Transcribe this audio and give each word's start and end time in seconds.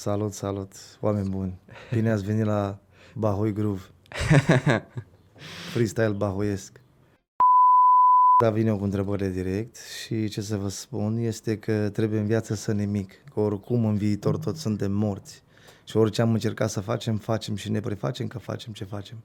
Salut, 0.00 0.32
salut, 0.32 0.72
oameni 1.00 1.28
buni. 1.28 1.58
Bine 1.92 2.10
ați 2.10 2.24
venit 2.24 2.44
la 2.44 2.78
Bahoi 3.14 3.52
Groove. 3.52 3.80
Freestyle 5.72 6.08
bahoiesc. 6.08 6.80
Da, 8.42 8.50
vine 8.50 8.68
eu 8.68 8.76
cu 8.76 8.84
întrebările 8.84 9.28
direct 9.28 9.76
și 9.76 10.28
ce 10.28 10.40
să 10.40 10.56
vă 10.56 10.68
spun 10.68 11.16
este 11.16 11.58
că 11.58 11.88
trebuie 11.88 12.20
în 12.20 12.26
viață 12.26 12.54
să 12.54 12.72
nimic, 12.72 13.12
că 13.34 13.40
oricum 13.40 13.84
în 13.84 13.96
viitor 13.96 14.38
tot 14.38 14.56
suntem 14.56 14.92
morți 14.92 15.42
și 15.84 15.96
orice 15.96 16.22
am 16.22 16.32
încercat 16.32 16.70
să 16.70 16.80
facem, 16.80 17.16
facem 17.16 17.54
și 17.54 17.70
ne 17.70 17.80
prefacem 17.80 18.26
că 18.26 18.38
facem 18.38 18.72
ce 18.72 18.84
facem. 18.84 19.16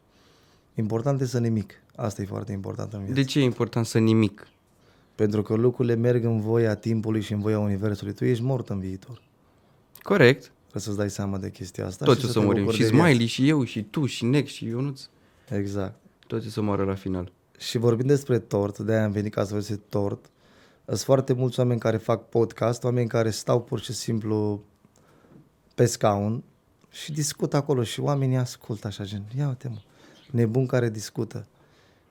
Important 0.73 1.21
e 1.21 1.25
să 1.25 1.39
nimic. 1.39 1.73
Asta 1.95 2.21
e 2.21 2.25
foarte 2.25 2.51
important 2.51 2.93
în 2.93 2.99
viață. 2.99 3.13
De 3.13 3.23
ce 3.23 3.39
e 3.39 3.43
important 3.43 3.85
să 3.85 3.99
nimic? 3.99 4.47
Pentru 5.15 5.41
că 5.41 5.53
lucrurile 5.53 5.95
merg 5.95 6.23
în 6.23 6.41
voia 6.41 6.75
timpului 6.75 7.21
și 7.21 7.33
în 7.33 7.39
voia 7.39 7.59
universului. 7.59 8.13
Tu 8.13 8.25
ești 8.25 8.43
mort 8.43 8.69
în 8.69 8.79
viitor. 8.79 9.21
Corect. 10.01 10.53
Trebuie 10.75 10.95
să-ți 10.95 11.07
dai 11.07 11.25
seama 11.25 11.37
de 11.37 11.51
chestia 11.51 11.85
asta. 11.85 12.05
Toți 12.05 12.19
și 12.19 12.25
o 12.25 12.29
să 12.29 12.39
te 12.39 12.45
murim. 12.45 12.61
bucuri 12.63 12.77
Și 12.77 12.83
de 12.83 12.89
viață. 12.89 13.07
Smiley, 13.07 13.25
și 13.25 13.49
eu, 13.49 13.63
și 13.63 13.83
tu, 13.83 14.05
și 14.05 14.25
Nex, 14.25 14.51
și 14.51 14.65
Ionuț. 14.65 15.01
Exact. 15.49 15.95
Toți 16.27 16.47
o 16.47 16.49
să 16.49 16.61
moară 16.61 16.83
la 16.83 16.95
final. 16.95 17.31
Și 17.57 17.77
vorbim 17.77 18.07
despre 18.07 18.39
tort, 18.39 18.77
de-aia 18.77 19.03
am 19.03 19.11
venit 19.11 19.33
ca 19.33 19.43
să 19.43 19.53
văd 19.53 19.79
tort. 19.89 20.29
Sunt 20.85 20.99
foarte 20.99 21.33
mulți 21.33 21.59
oameni 21.59 21.79
care 21.79 21.97
fac 21.97 22.29
podcast, 22.29 22.83
oameni 22.83 23.07
care 23.07 23.29
stau 23.29 23.61
pur 23.61 23.79
și 23.79 23.93
simplu 23.93 24.63
pe 25.75 25.85
scaun 25.85 26.43
și 26.89 27.11
discută 27.11 27.55
acolo 27.55 27.83
și 27.83 27.99
oamenii 27.99 28.37
ascultă 28.37 28.87
așa 28.87 29.03
gen, 29.03 29.23
ia 29.37 29.47
uite 29.47 29.67
mă, 29.67 29.79
nebun 30.31 30.65
care 30.65 30.89
discută. 30.89 31.47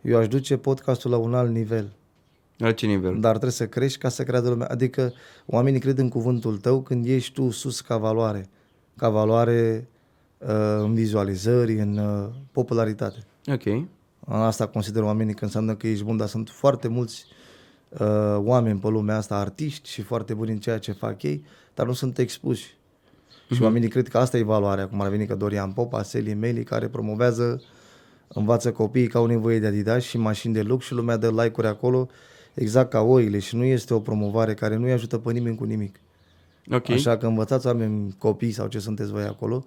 Eu 0.00 0.18
aș 0.18 0.28
duce 0.28 0.56
podcastul 0.56 1.10
la 1.10 1.16
un 1.16 1.34
alt 1.34 1.50
nivel, 1.50 1.92
La 2.56 2.72
ce 2.72 2.86
nivel? 2.86 3.20
dar 3.20 3.30
trebuie 3.30 3.52
să 3.52 3.66
crești 3.66 3.98
ca 3.98 4.08
să 4.08 4.22
creadă 4.22 4.48
lumea. 4.48 4.66
Adică 4.66 5.12
oamenii 5.46 5.80
cred 5.80 5.98
în 5.98 6.08
cuvântul 6.08 6.58
tău 6.58 6.82
când 6.82 7.06
ești 7.06 7.32
tu 7.32 7.50
sus 7.50 7.80
ca 7.80 7.96
valoare, 7.96 8.48
ca 8.96 9.08
valoare 9.08 9.88
uh, 10.38 10.48
în 10.78 10.94
vizualizări, 10.94 11.80
în 11.80 11.96
uh, 11.96 12.28
popularitate. 12.52 13.18
Ok. 13.46 13.86
Asta 14.26 14.66
consider 14.66 15.02
oamenii 15.02 15.34
că 15.34 15.44
înseamnă 15.44 15.74
că 15.74 15.86
ești 15.86 16.04
bun, 16.04 16.16
dar 16.16 16.28
sunt 16.28 16.48
foarte 16.48 16.88
mulți 16.88 17.24
uh, 17.88 18.36
oameni 18.36 18.78
pe 18.78 18.88
lumea 18.88 19.16
asta, 19.16 19.36
artiști 19.36 19.88
și 19.88 20.02
foarte 20.02 20.34
buni 20.34 20.50
în 20.50 20.58
ceea 20.58 20.78
ce 20.78 20.92
fac 20.92 21.22
ei, 21.22 21.44
dar 21.74 21.86
nu 21.86 21.92
sunt 21.92 22.18
expuși. 22.18 22.76
Și 23.50 23.62
oamenii 23.62 23.88
cred 23.88 24.08
că 24.08 24.18
asta 24.18 24.36
e 24.36 24.42
valoarea, 24.42 24.88
cum 24.88 25.00
ar 25.00 25.08
veni 25.08 25.26
că 25.26 25.34
Dorian 25.34 25.72
Popa, 25.72 26.02
Sally 26.02 26.34
Meli, 26.34 26.62
care 26.64 26.88
promovează, 26.88 27.62
învață 28.28 28.72
copiii 28.72 29.06
că 29.06 29.18
au 29.18 29.26
nevoie 29.26 29.58
de 29.58 29.66
Adidas 29.66 30.02
și 30.02 30.18
mașini 30.18 30.54
de 30.54 30.62
lux 30.62 30.84
și 30.84 30.92
lumea 30.92 31.16
dă 31.16 31.30
like-uri 31.30 31.66
acolo, 31.66 32.08
exact 32.54 32.90
ca 32.90 33.00
oile 33.00 33.38
și 33.38 33.56
nu 33.56 33.64
este 33.64 33.94
o 33.94 34.00
promovare 34.00 34.54
care 34.54 34.76
nu-i 34.76 34.92
ajută 34.92 35.18
pe 35.18 35.32
nimeni 35.32 35.56
cu 35.56 35.64
nimic. 35.64 36.00
Ok. 36.70 36.90
Așa 36.90 37.16
că 37.16 37.26
învățați 37.26 37.66
oameni, 37.66 38.14
copii 38.18 38.52
sau 38.52 38.66
ce 38.66 38.78
sunteți 38.78 39.10
voi 39.10 39.24
acolo, 39.24 39.64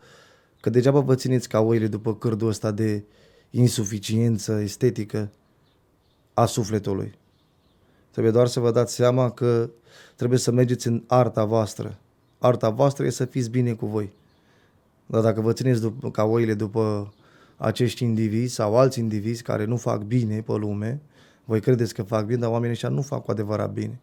că 0.62 0.70
degeaba 0.70 1.00
vă 1.00 1.16
țineți 1.16 1.50
ca 1.50 1.60
oile 1.60 1.88
după 1.88 2.16
cârdul 2.16 2.48
ăsta 2.48 2.72
de 2.72 3.04
insuficiență 3.50 4.60
estetică 4.60 5.32
a 6.34 6.46
sufletului. 6.46 7.16
Trebuie 8.12 8.32
doar 8.32 8.48
să 8.48 8.60
vă 8.60 8.72
dați 8.72 8.96
seama 8.96 9.30
că 9.32 9.70
trebuie 10.16 10.40
să 10.40 10.52
mergeți 10.52 10.88
în 10.88 11.04
arta 11.08 11.46
voastră. 11.46 11.98
Arta 12.38 12.70
voastră 12.70 13.06
e 13.06 13.10
să 13.10 13.26
fiți 13.26 13.50
bine 13.50 13.74
cu 13.74 13.86
voi. 13.86 14.12
Dar 15.06 15.22
dacă 15.22 15.42
vă 15.42 15.54
țineți 15.54 15.82
după, 15.82 16.12
ca 16.12 16.24
oile 16.24 16.54
după 16.54 17.14
acești 17.58 18.04
indivizi 18.04 18.54
sau 18.54 18.78
alți 18.78 19.00
indivizi 19.00 19.42
care 19.42 19.66
nu 19.66 19.78
fac 19.78 20.02
bine 20.02 20.42
pe 20.42 20.52
lume, 20.52 21.02
voi 21.46 21.60
credeți 21.60 21.94
că 21.94 22.04
fac 22.04 22.26
bine, 22.26 22.40
dar 22.40 22.50
oamenii 22.50 22.74
ăștia 22.74 22.90
nu 22.90 23.02
fac 23.02 23.24
cu 23.24 23.32
adevărat 23.32 23.72
bine. 23.72 24.00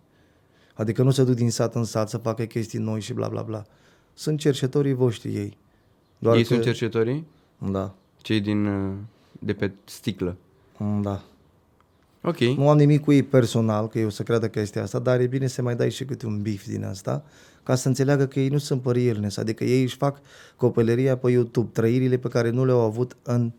Adică 0.75 1.03
nu 1.03 1.11
se 1.11 1.25
duc 1.25 1.35
din 1.35 1.51
sat 1.51 1.75
în 1.75 1.85
sat 1.85 2.09
să 2.09 2.17
facă 2.17 2.45
chestii 2.45 2.79
noi 2.79 3.01
și 3.01 3.13
bla 3.13 3.29
bla 3.29 3.43
bla. 3.43 3.65
Sunt 4.15 4.39
cercetorii 4.39 4.93
voștri 4.93 5.35
ei. 5.35 5.57
Ei 6.19 6.43
că... 6.43 6.43
sunt 6.43 6.63
cercetorii? 6.63 7.27
Da, 7.71 7.95
Cei 8.23 8.41
din... 8.41 8.67
uh, 8.67 8.93
de 9.39 9.53
pe 9.53 9.73
sticlă. 9.85 10.37
da. 11.03 11.23
Ok. 12.27 12.39
Nu 12.39 12.69
am 12.69 12.77
nimic 12.77 13.01
cu 13.01 13.13
ei 13.13 13.23
personal, 13.23 13.89
că 13.89 13.99
eu 13.99 14.09
să 14.09 14.23
creadă 14.23 14.49
că 14.49 14.61
este 14.61 14.79
asta, 14.79 14.99
dar 14.99 15.21
e 15.21 15.27
bine 15.27 15.47
să 15.47 15.63
mai 15.63 15.77
dai 15.77 15.91
și 15.91 16.05
câte 16.05 16.27
un 16.27 16.43
bif 16.43 16.67
din 16.67 16.85
asta, 16.85 17.25
ca 17.63 17.75
să 17.75 17.89
înțeleagă 17.89 18.27
că 18.27 18.41
ei 18.41 18.49
nu 18.49 18.59
sunt 18.59 18.83
părielnes, 18.83 19.37
adică 19.37 19.65
ei 19.65 19.83
își 19.83 19.97
fac 19.97 20.21
copilăria 20.57 21.17
pe 21.17 21.31
YouTube, 21.31 21.69
trăirile 21.73 22.17
pe 22.17 22.29
care 22.29 22.51
nu 22.51 22.65
le-au 22.65 22.81
avut 22.81 23.17
în 23.23 23.53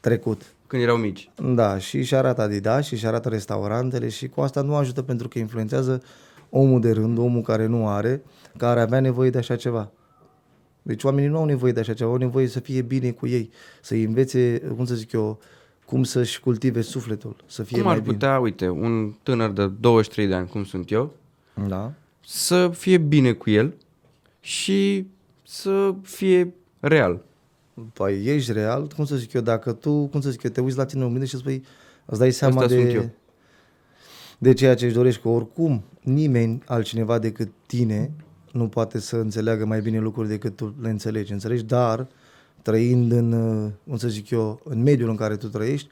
trecut. 0.00 0.42
Când 0.68 0.82
erau 0.82 0.96
mici. 0.96 1.30
Da, 1.54 1.78
și 1.78 1.96
își 1.96 2.14
arată 2.14 2.42
Adidas 2.42 2.86
și 2.86 2.92
își 2.92 3.06
arată 3.06 3.28
restaurantele 3.28 4.08
și 4.08 4.28
cu 4.28 4.40
asta 4.40 4.62
nu 4.62 4.74
ajută 4.74 5.02
pentru 5.02 5.28
că 5.28 5.38
influențează 5.38 6.02
omul 6.50 6.80
de 6.80 6.92
rând, 6.92 7.18
omul 7.18 7.42
care 7.42 7.66
nu 7.66 7.88
are, 7.88 8.22
care 8.56 8.80
avea 8.80 9.00
nevoie 9.00 9.30
de 9.30 9.38
așa 9.38 9.56
ceva. 9.56 9.90
Deci 10.82 11.04
oamenii 11.04 11.28
nu 11.28 11.38
au 11.38 11.44
nevoie 11.44 11.72
de 11.72 11.80
așa 11.80 11.94
ceva, 11.94 12.10
au 12.10 12.16
nevoie 12.16 12.46
să 12.46 12.60
fie 12.60 12.82
bine 12.82 13.10
cu 13.10 13.26
ei, 13.26 13.50
să-i 13.80 14.02
învețe, 14.02 14.58
cum 14.76 14.84
să 14.84 14.94
zic 14.94 15.12
eu, 15.12 15.40
cum 15.84 16.02
să-și 16.02 16.40
cultive 16.40 16.80
sufletul, 16.80 17.36
să 17.46 17.62
fie 17.62 17.76
Cum 17.76 17.86
mai 17.86 17.94
ar 17.94 18.00
putea, 18.00 18.38
uite, 18.38 18.68
un 18.68 19.14
tânăr 19.22 19.50
de 19.50 19.66
23 19.66 20.26
de 20.26 20.34
ani, 20.34 20.48
cum 20.48 20.64
sunt 20.64 20.90
eu, 20.90 21.14
bine. 21.54 21.68
Da. 21.68 21.92
să 22.24 22.68
fie 22.68 22.98
bine 22.98 23.32
cu 23.32 23.50
el 23.50 23.74
și 24.40 25.06
să 25.42 25.94
fie 26.02 26.54
real. 26.80 27.22
Păi 27.92 28.24
ești 28.24 28.52
real, 28.52 28.88
cum 28.96 29.04
să 29.04 29.16
zic 29.16 29.32
eu, 29.32 29.40
dacă 29.40 29.72
tu, 29.72 30.06
cum 30.06 30.20
să 30.20 30.30
zic 30.30 30.42
eu, 30.42 30.50
te 30.50 30.60
uiți 30.60 30.76
la 30.76 30.84
tine 30.84 31.00
în 31.00 31.06
oglindă 31.06 31.26
și 31.26 31.36
spui, 31.36 31.64
îți 32.04 32.18
dai 32.18 32.30
seama 32.30 32.62
Asta 32.62 32.74
sunt 32.74 32.84
de, 32.84 32.92
eu. 32.92 33.10
de 34.38 34.52
ceea 34.52 34.74
ce 34.74 34.84
își 34.84 34.94
dorești, 34.94 35.22
că 35.22 35.28
oricum 35.28 35.84
nimeni 36.00 36.62
altcineva 36.66 37.18
decât 37.18 37.48
tine 37.66 38.10
nu 38.52 38.68
poate 38.68 39.00
să 39.00 39.16
înțeleagă 39.16 39.64
mai 39.64 39.80
bine 39.80 39.98
lucruri 39.98 40.28
decât 40.28 40.56
tu 40.56 40.74
le 40.80 40.90
înțelegi, 40.90 41.32
înțelegi? 41.32 41.64
Dar 41.64 42.06
trăind 42.62 43.12
în, 43.12 43.32
uh, 43.32 43.70
cum 43.86 43.96
să 43.96 44.08
zic 44.08 44.30
eu, 44.30 44.60
în 44.64 44.82
mediul 44.82 45.08
în 45.08 45.16
care 45.16 45.36
tu 45.36 45.48
trăiești, 45.48 45.88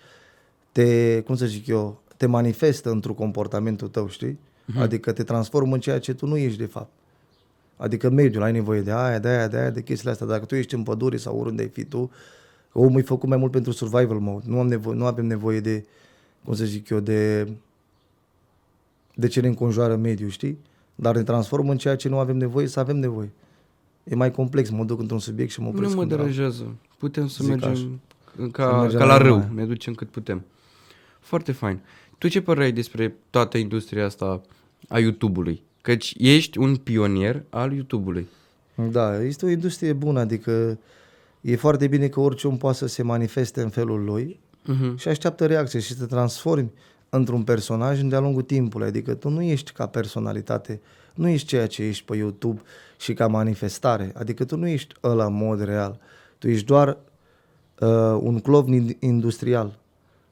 te, 0.73 1.21
cum 1.21 1.37
să 1.37 1.47
zic 1.47 1.67
eu, 1.67 2.03
te 2.17 2.27
manifestă 2.27 2.91
într-un 2.91 3.15
comportamentul 3.15 3.89
tău, 3.89 4.09
știi? 4.09 4.39
Adică 4.79 5.13
te 5.13 5.23
transformă 5.23 5.75
în 5.75 5.81
ceea 5.81 5.99
ce 5.99 6.15
tu 6.15 6.27
nu 6.27 6.37
ești 6.37 6.59
de 6.59 6.65
fapt. 6.65 6.91
Adică 7.77 8.11
mediul, 8.11 8.43
ai 8.43 8.53
nevoie 8.53 8.81
de 8.81 8.93
aia, 8.93 9.19
de 9.19 9.29
aia, 9.29 9.49
de 9.49 9.57
aia, 9.57 9.71
de 9.71 9.83
chestiile 9.83 10.13
astea. 10.13 10.27
Dacă 10.27 10.45
tu 10.45 10.55
ești 10.55 10.75
în 10.75 10.83
pădure 10.83 11.17
sau 11.17 11.39
oriunde 11.39 11.63
ai 11.63 11.69
fi 11.69 11.85
tu, 11.85 12.11
omul 12.73 13.01
e 13.01 13.03
făcut 13.03 13.29
mai 13.29 13.39
mult 13.39 13.51
pentru 13.53 13.73
survival 13.73 14.19
mode. 14.19 14.45
Nu, 14.49 14.59
am 14.59 14.67
nevoie, 14.67 14.97
nu 14.97 15.07
avem 15.07 15.27
nevoie 15.27 15.61
de, 15.61 15.85
cum 16.45 16.55
să 16.55 16.65
zic 16.65 16.89
eu, 16.89 17.01
de, 17.01 17.49
de 19.15 19.27
ce 19.27 19.41
ne 19.41 19.47
înconjoară 19.49 19.97
mediul, 19.97 20.31
știi? 20.31 20.59
Dar 20.95 21.17
ne 21.17 21.23
transformă 21.23 21.71
în 21.71 21.79
ceea 21.79 21.97
ce 21.97 22.09
nu 22.09 22.19
avem 22.19 22.37
nevoie 22.37 22.67
să 22.67 22.81
avem 22.81 22.97
nevoie. 22.97 23.31
E 24.05 24.15
mai 24.15 24.31
complex, 24.31 24.71
mă 24.71 24.85
duc 24.85 25.01
într-un 25.01 25.19
subiect 25.19 25.51
și 25.51 25.61
mă 25.61 25.69
opresc 25.69 25.91
Nu 25.91 25.97
mă 25.97 26.03
într-altul. 26.03 26.31
deranjează. 26.33 26.75
Putem 26.99 27.27
să 27.29 27.39
Zic 27.45 27.49
mergem 27.53 27.71
așa. 27.71 28.49
ca, 28.53 28.69
Să 28.71 28.81
mergem 28.81 28.99
ca 28.99 29.05
la 29.05 29.17
la 29.17 29.23
râu. 29.23 29.37
mare. 29.37 29.51
Ne 29.55 29.65
ducem 29.67 29.95
cât 29.95 30.09
putem. 30.09 30.45
Foarte 31.21 31.53
fain. 31.53 31.81
Tu 32.19 32.29
ce 32.29 32.41
părere 32.43 32.65
ai 32.65 32.73
despre 32.73 33.15
toată 33.31 33.59
industria 33.59 34.05
asta 34.05 34.41
a 34.89 34.99
YouTube-ului? 34.99 35.63
Căci 35.87 36.15
ești 36.19 36.59
un 36.59 36.77
pionier 36.77 37.43
al 37.51 37.73
YouTube-ului. 37.73 38.27
Da, 38.91 39.23
este 39.23 39.45
o 39.45 39.49
industrie 39.49 39.93
bună, 39.93 40.21
adică 40.21 40.79
e 41.41 41.57
foarte 41.57 41.87
bine 41.87 42.09
că 42.09 42.21
orice 42.21 42.49
om 42.49 42.57
poate 42.57 42.77
să 42.77 42.87
se 42.87 43.03
manifeste 43.03 43.63
în 43.63 43.69
felul 43.69 44.05
lui 44.05 44.41
Uh-huh. 44.73 44.97
și 44.97 45.09
așteaptă 45.09 45.47
reacție 45.47 45.81
și 45.81 45.95
să 45.95 46.05
te 46.05 46.07
transformi 46.07 46.73
într-un 47.09 47.43
personaj 47.43 48.01
de-a 48.01 48.21
lungul 48.21 48.43
timpului. 48.43 48.87
Adică 48.87 49.15
tu 49.15 49.29
nu 49.29 49.43
ești 49.43 49.73
ca 49.73 49.87
personalitate, 49.87 50.81
nu 51.15 51.29
ești 51.29 51.47
ceea 51.47 51.67
ce 51.67 51.83
ești 51.83 52.05
pe 52.05 52.17
YouTube 52.17 52.63
și 52.99 53.15
ca 53.15 53.27
manifestare. 53.27 54.13
Adică 54.15 54.45
tu 54.45 54.57
nu 54.57 54.67
ești 54.67 54.95
ăla 55.03 55.25
în 55.25 55.35
mod 55.35 55.65
real. 55.65 56.01
Tu 56.39 56.49
ești 56.49 56.67
doar 56.67 56.89
uh, 57.81 58.19
un 58.21 58.41
clovn 58.41 58.97
industrial 58.99 59.79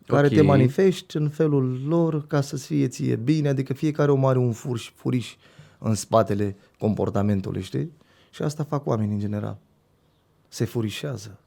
care 0.06 0.27
Ok. 0.27 0.33
te 0.33 0.41
manifesti 0.43 1.17
în 1.17 1.29
felul 1.29 1.87
lor 1.87 2.27
ca 2.27 2.41
să 2.41 2.56
fie 2.56 2.89
ție 2.89 3.17
bine, 3.17 3.49
adică 3.49 3.73
fiecare 3.73 4.11
om 4.11 4.25
are 4.27 4.39
un 4.39 4.53
furș, 4.53 4.91
furiș 4.95 5.35
în 5.79 5.95
spatele 5.95 6.56
comportamentului, 6.79 7.62
știi? 7.62 7.93
Și 8.31 8.43
asta 8.43 8.65
fac 8.65 8.87
oamenii 8.87 9.15
în 9.15 9.21
general. 9.21 9.59
Se 10.49 10.65
furișează, 10.65 11.39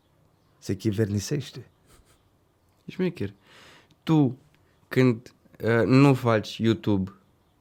se 0.59 0.75
chivernisește. 0.75 1.65
Șmecher. 2.87 3.33
Tu, 4.03 4.37
când 4.87 5.33
uh, 5.63 5.83
nu 5.85 6.13
faci 6.13 6.57
YouTube, 6.57 7.11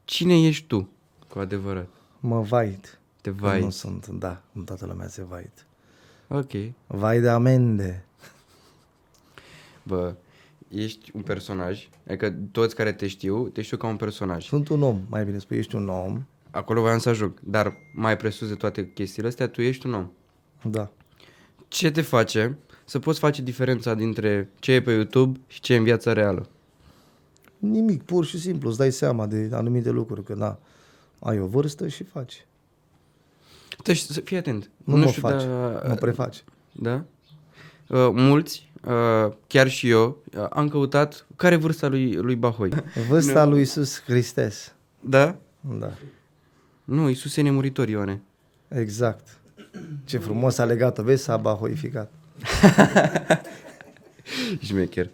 cine 0.05 0.47
ești 0.47 0.67
tu 0.67 0.89
cu 1.29 1.39
adevărat? 1.39 1.89
Mă 2.21 2.41
vaid. 2.41 2.99
Te 3.21 3.31
Vai. 3.31 3.51
vai. 3.51 3.61
Nu 3.61 3.71
sunt, 3.71 4.07
da, 4.07 4.43
cum 4.53 4.65
toată 4.65 4.87
lumea 4.87 5.09
se 5.09 5.25
vaid. 5.25 5.67
Ok. 6.29 6.51
Vai 6.87 7.21
de 7.21 7.29
amende. 7.29 8.05
Bă, 9.83 10.15
ești 10.69 11.11
un 11.15 11.23
personaj, 11.23 11.89
adică 12.07 12.35
toți 12.53 12.75
care 12.75 12.93
te 12.93 13.07
știu, 13.07 13.49
te 13.49 13.63
știu 13.63 13.77
ca 13.77 13.87
un 13.87 13.97
personaj. 13.97 14.45
Sunt 14.47 14.69
un 14.69 14.83
om, 14.83 15.01
mai 15.09 15.25
bine 15.25 15.39
spui, 15.39 15.57
ești 15.57 15.75
un 15.75 15.89
om. 15.89 16.25
Acolo 16.51 16.81
voiam 16.81 16.99
să 16.99 17.09
ajung, 17.09 17.41
dar 17.45 17.77
mai 17.95 18.17
presus 18.17 18.49
de 18.49 18.55
toate 18.55 18.91
chestiile 18.93 19.29
astea, 19.29 19.49
tu 19.49 19.63
ești 19.63 19.87
un 19.87 19.95
om. 19.95 20.11
Da. 20.71 20.91
Ce 21.69 21.91
te 21.91 22.01
face 22.01 22.59
să 22.85 22.99
poți 22.99 23.19
face 23.19 23.43
diferența 23.43 23.95
dintre 23.95 24.51
ce 24.59 24.73
e 24.73 24.83
pe 24.83 24.93
YouTube 24.93 25.41
și 25.47 25.61
ce 25.61 25.75
e 25.75 25.77
în 25.77 25.85
viața 25.85 26.13
reală? 26.13 26.49
Nimic, 27.59 28.03
pur 28.03 28.25
și 28.25 28.41
simplu, 28.41 28.69
îți 28.69 28.79
dai 28.79 28.93
seama 28.93 29.27
de 29.27 29.49
anumite 29.53 29.91
lucruri, 29.91 30.23
că 30.25 30.35
da, 30.35 30.59
ai 31.19 31.41
o 31.41 31.47
vârstă 31.47 31.89
și 31.89 32.05
faci. 32.05 32.47
Deci, 33.83 33.99
să 33.99 34.21
fii 34.21 34.37
atent. 34.37 34.71
Nu, 34.85 34.97
mă 34.97 35.07
știu, 35.07 35.21
faci, 35.21 35.43
dar- 35.43 35.87
mă 35.89 35.95
prefaci. 35.95 36.45
Da? 36.73 37.05
Uh, 37.89 38.09
mulți, 38.13 38.59
uh, 38.63 38.66
chiar 39.47 39.69
și 39.69 39.89
eu, 39.89 40.23
uh, 40.37 40.47
am 40.51 40.69
căutat 40.69 41.27
care 41.37 41.55
e 41.55 41.59
vârsta 41.59 41.89
lui, 41.89 42.13
lui 42.15 42.35
Bahoi. 42.35 42.71
Vârsta 43.09 43.45
lui 43.45 43.59
Iisus 43.59 44.03
Hristos. 44.03 44.75
Da? 45.01 45.37
Da, 45.61 45.93
Nu, 46.85 47.09
Iisus 47.09 47.37
e 47.37 47.41
nemuritor, 47.43 47.89
Ioane. 47.89 48.23
exact. 48.69 49.39
Ce 50.05 50.19
frumos 50.19 50.59
a 50.59 50.65
legat-o, 50.65 51.03
vezi, 51.03 51.23
s-a 51.23 51.37
bahoificat. 51.37 52.13
Șmecher. 54.61 55.09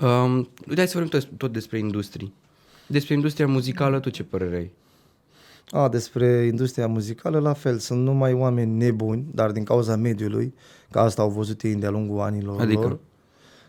Um, 0.00 0.36
uite, 0.36 0.74
hai 0.76 0.88
să 0.88 0.98
vorbim 0.98 1.20
tot, 1.20 1.28
tot 1.36 1.52
despre 1.52 1.78
industrii. 1.78 2.32
Despre 2.86 3.14
industria 3.14 3.46
muzicală, 3.46 4.00
tu 4.00 4.10
ce 4.10 4.22
părere 4.24 4.56
ai? 4.56 4.70
A, 5.70 5.88
despre 5.88 6.26
industria 6.26 6.86
muzicală, 6.86 7.38
la 7.38 7.52
fel, 7.52 7.78
sunt 7.78 8.02
numai 8.02 8.32
oameni 8.32 8.76
nebuni, 8.76 9.24
dar 9.34 9.50
din 9.50 9.64
cauza 9.64 9.96
mediului, 9.96 10.54
că 10.90 10.98
asta 10.98 11.22
au 11.22 11.30
văzut 11.30 11.62
ei 11.62 11.74
de-a 11.74 11.90
lungul 11.90 12.20
anilor 12.20 12.60
Adică? 12.60 12.80
lor. 12.80 12.98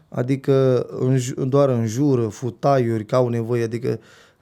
Adică 0.10 0.86
înj- 1.10 1.48
doar 1.48 1.70
înjură, 1.70 2.28
futaiuri, 2.28 3.06
că 3.06 3.16
au 3.16 3.28
nevoie, 3.28 3.64
adică 3.64 4.00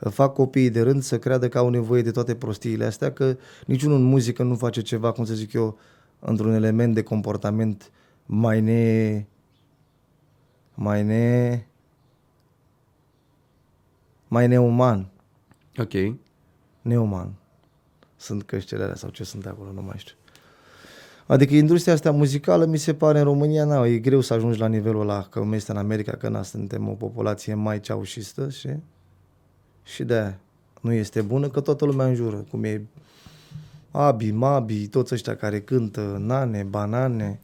fac 0.10 0.34
copiii 0.34 0.70
de 0.70 0.82
rând 0.82 1.02
să 1.02 1.20
creadă 1.20 1.50
că 1.50 1.58
au 1.58 1.70
nevoie 1.70 2.02
de 2.02 2.12
toate 2.12 2.36
prostiile 2.36 2.86
astea, 2.86 3.12
că 3.12 3.38
niciunul 3.66 3.98
în 3.98 4.04
muzică 4.04 4.44
nu 4.44 4.56
face 4.56 4.82
ceva, 4.82 5.12
cum 5.12 5.26
să 5.26 5.34
zic 5.34 5.54
eu, 5.54 5.78
într-un 6.20 6.54
element 6.54 6.94
de 6.94 7.04
comportament 7.04 7.92
mai 8.26 8.62
ne... 8.62 9.26
mai 10.74 11.04
ne... 11.04 11.66
mai 14.28 14.48
neuman. 14.48 15.08
Ok. 15.78 16.16
Neumann. 16.82 17.34
Sunt 18.22 18.44
căștile 18.44 18.84
alea 18.84 18.96
sau 18.96 19.10
ce 19.10 19.24
sunt 19.24 19.46
acolo, 19.46 19.72
nu 19.72 19.82
mai 19.82 19.96
știu. 19.98 20.16
Adică 21.26 21.56
industria 21.56 21.94
asta 21.94 22.12
muzicală, 22.12 22.66
mi 22.66 22.78
se 22.78 22.94
pare, 22.94 23.18
în 23.18 23.24
România, 23.24 23.66
na, 23.66 23.86
e 23.86 23.98
greu 23.98 24.22
să 24.22 24.34
ajungi 24.34 24.60
la 24.60 24.68
nivelul 24.68 25.02
ăla, 25.02 25.22
că 25.22 25.40
cum 25.40 25.54
este 25.54 25.72
în 25.72 25.78
America, 25.78 26.12
că 26.12 26.30
na, 26.30 26.44
suntem 26.44 26.90
o 26.90 26.92
populație 26.92 27.54
mai 27.54 27.80
ceaușistă 27.80 28.50
și, 28.50 28.70
și 29.84 30.04
de 30.04 30.34
nu 30.82 30.92
este 30.92 31.22
bună, 31.22 31.50
că 31.50 31.60
toată 31.60 31.86
lumea 31.86 32.06
înjură, 32.06 32.46
cum 32.50 32.64
e 32.64 32.86
Abi, 33.92 34.32
Mabi, 34.32 34.88
toți 34.88 35.14
ăștia 35.14 35.36
care 35.36 35.62
cântă, 35.62 36.18
nane, 36.20 36.64
banane, 36.64 37.40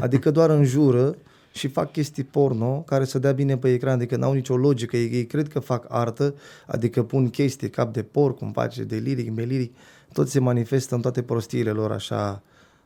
adică 0.00 0.30
doar 0.30 0.50
înjură 0.50 1.16
și 1.52 1.68
fac 1.68 1.92
chestii 1.92 2.24
porno 2.24 2.82
care 2.86 3.04
să 3.04 3.18
dea 3.18 3.32
bine 3.32 3.56
pe 3.56 3.72
ecran, 3.72 3.94
adică 3.94 4.16
n-au 4.16 4.32
nicio 4.32 4.56
logică, 4.56 4.96
ei, 4.96 5.10
ei 5.12 5.26
cred 5.26 5.48
că 5.48 5.58
fac 5.58 5.84
artă, 5.88 6.34
adică 6.66 7.02
pun 7.02 7.30
chestii, 7.30 7.70
cap 7.70 7.92
de 7.92 8.02
porc, 8.02 8.38
cum 8.38 8.52
face 8.52 8.84
de 8.84 8.96
liric, 8.96 9.34
meliric, 9.34 9.74
tot 10.12 10.28
se 10.28 10.40
manifestă 10.40 10.94
în 10.94 11.00
toate 11.00 11.22
prostiile 11.22 11.70
lor 11.70 11.92
așa 11.92 12.42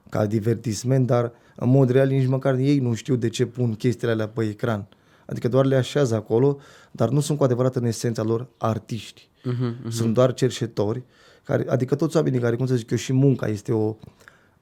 ca 0.08 0.26
divertisment, 0.26 1.06
dar 1.06 1.32
în 1.56 1.68
mod 1.68 1.90
real 1.90 2.08
nici 2.08 2.26
măcar 2.26 2.54
ei 2.54 2.78
nu 2.78 2.94
știu 2.94 3.16
de 3.16 3.28
ce 3.28 3.46
pun 3.46 3.74
chestiile 3.74 4.12
alea 4.12 4.28
pe 4.28 4.44
ecran. 4.44 4.88
Adică 5.26 5.48
doar 5.48 5.64
le 5.64 5.76
așează 5.76 6.14
acolo, 6.14 6.58
dar 6.90 7.08
nu 7.08 7.20
sunt 7.20 7.38
cu 7.38 7.44
adevărat 7.44 7.76
în 7.76 7.84
esența 7.84 8.22
lor 8.22 8.48
artiști. 8.56 9.28
Uh-huh, 9.40 9.90
Sunt 9.90 10.14
doar 10.14 10.34
cerșetori, 10.34 11.02
care, 11.42 11.66
adică 11.68 11.94
toți 11.94 12.16
oamenii 12.16 12.40
care, 12.40 12.56
cum 12.56 12.66
să 12.66 12.74
zic 12.74 12.90
eu, 12.90 12.96
și 12.96 13.12
munca 13.12 13.46
este 13.46 13.72
o 13.72 13.96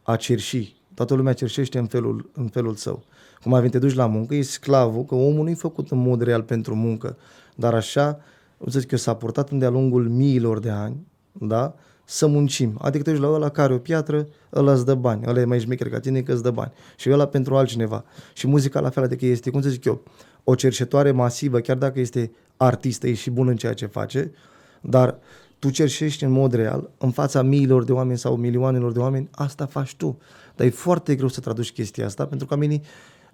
a 0.03 0.17
cerși. 0.17 0.77
Toată 0.95 1.15
lumea 1.15 1.33
cerșește 1.33 1.79
în 1.79 1.87
felul, 1.87 2.31
în 2.33 2.49
felul 2.49 2.75
său. 2.75 3.05
Cum 3.43 3.55
ai 3.55 3.69
te 3.69 3.79
duci 3.79 3.95
la 3.95 4.07
muncă, 4.07 4.35
e 4.35 4.43
sclavul, 4.43 5.05
că 5.05 5.15
omul 5.15 5.45
nu 5.45 5.51
e 5.51 5.55
făcut 5.55 5.91
în 5.91 5.99
mod 5.99 6.23
real 6.23 6.43
pentru 6.43 6.75
muncă, 6.75 7.17
dar 7.55 7.75
așa, 7.75 8.21
cum 8.59 8.71
să 8.71 8.79
zic 8.79 8.91
eu, 8.91 8.99
s-a 8.99 9.15
purtat 9.15 9.51
în 9.51 9.59
de-a 9.59 9.71
lungul 9.71 10.09
miilor 10.09 10.59
de 10.59 10.71
ani, 10.71 11.07
da? 11.33 11.75
Să 12.05 12.27
muncim. 12.27 12.79
Adică 12.81 13.05
te 13.05 13.11
duci 13.11 13.21
la 13.21 13.29
ăla 13.29 13.49
care 13.49 13.73
o 13.73 13.79
piatră, 13.79 14.27
ăla 14.55 14.73
îți 14.73 14.85
dă 14.85 14.95
bani, 14.95 15.23
ăla 15.27 15.41
e 15.41 15.45
mai 15.45 15.61
șmecher 15.61 15.89
ca 15.89 16.01
tine 16.01 16.21
că 16.21 16.33
îți 16.33 16.43
dă 16.43 16.51
bani. 16.51 16.73
Și 16.97 17.11
ăla 17.11 17.27
pentru 17.27 17.57
altcineva. 17.57 18.05
Și 18.33 18.47
muzica 18.47 18.81
la 18.81 18.91
fel, 18.91 19.03
adică 19.03 19.27
este, 19.27 19.51
cum 19.51 19.61
să 19.61 19.69
zic 19.69 19.85
eu, 19.85 20.03
o 20.45 20.55
cerșetoare 20.55 21.11
masivă, 21.11 21.61
chiar 21.61 21.77
dacă 21.77 22.01
este 22.01 22.31
artistă, 22.57 23.09
e 23.09 23.15
și 23.15 23.31
bun 23.31 23.49
în 23.49 23.57
ceea 23.57 23.73
ce 23.73 23.87
face, 23.87 24.33
dar 24.81 25.19
tu 25.59 25.71
cerșești 25.71 26.25
în 26.25 26.31
mod 26.31 26.53
real, 26.53 26.91
în 26.99 27.11
fața 27.11 27.43
miilor 27.43 27.85
de 27.85 27.93
oameni 27.93 28.19
sau 28.19 28.37
milioanelor 28.37 28.93
de 28.93 28.99
oameni, 28.99 29.29
asta 29.31 29.67
faci 29.67 29.95
tu. 29.95 30.19
Dar 30.57 30.67
e 30.67 30.71
foarte 30.71 31.15
greu 31.15 31.29
să 31.29 31.41
traduci 31.41 31.73
chestia 31.73 32.07
asta, 32.07 32.27
pentru 32.27 32.47
că 32.47 32.55
oamenii 32.55 32.83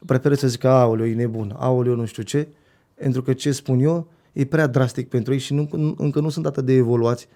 preferă 0.07 0.35
să 0.35 0.49
zică, 0.49 0.69
aoleu, 0.69 1.07
e 1.07 1.15
nebun, 1.15 1.55
aoleu, 1.59 1.95
nu 1.95 2.05
știu 2.05 2.23
ce, 2.23 2.49
pentru 2.95 3.23
că 3.23 3.33
ce 3.33 3.53
spun 3.53 3.81
eu 3.81 4.07
e 4.33 4.45
prea 4.45 4.67
drastic 4.67 5.09
pentru 5.09 5.33
ei 5.33 5.39
și 5.39 5.55
nu, 5.55 5.95
încă 5.97 6.21
nu 6.21 6.29
sunt 6.29 6.47
atât 6.47 6.65
de 6.65 6.73
evoluați 6.73 7.29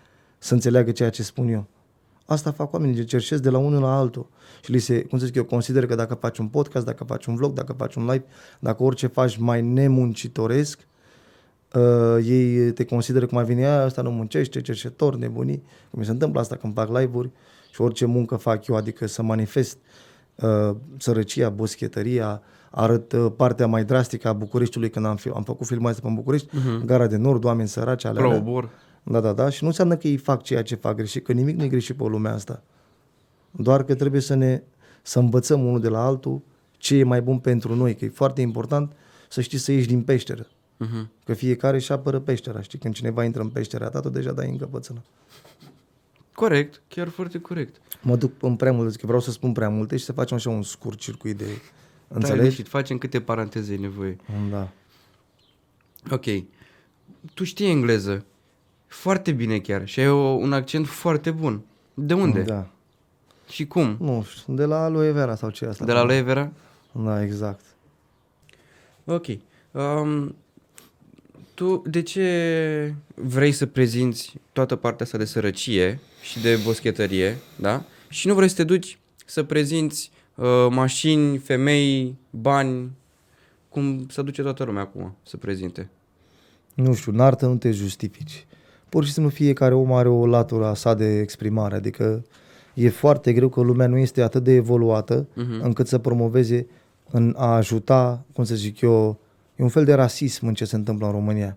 să 0.44 0.54
înțeleagă 0.54 0.90
ceea 0.90 1.10
ce 1.10 1.22
spun 1.22 1.48
eu. 1.48 1.66
Asta 2.26 2.52
fac 2.52 2.72
oamenii, 2.72 2.94
ce 2.94 3.04
cerșesc 3.04 3.42
de 3.42 3.50
la 3.50 3.58
unul 3.58 3.80
la 3.80 3.96
altul. 3.96 4.26
Și 4.62 4.70
li 4.70 4.78
se, 4.78 5.02
cum 5.02 5.18
să 5.18 5.24
zic 5.24 5.34
eu, 5.34 5.44
consider 5.44 5.86
că 5.86 5.94
dacă 5.94 6.14
faci 6.14 6.38
un 6.38 6.46
podcast, 6.46 6.86
dacă 6.86 7.04
faci 7.04 7.26
un 7.26 7.34
vlog, 7.34 7.52
dacă 7.52 7.72
faci 7.72 7.94
un 7.94 8.02
live, 8.02 8.24
dacă 8.58 8.82
orice 8.82 9.06
faci 9.06 9.36
mai 9.36 9.62
nemuncitoresc, 9.62 10.78
uh, 11.74 12.24
ei 12.24 12.72
te 12.72 12.84
consideră 12.84 13.26
cum 13.26 13.38
ai 13.38 13.44
vine, 13.44 13.66
aia, 13.66 13.84
asta 13.84 14.02
nu 14.02 14.10
muncește, 14.10 14.60
cerșetor, 14.60 15.16
nebunii. 15.16 15.62
Cum 15.90 15.98
mi 15.98 16.04
se 16.04 16.10
întâmplă 16.10 16.40
asta 16.40 16.56
când 16.56 16.74
fac 16.74 16.98
live-uri 16.98 17.30
și 17.72 17.80
orice 17.80 18.04
muncă 18.04 18.36
fac 18.36 18.66
eu, 18.66 18.76
adică 18.76 19.06
să 19.06 19.22
manifest 19.22 19.78
uh, 20.34 20.76
sărăcia, 20.98 21.48
boschetăria, 21.48 22.42
arăt 22.70 23.12
uh, 23.12 23.32
partea 23.36 23.66
mai 23.66 23.84
drastică 23.84 24.28
a 24.28 24.32
Bucureștiului 24.32 24.90
când 24.90 25.06
am, 25.06 25.16
fi, 25.16 25.28
am 25.28 25.42
făcut 25.42 25.66
filmul 25.66 25.90
ăsta 25.90 26.08
pe 26.08 26.14
București, 26.14 26.48
uh-huh. 26.48 26.84
Gara 26.84 27.06
de 27.06 27.16
Nord, 27.16 27.44
oameni 27.44 27.68
săraci, 27.68 28.04
alea, 28.04 28.22
alea. 28.24 28.70
Probor. 29.04 29.22
Da, 29.22 29.32
da, 29.32 29.42
da. 29.42 29.50
Și 29.50 29.62
nu 29.62 29.68
înseamnă 29.68 29.96
că 29.96 30.08
ei 30.08 30.16
fac 30.16 30.42
ceea 30.42 30.62
ce 30.62 30.74
fac 30.74 30.96
greșit, 30.96 31.24
că 31.24 31.32
nimic 31.32 31.56
nu 31.56 31.64
e 31.64 31.68
greșit 31.68 31.96
pe 31.96 32.04
lumea 32.04 32.32
asta. 32.32 32.62
Doar 33.50 33.84
că 33.84 33.94
trebuie 33.94 34.20
să 34.20 34.34
ne 34.34 34.62
să 35.02 35.18
învățăm 35.18 35.66
unul 35.66 35.80
de 35.80 35.88
la 35.88 36.04
altul 36.04 36.40
ce 36.70 36.96
e 36.96 37.04
mai 37.04 37.22
bun 37.22 37.38
pentru 37.38 37.74
noi, 37.74 37.94
că 37.96 38.04
e 38.04 38.08
foarte 38.08 38.40
important 38.40 38.92
să 39.28 39.40
știi 39.40 39.58
să 39.58 39.72
ieși 39.72 39.86
din 39.86 40.02
peșteră. 40.02 40.46
Uh-huh. 40.46 41.08
Că 41.24 41.34
fiecare 41.34 41.76
își 41.76 41.92
apără 41.92 42.20
peștera, 42.20 42.60
știi? 42.60 42.78
Când 42.78 42.94
cineva 42.94 43.24
intră 43.24 43.42
în 43.42 43.48
peștera 43.48 43.88
ta, 43.88 44.00
tu 44.00 44.08
deja 44.08 44.32
dai 44.32 44.48
în 44.48 44.56
căpățână. 44.56 45.02
Corect, 46.32 46.82
chiar 46.88 47.08
foarte 47.08 47.38
corect. 47.38 47.80
Mă 48.02 48.16
duc 48.16 48.32
în 48.40 48.56
prea 48.56 48.72
mult, 48.72 48.90
zic 48.90 49.00
că 49.00 49.06
vreau 49.06 49.20
să 49.20 49.30
spun 49.30 49.52
prea 49.52 49.68
multe 49.68 49.96
și 49.96 50.04
să 50.04 50.12
facem 50.12 50.36
așa 50.36 50.50
un 50.50 50.62
scurt 50.62 50.98
circuit 50.98 51.36
de... 51.36 51.46
Înțelegi? 52.08 52.62
Da, 52.62 52.68
facem 52.68 52.98
câte 52.98 53.20
paranteze 53.20 53.72
e 53.72 53.76
nevoie. 53.76 54.16
Da. 54.50 54.68
Ok. 56.10 56.24
Tu 57.34 57.44
știi 57.44 57.70
engleză. 57.70 58.24
Foarte 59.00 59.32
bine 59.32 59.58
chiar. 59.58 59.88
Și 59.88 60.00
ai 60.00 60.08
o, 60.08 60.16
un 60.16 60.52
accent 60.52 60.86
foarte 60.86 61.30
bun. 61.30 61.60
De 61.94 62.14
unde? 62.14 62.42
Da. 62.42 62.70
Și 63.48 63.66
cum? 63.66 63.96
Nu 64.00 64.26
știu, 64.28 64.54
de 64.54 64.64
la 64.64 64.84
aloe 64.84 65.10
vera 65.10 65.34
sau 65.34 65.50
ce 65.50 65.64
e 65.64 65.68
asta? 65.68 65.84
De 65.84 65.92
la 65.92 65.98
aloe 65.98 66.20
vera? 66.20 66.52
Da, 66.92 67.22
exact. 67.22 67.64
Ok. 69.04 69.26
Um, 69.70 70.34
tu 71.54 71.82
de 71.86 72.02
ce 72.02 72.94
vrei 73.14 73.52
să 73.52 73.66
prezinți 73.66 74.34
toată 74.52 74.76
partea 74.76 75.04
asta 75.04 75.18
de 75.18 75.24
sărăcie 75.24 76.00
și 76.22 76.40
de 76.40 76.60
boschetărie, 76.64 77.36
da? 77.56 77.84
Și 78.08 78.26
nu 78.26 78.34
vrei 78.34 78.48
să 78.48 78.54
te 78.54 78.64
duci 78.64 78.98
să 79.24 79.42
prezinți 79.42 80.10
uh, 80.34 80.66
mașini, 80.70 81.38
femei, 81.38 82.16
bani, 82.30 82.90
cum 83.68 84.06
se 84.08 84.22
duce 84.22 84.42
toată 84.42 84.64
lumea 84.64 84.82
acum 84.82 85.16
să 85.22 85.36
prezinte? 85.36 85.88
Nu 86.74 86.94
știu, 86.94 87.12
în 87.12 87.20
artă 87.20 87.46
nu 87.46 87.56
te 87.56 87.70
justifici. 87.70 88.46
Pur 88.94 89.04
și 89.04 89.12
simplu 89.12 89.30
fiecare 89.30 89.74
om 89.74 89.92
are 89.92 90.08
o 90.08 90.26
latură 90.26 90.66
a 90.66 90.74
sa 90.74 90.94
de 90.94 91.18
exprimare, 91.18 91.74
adică 91.74 92.24
e 92.74 92.88
foarte 92.88 93.32
greu 93.32 93.48
că 93.48 93.60
lumea 93.60 93.86
nu 93.86 93.96
este 93.96 94.22
atât 94.22 94.44
de 94.44 94.52
evoluată 94.52 95.26
uh-huh. 95.26 95.62
încât 95.62 95.86
să 95.86 95.98
promoveze 95.98 96.66
în 97.10 97.34
a 97.38 97.54
ajuta, 97.54 98.24
cum 98.32 98.44
să 98.44 98.54
zic 98.54 98.80
eu, 98.80 99.18
e 99.56 99.62
un 99.62 99.68
fel 99.68 99.84
de 99.84 99.94
rasism 99.94 100.46
în 100.46 100.54
ce 100.54 100.64
se 100.64 100.76
întâmplă 100.76 101.06
în 101.06 101.12
România 101.12 101.56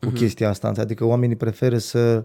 cu 0.00 0.10
uh-huh. 0.10 0.14
chestia 0.14 0.48
asta. 0.48 0.72
Adică 0.76 1.04
oamenii 1.04 1.36
preferă 1.36 1.78
să 1.78 2.24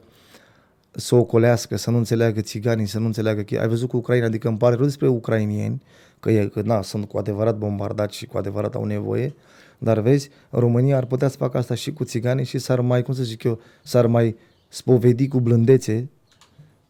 să 0.91 1.15
o 1.15 1.23
colească, 1.23 1.77
să 1.77 1.91
nu 1.91 1.97
înțeleagă 1.97 2.41
țiganii, 2.41 2.85
să 2.85 2.99
nu 2.99 3.05
înțeleagă... 3.05 3.43
Ai 3.59 3.67
văzut 3.67 3.89
cu 3.89 3.97
Ucraina, 3.97 4.25
adică 4.25 4.47
îmi 4.47 4.57
pare 4.57 4.75
rău 4.75 4.85
despre 4.85 5.07
ucrainieni, 5.07 5.81
că, 6.19 6.31
e, 6.31 6.45
că 6.45 6.61
na, 6.61 6.81
sunt 6.81 7.07
cu 7.07 7.17
adevărat 7.17 7.57
bombardați 7.57 8.17
și 8.17 8.25
cu 8.25 8.37
adevărat 8.37 8.75
au 8.75 8.83
nevoie, 8.83 9.33
dar 9.77 9.99
vezi, 9.99 10.29
România 10.49 10.97
ar 10.97 11.05
putea 11.05 11.27
să 11.27 11.37
facă 11.37 11.57
asta 11.57 11.75
și 11.75 11.93
cu 11.93 12.03
țiganii 12.03 12.45
și 12.45 12.57
s-ar 12.57 12.79
mai, 12.79 13.03
cum 13.03 13.13
să 13.13 13.23
zic 13.23 13.43
eu, 13.43 13.59
s-ar 13.83 14.07
mai 14.07 14.35
spovedi 14.67 15.27
cu 15.27 15.39
blândețe 15.39 16.09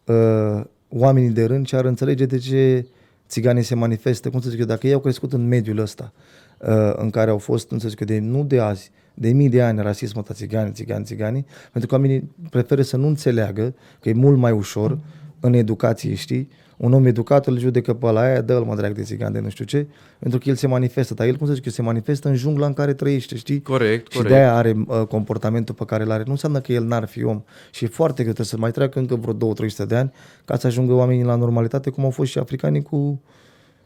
uh, 0.05 0.63
oamenii 0.89 1.29
de 1.29 1.45
rând 1.45 1.67
și 1.67 1.75
ar 1.75 1.85
înțelege 1.85 2.25
de 2.25 2.37
ce 2.37 2.87
țiganii 3.27 3.63
se 3.63 3.75
manifestă, 3.75 4.29
cum 4.29 4.41
să 4.41 4.49
zic 4.49 4.59
eu, 4.59 4.65
dacă 4.65 4.87
ei 4.87 4.93
au 4.93 4.99
crescut 4.99 5.33
în 5.33 5.47
mediul 5.47 5.77
ăsta, 5.77 6.13
uh, 6.57 6.93
în 6.95 7.09
care 7.09 7.29
au 7.29 7.37
fost, 7.37 7.67
cum 7.67 7.77
să 7.77 7.87
zic 7.87 7.99
eu, 7.99 8.07
de, 8.07 8.19
nu 8.19 8.43
de 8.43 8.59
azi, 8.59 8.91
de 9.13 9.31
mii 9.31 9.49
de 9.49 9.61
ani 9.61 9.81
rasismul 9.81 10.21
ăsta 10.21 10.33
țigani, 10.33 10.71
țigani, 10.73 11.05
țigani, 11.05 11.45
pentru 11.71 11.89
că 11.89 11.95
oamenii 11.95 12.31
preferă 12.49 12.81
să 12.81 12.97
nu 12.97 13.07
înțeleagă 13.07 13.73
că 13.99 14.09
e 14.09 14.13
mult 14.13 14.37
mai 14.37 14.51
ușor 14.51 14.99
în 15.39 15.53
educație, 15.53 16.13
știi? 16.13 16.49
Un 16.77 16.93
om 16.93 17.05
educat 17.05 17.47
îl 17.47 17.59
judecă 17.59 17.93
pe 17.93 18.05
ăla 18.05 18.21
aia, 18.21 18.41
dă-l 18.41 18.63
mă 18.63 18.75
drag 18.75 18.93
de 18.93 19.01
țigan 19.01 19.31
de 19.31 19.39
nu 19.39 19.49
știu 19.49 19.65
ce, 19.65 19.87
pentru 20.19 20.39
că 20.39 20.49
el 20.49 20.55
se 20.55 20.67
manifestă, 20.67 21.13
dar 21.13 21.27
el, 21.27 21.35
cum 21.35 21.47
să 21.47 21.53
zic, 21.53 21.65
eu, 21.65 21.71
se 21.71 21.81
manifestă 21.81 22.27
în 22.27 22.35
jungla 22.35 22.65
în 22.65 22.73
care 22.73 22.93
trăiește, 22.93 23.35
știi? 23.35 23.61
Corect, 23.61 24.11
Și 24.11 24.17
corect. 24.17 24.33
de-aia 24.33 24.55
are 24.55 24.75
uh, 24.87 25.01
comportamentul 25.07 25.75
pe 25.75 25.85
care 25.85 26.03
îl 26.03 26.11
are. 26.11 26.23
Nu 26.25 26.31
înseamnă 26.31 26.59
că 26.59 26.73
el 26.73 26.83
n-ar 26.83 27.05
fi 27.05 27.23
om. 27.23 27.43
Și 27.71 27.83
e 27.83 27.87
foarte 27.87 28.21
greu, 28.21 28.33
trebuie 28.33 28.45
să 28.45 28.57
mai 28.57 28.71
treacă 28.71 28.99
încă 28.99 29.15
vreo 29.15 29.53
2-300 29.53 29.87
de 29.87 29.95
ani 29.95 30.11
ca 30.45 30.57
să 30.57 30.67
ajungă 30.67 30.93
oamenii 30.93 31.23
la 31.23 31.35
normalitate, 31.35 31.89
cum 31.89 32.03
au 32.03 32.09
fost 32.09 32.31
și 32.31 32.37
africanii 32.37 32.81
cu 32.81 33.21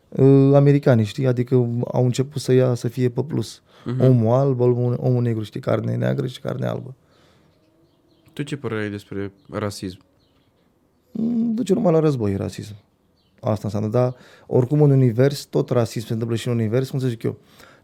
uh, 0.09 0.51
americanii, 0.53 1.05
știi? 1.05 1.27
Adică 1.27 1.55
au 1.91 2.05
început 2.05 2.41
să 2.41 2.51
ia, 2.51 2.73
să 2.73 2.87
fie 2.87 3.09
pe 3.09 3.23
plus. 3.23 3.61
Uh-huh. 3.61 4.07
Omul 4.07 4.33
alb, 4.33 4.59
omul, 4.59 4.97
omul 4.99 5.21
negru, 5.21 5.43
știi? 5.43 5.59
Carne 5.59 5.95
neagră 5.95 6.27
și 6.27 6.39
carne 6.39 6.65
albă. 6.65 6.95
Tu 8.33 8.43
ce 8.43 8.57
părere 8.57 8.81
ai 8.81 8.89
despre 8.89 9.31
rasism? 9.49 9.99
Mm, 11.11 11.53
Duce 11.53 11.73
numai 11.73 11.91
la 11.91 11.99
război 11.99 12.35
rasism. 12.35 12.75
Asta 13.41 13.61
înseamnă, 13.63 13.89
dar 13.89 14.15
oricum 14.47 14.81
în 14.81 14.91
univers, 14.91 15.43
tot 15.43 15.69
rasism 15.69 16.05
se 16.05 16.13
întâmplă 16.13 16.37
și 16.37 16.47
în 16.47 16.53
univers, 16.53 16.89
cum 16.89 16.99
să 16.99 17.07
zic 17.07 17.23
eu, 17.23 17.37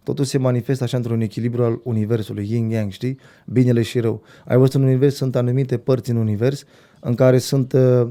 totul 0.04 0.26
se 0.26 0.38
manifestă 0.38 0.84
așa 0.84 0.98
într-un 0.98 1.22
echilibru 1.22 1.64
al 1.64 1.80
universului, 1.84 2.46
yin-yang, 2.46 2.90
știi? 2.90 3.20
Binele 3.46 3.82
și 3.82 4.00
rău. 4.00 4.22
Ai 4.46 4.58
văzut 4.58 4.74
în 4.74 4.84
univers, 4.84 5.16
sunt 5.16 5.36
anumite 5.36 5.78
părți 5.78 6.10
în 6.10 6.16
univers 6.16 6.64
în 7.00 7.16
care 7.16 7.38
sunt, 7.38 7.74
uh, 7.74 8.08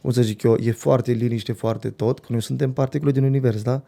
cum 0.00 0.10
să 0.10 0.22
zic 0.22 0.42
eu, 0.42 0.54
e 0.54 0.72
foarte 0.72 1.12
liniște, 1.12 1.52
foarte 1.52 1.90
tot, 1.90 2.18
că 2.18 2.26
noi 2.30 2.42
suntem 2.42 2.72
particule 2.72 3.10
din 3.10 3.24
univers, 3.24 3.62
da? 3.62 3.82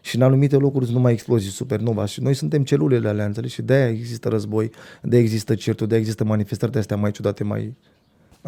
Și 0.00 0.16
în 0.16 0.22
anumite 0.22 0.56
locuri 0.56 0.84
sunt 0.84 0.96
numai 0.96 1.12
explozii, 1.12 1.50
supernova 1.50 2.04
și 2.04 2.22
noi 2.22 2.34
suntem 2.34 2.64
celulele 2.64 3.08
alea, 3.08 3.24
înțelegi? 3.24 3.54
Și 3.54 3.62
de-aia 3.62 3.88
există 3.88 4.28
război, 4.28 4.70
de-aia 5.02 5.24
există 5.24 5.54
certuri, 5.54 5.88
de-aia 5.88 6.02
există 6.02 6.24
manifestări 6.24 6.72
de 6.72 6.78
astea 6.78 6.96
mai 6.96 7.10
ciudate, 7.10 7.44
mai, 7.44 7.74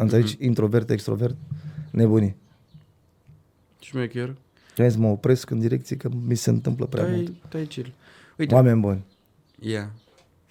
înțelegi? 0.01 0.35
Mm-hmm. 0.35 0.41
Introvert, 0.41 0.89
extrovert, 0.89 1.35
nebunii. 1.91 2.35
Șmecher? 3.79 4.35
Trebuie 4.73 4.89
să 4.89 4.99
mă 4.99 5.07
opresc 5.07 5.49
în 5.49 5.59
direcție 5.59 5.95
că 5.95 6.09
mi 6.27 6.35
se 6.35 6.49
întâmplă 6.49 6.85
prea 6.85 7.07
mult. 7.07 7.25
Tai, 7.25 7.41
tai 7.49 7.65
chill. 7.65 7.93
Uite, 8.37 8.53
Oameni 8.53 8.79
buni, 8.79 9.05
ia. 9.59 9.91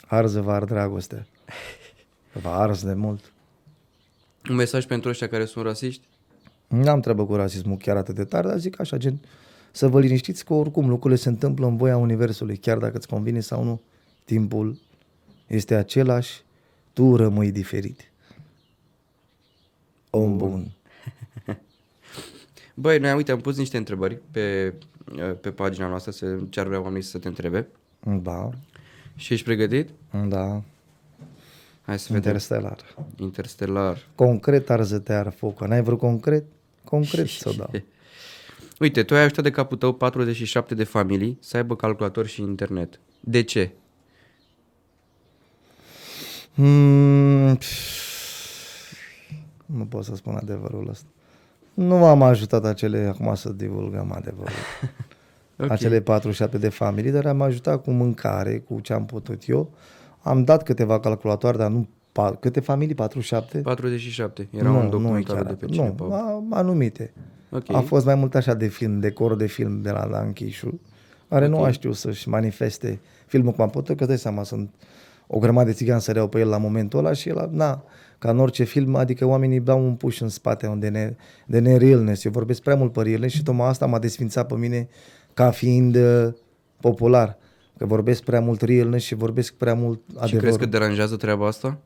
arză 0.07 0.40
vă 0.40 0.52
ar 0.52 0.64
dragostea. 0.64 1.26
Vă 2.43 2.49
ars 2.49 2.85
de 2.85 2.95
mult. 2.95 3.33
Un 4.49 4.55
mesaj 4.55 4.87
pentru 4.87 5.11
ăștia 5.11 5.28
care 5.28 5.45
sunt 5.45 5.64
rasiști? 5.64 6.07
N-am 6.67 7.00
treabă 7.00 7.26
cu 7.26 7.35
rasismul 7.35 7.76
chiar 7.76 7.97
atât 7.97 8.14
de 8.14 8.25
tare, 8.25 8.49
dar 8.49 8.59
zic 8.59 8.81
așa, 8.81 8.97
gen, 8.97 9.21
să 9.73 9.88
vă 9.88 10.00
liniștiți 10.00 10.45
că 10.45 10.52
oricum 10.52 10.88
lucrurile 10.88 11.21
se 11.21 11.28
întâmplă 11.28 11.67
în 11.67 11.76
voia 11.76 11.97
Universului, 11.97 12.57
chiar 12.57 12.78
dacă 12.78 12.97
îți 12.97 13.09
convine 13.09 13.40
sau 13.40 13.64
nu. 13.64 13.81
Timpul 14.25 14.78
este 15.47 15.75
același, 15.75 16.43
tu 16.93 17.17
rămâi 17.17 17.50
diferit. 17.52 18.08
Om 20.18 20.37
bun. 20.37 20.70
Băi, 22.75 22.98
noi, 22.98 23.12
uite, 23.14 23.32
am 23.32 23.40
pus 23.40 23.56
niște 23.56 23.76
întrebări 23.76 24.18
pe, 24.30 24.75
pe 25.40 25.50
pagina 25.50 25.87
noastră, 25.88 26.10
să, 26.10 26.37
ce 26.50 26.60
ar 26.60 26.66
vrea 26.66 26.80
oamenii 26.80 27.02
să 27.02 27.18
te 27.18 27.28
întrebe. 27.28 27.66
Da, 28.00 28.50
Și 29.16 29.32
ești 29.32 29.44
pregătit? 29.44 29.88
da, 30.28 30.62
Hai 31.82 31.98
să 31.98 32.06
vedem. 32.12 32.22
interstelar. 32.26 32.84
Interstellar. 33.16 34.06
Concret 34.14 34.70
arză 34.70 34.98
te 34.98 35.12
ar 35.12 35.32
focă. 35.32 35.66
N-ai 35.66 35.82
vrut 35.82 35.98
concret? 35.98 36.44
Concret 36.84 37.28
să 37.38 37.54
dau. 37.56 37.70
Uite, 38.80 39.02
tu 39.02 39.14
ai 39.14 39.20
ajutat 39.22 39.44
de 39.44 39.50
capul 39.50 39.76
tău 39.76 39.92
47 39.92 40.75
de 40.75 40.84
familii 40.84 41.38
să 41.40 41.56
aibă 41.56 41.76
calculator 41.76 42.26
și 42.26 42.40
internet. 42.40 43.00
De 43.20 43.42
ce? 43.42 43.70
Hmm, 46.54 47.56
pf, 47.56 48.08
nu 49.76 49.84
pot 49.84 50.04
să 50.04 50.14
spun 50.14 50.34
adevărul 50.34 50.88
ăsta. 50.90 51.06
Nu 51.75 51.96
m-am 51.96 52.22
ajutat 52.22 52.64
acele, 52.64 53.06
acum 53.14 53.34
să 53.34 53.48
divulgăm 53.52 54.12
adevărul, 54.16 54.52
Ok. 55.60 55.70
acele 55.70 56.00
47 56.00 56.58
de 56.58 56.68
familii, 56.68 57.10
dar 57.10 57.26
am 57.26 57.40
ajutat 57.42 57.82
cu 57.82 57.90
mâncare, 57.90 58.58
cu 58.58 58.80
ce 58.80 58.92
am 58.92 59.04
putut 59.06 59.42
eu. 59.48 59.70
Am 60.22 60.44
dat 60.44 60.62
câteva 60.62 61.00
calculatoare, 61.00 61.56
dar 61.56 61.70
nu 61.70 61.88
pa- 62.12 62.38
câte 62.40 62.60
familii? 62.60 62.94
47? 62.94 63.58
47. 63.58 64.48
Era 64.50 64.70
un 64.72 64.90
documentar 64.90 65.42
de 65.44 65.52
pe 65.52 65.66
nu, 65.66 65.72
cineva. 65.72 66.04
a- 66.16 66.42
anumite. 66.50 67.12
Ok. 67.50 67.72
A 67.75 67.80
fost 67.80 68.04
mai 68.04 68.14
mult 68.14 68.34
așa 68.34 68.54
de 68.54 68.66
film, 68.66 69.00
decor 69.00 69.37
de 69.37 69.46
film 69.46 69.80
de 69.82 69.90
la 69.90 70.06
Dan 70.10 70.32
Chișu, 70.32 70.80
care 71.28 71.46
nu 71.46 71.62
a 71.62 71.70
știut 71.70 71.96
să-și 71.96 72.28
manifeste 72.28 73.00
filmul 73.26 73.52
cum 73.52 73.64
a 73.64 73.68
putut, 73.68 73.96
că 73.96 74.04
dai 74.06 74.18
seama, 74.18 74.42
sunt 74.42 74.70
o 75.26 75.38
grămadă 75.38 75.66
de 75.68 75.75
țigani 75.75 76.00
săreau 76.00 76.28
pe 76.28 76.38
el 76.40 76.48
la 76.48 76.58
momentul 76.58 76.98
ăla 76.98 77.12
și 77.12 77.28
el, 77.28 77.48
na, 77.52 77.82
ca 78.18 78.30
în 78.30 78.38
orice 78.38 78.64
film, 78.64 78.94
adică 78.94 79.25
oamenii 79.25 79.60
dau 79.60 79.84
un 79.84 79.94
push 79.94 80.20
în 80.20 80.28
spate 80.28 80.66
unde 80.66 80.88
ne, 80.88 81.16
de 81.46 81.58
nerealness. 81.58 82.25
Eu 82.25 82.30
vorbesc 82.32 82.62
prea 82.62 82.76
mult 82.76 82.92
pe 82.92 83.02
realness 83.02 83.34
și 83.34 83.42
tocmai 83.42 83.68
asta 83.68 83.87
m-a 83.87 83.98
desfințat 83.98 84.46
pe 84.46 84.54
mine 84.54 84.88
ca 85.34 85.50
fiind 85.50 85.96
uh, 85.96 86.28
popular. 86.80 87.38
Că 87.76 87.87
vorbesc 87.87 88.22
prea 88.22 88.40
mult 88.40 88.62
realness 88.62 89.04
și 89.04 89.14
vorbesc 89.14 89.54
prea 89.54 89.75
mult 89.75 90.00
Și 90.08 90.16
adevărul. 90.16 90.40
crezi 90.40 90.58
că 90.58 90.66
deranjează 90.66 91.16
treaba 91.16 91.46
asta? 91.46 91.78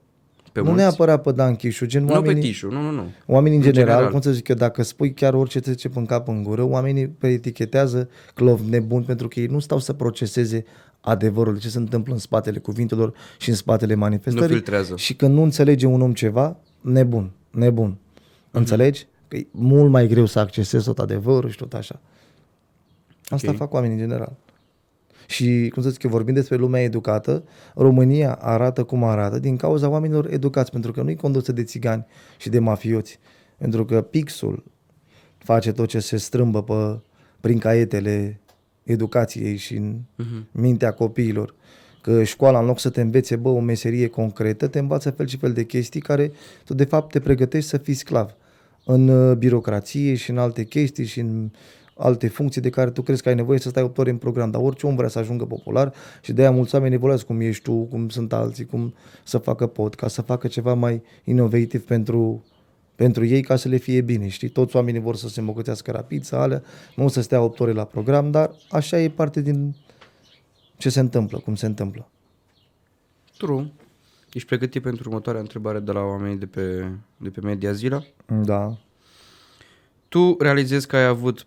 Pe 0.53 0.59
nu 0.61 0.65
mulți? 0.65 0.81
neapărat 0.81 1.23
pe 1.23 1.33
Dan 1.33 1.57
Chișu, 1.57 1.87
gen 1.87 2.05
Nu 2.05 2.13
oamenii... 2.13 2.35
pe 2.35 2.41
Tișu, 2.49 2.69
nu, 2.71 2.81
nu, 2.81 2.91
nu. 2.91 3.05
Oamenii 3.27 3.59
în 3.59 3.65
În 3.65 3.73
general, 3.73 3.93
general. 3.95 4.13
cum 4.13 4.21
să 4.21 4.33
zic 4.33 4.49
eu, 4.49 4.57
dacă 4.57 4.83
spui 4.83 5.13
chiar 5.13 5.35
orice 5.35 5.59
te 5.61 5.65
trece 5.65 5.91
în 5.95 6.07
cap 6.07 6.29
în 6.29 6.43
gură, 6.43 6.63
oamenii 6.63 7.09
pe 7.09 7.29
etichetează 7.29 8.09
clov 8.35 8.61
nebun 8.69 9.03
pentru 9.03 9.29
că 9.29 9.41
ei 9.41 9.47
nu 9.47 9.59
stau 9.59 9.79
să 9.79 9.93
proceseze 9.93 10.65
adevărul, 11.01 11.59
ce 11.59 11.69
se 11.69 11.79
întâmplă 11.79 12.13
în 12.13 12.19
spatele 12.19 12.59
cuvintelor 12.59 13.13
și 13.39 13.49
în 13.49 13.55
spatele 13.55 13.95
manifestării. 13.95 14.49
Nu 14.49 14.55
filtrează. 14.55 14.97
Și 14.97 15.15
când 15.15 15.35
nu 15.35 15.43
înțelege 15.43 15.87
un 15.87 16.01
om 16.01 16.13
ceva, 16.13 16.57
nebun, 16.81 17.31
nebun. 17.51 17.89
Mhm. 17.89 17.99
Înțelegi? 18.51 19.07
Că 19.29 19.37
e 19.37 19.47
mult 19.51 19.91
mai 19.91 20.07
greu 20.07 20.27
să 20.27 20.39
accesezi 20.39 20.85
tot 20.85 20.99
adevărul 20.99 21.51
și 21.51 21.57
tot 21.57 21.75
așa. 21.75 22.01
Asta 23.29 23.51
Ok. 23.51 23.57
fac 23.57 23.73
oamenii 23.73 23.95
în 23.97 24.03
general. 24.03 24.33
Și, 25.27 25.71
cum 25.73 25.83
să 25.83 25.91
zic 25.91 26.03
eu, 26.03 26.11
vorbim 26.11 26.35
despre 26.35 26.57
lumea 26.57 26.83
educată, 26.83 27.45
România 27.75 28.35
arată 28.35 28.85
cum 28.85 29.05
arată 29.05 29.39
din 29.39 29.57
cauza 29.57 29.89
oamenilor 29.89 30.33
educați, 30.33 30.71
pentru 30.71 30.93
că 30.93 31.03
nu-i 31.03 31.17
condusă 31.17 31.53
de 31.53 31.63
țigani 31.63 32.07
și 32.39 32.49
de 32.49 32.59
mafioți. 32.59 33.19
Pentru 33.59 33.85
că 33.85 34.01
pixul 34.01 34.65
face 35.39 35.73
tot 35.73 35.89
ce 35.89 35.99
se 35.99 36.17
strâmbă 36.17 36.63
pe, 36.63 37.01
prin 37.41 37.59
caietele 37.59 38.41
educației 38.83 39.57
și 39.57 39.77
în 39.77 39.97
Mhm. 40.17 40.47
mintea 40.53 40.93
copiilor. 40.93 41.55
Că 42.01 42.23
școala, 42.23 42.59
în 42.59 42.67
loc 42.67 42.79
să 42.79 42.91
te 42.91 43.01
învețe, 43.01 43.37
bă, 43.37 43.49
o 43.49 43.61
meserie 43.61 44.07
concretă, 44.07 44.67
te 44.67 44.79
învață 44.79 45.11
fel 45.11 45.27
și 45.27 45.37
fel 45.37 45.53
de 45.53 45.65
chestii 45.65 46.01
care 46.01 46.33
tu, 46.65 46.75
de 46.75 46.85
fapt, 46.85 47.13
te 47.13 47.21
pregătești 47.21 47.69
să 47.69 47.77
fii 47.79 47.95
sclav 47.95 48.35
în 48.85 49.09
uh, 49.09 49.37
birocrație 49.37 50.15
și 50.15 50.31
în 50.31 50.39
alte 50.39 50.65
chestii 50.65 51.05
și 51.05 51.21
în 51.21 51.51
alte 51.97 52.29
funcții 52.29 52.61
de 52.61 52.71
care 52.71 52.91
tu 52.91 53.03
crezi 53.03 53.23
că 53.23 53.29
ai 53.29 53.35
nevoie 53.35 53.59
să 53.59 53.69
stai 53.69 53.83
8 53.83 53.99
ore 53.99 54.11
în 54.11 54.17
program, 54.17 54.51
dar 54.51 54.61
orice 54.65 54.87
om 54.87 54.97
vrea 54.97 55.09
să 55.09 55.19
ajungă 55.19 55.45
popular 55.45 55.93
și 56.21 56.33
de 56.33 56.41
aia 56.41 56.51
mulți 56.51 56.75
oameni 56.75 56.95
evoluează 56.95 57.25
cum 57.25 57.41
ești 57.41 57.63
tu, 57.63 57.73
cum 57.73 58.09
sunt 58.09 58.33
alții, 58.33 58.67
cum 58.67 58.95
să 59.23 59.39
facă 59.39 59.67
podcast, 59.67 60.15
să 60.15 60.23
facă 60.23 60.49
ceva 60.49 60.75
mai 60.75 61.03
inovativ 61.25 61.85
pentru, 61.85 62.45
pentru 62.95 63.25
ei 63.25 63.43
ca 63.43 63.57
să 63.57 63.69
le 63.69 63.77
fie 63.77 64.01
bine, 64.01 64.29
știi? 64.29 64.49
Toți 64.49 64.77
oamenii 64.77 65.01
vor 65.01 65.17
să 65.17 65.29
se 65.29 65.41
îmbogățească 65.41 65.91
rapid, 65.91 66.25
să 66.25 66.37
alea, 66.37 66.63
nu 66.97 67.09
să 67.09 67.21
stea 67.21 67.43
8 67.43 67.61
ore 67.61 67.73
la 67.73 67.85
program, 67.85 68.31
dar 68.31 68.51
așa 68.71 69.01
e 69.01 69.09
parte 69.09 69.41
din 69.41 69.75
ce 70.77 70.89
se 70.89 71.01
întâmplă, 71.01 71.39
cum 71.39 71.55
se 71.55 71.67
întâmplă. 71.67 72.09
True. 73.37 73.73
Ești 74.33 74.49
pregătit 74.49 74.83
pentru 74.83 75.09
următoarea 75.09 75.41
întrebare 75.41 75.81
de 75.81 75.93
la 75.93 76.01
oamenii 76.01 76.39
de 76.39 76.47
pe, 76.47 76.89
de 77.17 77.29
pe 77.29 77.41
Media 77.41 77.73
Zila? 77.73 78.05
Da. 78.27 78.77
Tu 80.13 80.37
realizezi 80.41 80.87
că 80.87 80.97
ai 80.97 81.05
avut 81.05 81.47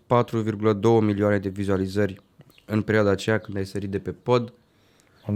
milioane 1.00 1.38
de 1.38 1.48
vizualizări 1.48 2.22
în 2.64 2.82
perioada 2.82 3.10
aceea 3.10 3.38
când 3.38 3.56
ai 3.56 3.66
sărit 3.66 3.90
de 3.90 3.98
pe 3.98 4.10
pod 4.10 4.52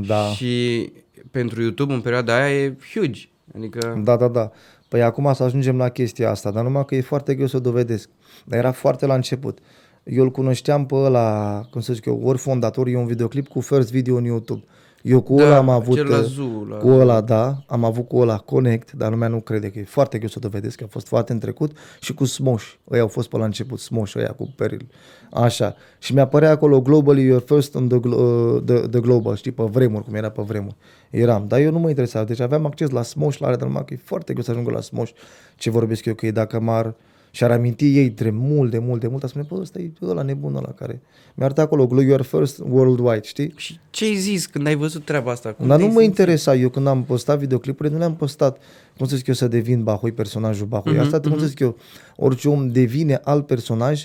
Da. 0.06 0.26
și 0.28 0.92
pentru 1.30 1.62
YouTube 1.62 1.92
în 1.92 2.00
perioada 2.00 2.34
aia 2.42 2.62
e 2.64 2.76
huge. 2.94 3.28
Adică 3.56 4.00
Da, 4.04 4.16
da, 4.16 4.28
da. 4.28 4.50
Păi 4.88 5.02
acum 5.02 5.32
să 5.32 5.42
ajungem 5.42 5.76
la 5.76 5.88
chestia 5.88 6.30
asta, 6.30 6.50
dar 6.50 6.64
numai 6.64 6.84
că 6.84 6.94
e 6.94 7.00
foarte 7.00 7.34
greu 7.34 7.46
să 7.46 7.56
o 7.56 7.60
dovedesc. 7.60 8.08
Dar 8.44 8.58
era 8.58 8.72
foarte 8.72 9.06
la 9.06 9.14
început. 9.14 9.58
Eu 10.04 10.22
îl 10.22 10.30
cunoșteam 10.30 10.86
pe 10.86 10.94
ăla, 10.94 11.60
cum 11.70 11.80
să 11.80 11.92
zic 11.92 12.04
eu, 12.04 12.20
ori 12.22 12.38
fondator, 12.38 12.86
e 12.86 12.96
un 12.96 13.06
videoclip 13.06 13.48
cu 13.48 13.60
first 13.60 13.90
video 13.90 14.16
în 14.16 14.24
YouTube. 14.24 14.64
Eu 15.02 15.20
cu 15.20 15.34
Da, 15.34 15.44
ăla 15.44 15.56
am 15.56 15.68
avut, 15.68 15.94
cel 15.94 16.08
la 16.08 16.18
uh, 16.18 16.24
Zoo, 16.24 16.64
la- 16.68 16.76
cu 16.76 16.88
ăla, 16.88 17.20
da, 17.20 17.56
am 17.66 17.84
avut 17.84 18.08
cu 18.08 18.16
ăla 18.18 18.36
Connect, 18.38 18.92
dar 18.92 19.10
lumea 19.10 19.28
nu 19.28 19.40
crede 19.40 19.70
că 19.70 19.78
e 19.78 19.84
foarte 19.84 20.16
greu 20.16 20.28
să 20.28 20.34
o 20.38 20.40
dovedesc, 20.40 20.76
că 20.76 20.84
a 20.84 20.90
fost 20.90 21.06
foarte 21.06 21.32
în 21.32 21.38
trecut, 21.38 21.76
și 22.00 22.14
cu 22.14 22.24
Smosh. 22.24 22.72
Ăia 22.90 23.02
au 23.02 23.08
fost 23.08 23.28
pe 23.28 23.36
la 23.36 23.44
început, 23.44 23.78
Smosh, 23.80 24.14
ăia 24.16 24.32
cu 24.36 24.52
Peril. 24.56 24.86
Așa. 25.30 25.74
Și 25.98 26.14
mi-apărea 26.14 26.50
acolo 26.50 26.80
Globally 26.80 27.32
You're 27.34 27.44
First 27.44 27.74
on 27.74 27.88
the, 27.88 27.98
glo- 27.98 28.16
uh, 28.54 28.62
the, 28.64 28.74
the 28.88 29.00
Global, 29.00 29.36
știi, 29.36 29.52
pe 29.52 29.62
vremuri, 29.62 30.04
cum 30.04 30.14
era 30.14 30.28
pe 30.30 30.42
vremuri. 30.42 30.76
Eram, 31.10 31.44
dar 31.48 31.60
eu 31.60 31.70
nu 31.70 31.78
mă 31.78 31.88
interesa. 31.88 32.24
Deci 32.24 32.40
aveam 32.40 32.66
acces 32.66 32.90
la 32.90 33.02
Smosh, 33.02 33.38
la 33.38 33.46
alea, 33.46 33.58
dar 33.58 33.68
numai 33.68 33.84
că 33.84 33.94
e 33.94 34.00
foarte 34.04 34.32
greu 34.32 34.44
să 34.44 34.50
ajungă 34.50 34.70
la 34.70 34.80
Smosh. 34.80 35.12
Ce 35.56 35.70
vorbesc 35.70 36.04
eu, 36.04 36.14
că 36.14 36.26
e 36.26 36.30
dacă 36.30 36.60
m-ar 36.60 36.84
și 36.86 36.94
ar 37.38 37.50
aminti 37.50 37.96
ei 37.96 38.10
de 38.10 38.30
mult, 38.30 38.70
de 38.70 38.78
mult, 38.78 39.00
de 39.00 39.06
mult, 39.06 39.22
ar 39.22 39.28
spune, 39.28 39.46
bă, 39.48 39.56
ăsta 39.60 39.78
e 39.78 39.90
ăla 40.02 40.22
nebun 40.22 40.54
ăla 40.54 40.72
care 40.72 41.00
mi-a 41.34 41.44
arătat 41.46 41.64
acolo, 41.64 41.86
Glue 41.86 42.04
Your 42.04 42.22
First 42.22 42.58
Worldwide, 42.70 43.20
știi? 43.22 43.52
Și 43.56 43.78
ce 43.90 44.04
ai 44.04 44.14
zis 44.14 44.46
când 44.46 44.66
ai 44.66 44.74
văzut 44.74 45.04
treaba 45.04 45.30
asta? 45.30 45.52
Cum 45.52 45.66
Dar 45.66 45.76
nu 45.76 45.82
te-ai 45.82 45.94
mă 45.94 46.00
simțit? 46.00 46.18
interesa, 46.18 46.54
eu 46.54 46.68
când 46.68 46.86
am 46.86 47.04
postat 47.04 47.38
videoclipurile, 47.38 47.94
nu 47.94 48.00
le-am 48.00 48.16
postat, 48.16 48.58
cum 48.96 49.06
să 49.06 49.16
zic 49.16 49.26
eu, 49.26 49.34
să 49.34 49.48
devin 49.48 49.82
Bahui, 49.82 50.12
personajul 50.12 50.66
Bahui. 50.66 50.92
Mhm, 50.92 51.00
Asta, 51.00 51.20
cum 51.20 51.38
să 51.38 51.46
zic 51.46 51.58
eu, 51.58 51.76
orice 52.16 52.48
om 52.48 52.68
devine 52.68 53.20
alt 53.24 53.46
personaj 53.46 54.04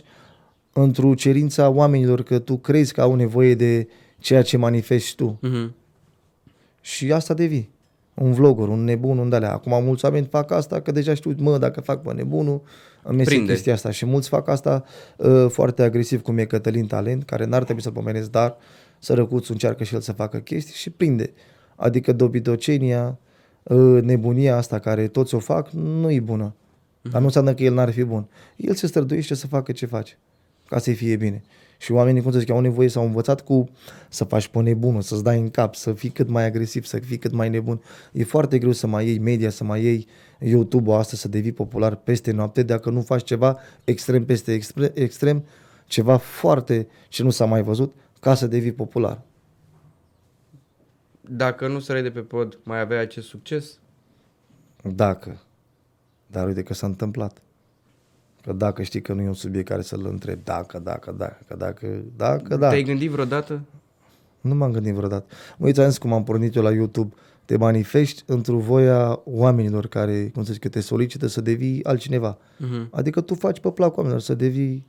într-o 0.74 1.14
cerința 1.14 1.70
oamenilor 1.70 2.24
că 2.24 2.40
tu 2.40 2.58
crezi 2.58 2.94
că 2.94 3.02
au 3.02 3.16
nevoie 3.16 3.56
de 3.56 3.88
ceea 4.20 4.42
ce 4.42 4.58
manifesti 4.58 5.16
tu. 5.16 5.38
Mhm. 5.42 5.74
Și 6.82 7.12
asta 7.12 7.34
devii. 7.34 7.70
Un 8.14 8.32
vlogger, 8.34 8.68
un 8.68 8.84
nebun, 8.84 9.18
un 9.18 9.30
dalea. 9.30 9.52
Acum 9.54 9.84
mulți 9.84 10.06
oameni 10.06 10.28
fac 10.30 10.52
asta 10.52 10.82
că 10.82 10.92
deja 10.92 11.14
știu, 11.14 11.36
mă, 11.38 11.58
dacă 11.58 11.82
fac 11.82 12.02
pe 12.02 12.14
nebunul, 12.14 12.62
îmi 13.08 13.20
iese 13.20 13.30
Prinde. 13.30 13.52
chestia 13.52 13.74
asta. 13.74 13.92
Și 13.92 14.06
mulți 14.06 14.30
fac 14.30 14.48
asta 14.48 14.84
uh, 15.18 15.46
foarte 15.50 15.84
agresiv, 15.84 16.22
cum 16.22 16.38
e 16.38 16.46
Cătălin 16.46 16.88
Talent, 16.88 17.24
care 17.24 17.46
n-ar 17.46 17.64
trebui 17.64 17.82
să-l 17.82 17.92
pomenesc, 17.92 18.30
dar 18.30 18.58
sărăcuțul 19.00 19.54
încearcă 19.54 19.84
și 19.84 19.94
el 19.94 20.02
să 20.02 20.12
facă 20.12 20.38
chestii 20.38 20.74
și 20.74 20.90
prinde. 20.90 21.34
Adică 21.76 22.14
dobitocenia, 22.14 23.20
uh, 23.64 24.02
nebunia 24.02 24.58
asta 24.58 24.80
care 24.80 25.08
toți 25.08 25.36
o 25.36 25.40
fac, 25.40 25.70
nu 25.70 26.12
e 26.12 26.20
bună. 26.20 26.56
Dar 27.02 27.20
nu 27.20 27.26
înseamnă 27.26 27.54
că 27.54 27.64
el 27.64 27.74
n-ar 27.74 27.92
fi 27.92 28.04
bun. 28.04 28.28
El 28.56 28.74
se 28.74 28.88
străduiește 28.88 29.34
să 29.34 29.48
facă 29.48 29.72
ce 29.72 29.86
face, 29.86 30.18
ca 30.68 30.78
să-i 30.78 30.94
fie 30.94 31.16
bine. 31.16 31.44
Și 31.78 31.92
oamenii, 31.92 32.22
cum 32.22 32.32
să 32.32 32.40
zic, 32.40 32.50
au 32.50 32.60
nevoie, 32.60 32.88
s-au 32.88 33.06
învățat 33.06 33.42
cu 33.42 33.70
să 34.10 34.24
faci 34.24 34.48
pe 34.48 34.62
nebunul, 34.62 35.02
să-ți 35.02 35.24
dai 35.24 35.40
în 35.40 35.50
cap, 35.50 35.76
să 35.76 35.94
fii 35.94 36.10
cât 36.10 36.30
mai 36.30 36.46
agresiv, 36.46 36.86
să 36.86 36.98
fii 36.98 37.18
cât 37.18 37.32
mai 37.32 37.50
nebun. 37.50 37.82
E 38.12 38.24
foarte 38.24 38.58
greu 38.58 38.72
să 38.72 38.88
mai 38.88 39.06
iei 39.06 39.20
media, 39.20 39.50
să 39.50 39.64
mai 39.64 39.84
iei 39.84 40.08
YouTube-ul 40.40 40.98
asta, 40.98 41.16
să 41.16 41.28
devii 41.28 41.52
popular 41.52 41.96
peste 41.96 42.32
noapte, 42.32 42.64
dacă 42.64 42.90
nu 42.90 43.02
faci 43.02 43.24
ceva 43.24 43.58
extrem 43.84 44.26
peste 44.26 44.54
extre- 44.54 44.92
extrem, 44.94 45.46
ceva 45.86 46.18
foarte 46.18 46.88
ce 47.10 47.24
nu 47.24 47.30
s-a 47.30 47.46
mai 47.46 47.64
văzut, 47.64 47.94
ca 48.20 48.34
să 48.34 48.48
devii 48.48 48.72
popular. 48.72 49.22
Dacă 51.22 51.68
nu 51.68 51.80
săreai 51.80 52.04
de 52.04 52.12
pe 52.12 52.20
pod, 52.20 52.60
mai 52.64 52.80
aveai 52.80 53.02
acest 53.02 53.28
succes? 53.28 53.80
Dacă. 54.84 55.38
Dar 56.28 56.48
uite 56.48 56.64
că 56.64 56.74
s-a 56.74 56.88
întâmplat. 56.88 57.42
Că 58.42 58.54
dacă 58.54 58.84
știi 58.84 59.02
că 59.02 59.14
nu 59.14 59.22
e 59.22 59.28
un 59.28 59.34
subiect 59.34 59.68
care 59.68 59.82
să-l 59.82 60.06
întreb, 60.06 60.40
dacă, 60.44 60.80
dacă, 60.80 61.12
dacă, 61.12 61.38
că 61.48 61.56
dacă, 61.56 62.04
dacă, 62.16 62.58
da. 62.58 62.70
Te-ai 62.70 62.84
gândit 62.84 63.10
vreodată? 63.10 63.62
Nu 64.42 64.56
m-am 64.56 64.72
gândit 64.72 64.94
vreodată. 64.94 65.26
Mă 65.58 65.66
uiți, 65.66 65.82
am 65.82 65.90
zis 65.90 65.98
cum 65.98 66.14
am 66.14 66.24
pornit 66.24 66.56
eu 66.56 66.64
la 66.64 66.72
YouTube. 66.72 67.14
Te 67.46 67.58
manifesti 67.58 68.24
într-o 68.26 68.58
voia 68.58 69.22
oamenilor 69.26 69.88
care, 69.88 70.30
cum 70.34 70.44
să 70.44 70.54
zic, 70.54 70.68
te 70.68 70.80
solicită 70.80 71.28
să 71.28 71.42
devii 71.42 71.84
altcineva. 71.84 72.38
Mhm. 72.58 72.88
Adică 72.92 73.22
tu 73.22 73.36
faci 73.36 73.60
pe 73.60 73.72
plac 73.72 73.98
oamenilor 73.98 74.22
să 74.22 74.34
devii 74.34 74.86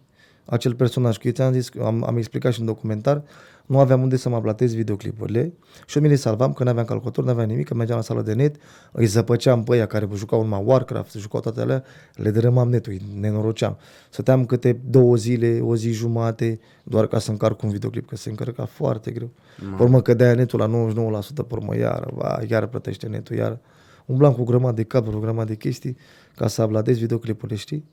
acel 0.46 0.74
personaj. 0.74 1.16
Că 1.16 1.26
eu 1.26 1.32
ți-am 1.32 1.52
zis, 1.52 1.70
am, 1.82 2.04
am 2.04 2.16
explicat 2.16 2.52
și 2.52 2.60
în 2.60 2.66
documentar, 2.66 3.22
nu 3.66 3.78
aveam 3.78 4.02
unde 4.02 4.16
să 4.16 4.28
mă 4.28 4.40
platez 4.40 4.74
videoclipurile 4.74 5.52
și 5.86 5.96
eu 5.96 6.02
mi 6.02 6.08
le 6.08 6.14
salvam 6.14 6.52
că 6.52 6.64
nu 6.64 6.70
aveam 6.70 6.84
calculator, 6.84 7.24
nu 7.24 7.30
aveam 7.30 7.48
nimic, 7.48 7.66
că 7.66 7.74
mergeam 7.74 7.98
la 7.98 8.04
sală 8.04 8.22
de 8.22 8.32
net, 8.32 8.56
îi 8.92 9.06
zăpăceam 9.06 9.64
pe 9.64 9.72
ăia 9.72 9.86
care 9.86 10.08
jucau 10.14 10.42
numai 10.42 10.62
Warcraft, 10.64 11.10
se 11.10 11.18
jucau 11.18 11.40
toate 11.40 11.60
alea, 11.60 11.84
le 12.14 12.30
dărâmam 12.30 12.68
netul, 12.68 12.92
îi 12.92 13.02
nenoroceam. 13.20 13.78
Stăteam 14.10 14.44
câte 14.44 14.80
două 14.90 15.16
zile, 15.16 15.60
o 15.60 15.76
zi 15.76 15.90
jumate, 15.90 16.60
doar 16.82 17.06
ca 17.06 17.18
să 17.18 17.30
încarc 17.30 17.62
un 17.62 17.70
videoclip, 17.70 18.08
că 18.08 18.16
se 18.16 18.28
încărca 18.28 18.64
foarte 18.64 19.10
greu. 19.10 19.30
Pe 19.76 19.82
urmă 19.82 20.02
cădea 20.02 20.34
netul 20.34 20.58
la 20.58 20.90
99%, 21.20 21.34
pe 21.34 21.54
urmă 21.54 21.76
iară, 21.76 22.10
va, 22.14 22.38
iară 22.48 22.66
plătește 22.66 23.06
netul, 23.06 23.36
iară. 23.36 23.60
Umblam 24.06 24.32
cu 24.32 24.40
o 24.40 24.44
grămadă 24.44 24.74
de 24.74 24.82
cabluri, 24.82 25.16
o 25.16 25.20
grămadă 25.20 25.48
de 25.48 25.54
chestii 25.54 25.96
ca 26.36 26.46
să 26.46 26.62
abladez 26.62 26.98
videoclipurile, 26.98 27.56
știi? 27.56 27.84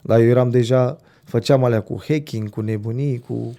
Dar 0.00 0.20
eu 0.20 0.26
eram 0.26 0.50
deja, 0.50 0.96
făceam 1.24 1.64
alea 1.64 1.80
cu 1.80 2.02
hacking, 2.08 2.50
cu 2.50 2.60
nebunii, 2.60 3.18
cu... 3.18 3.54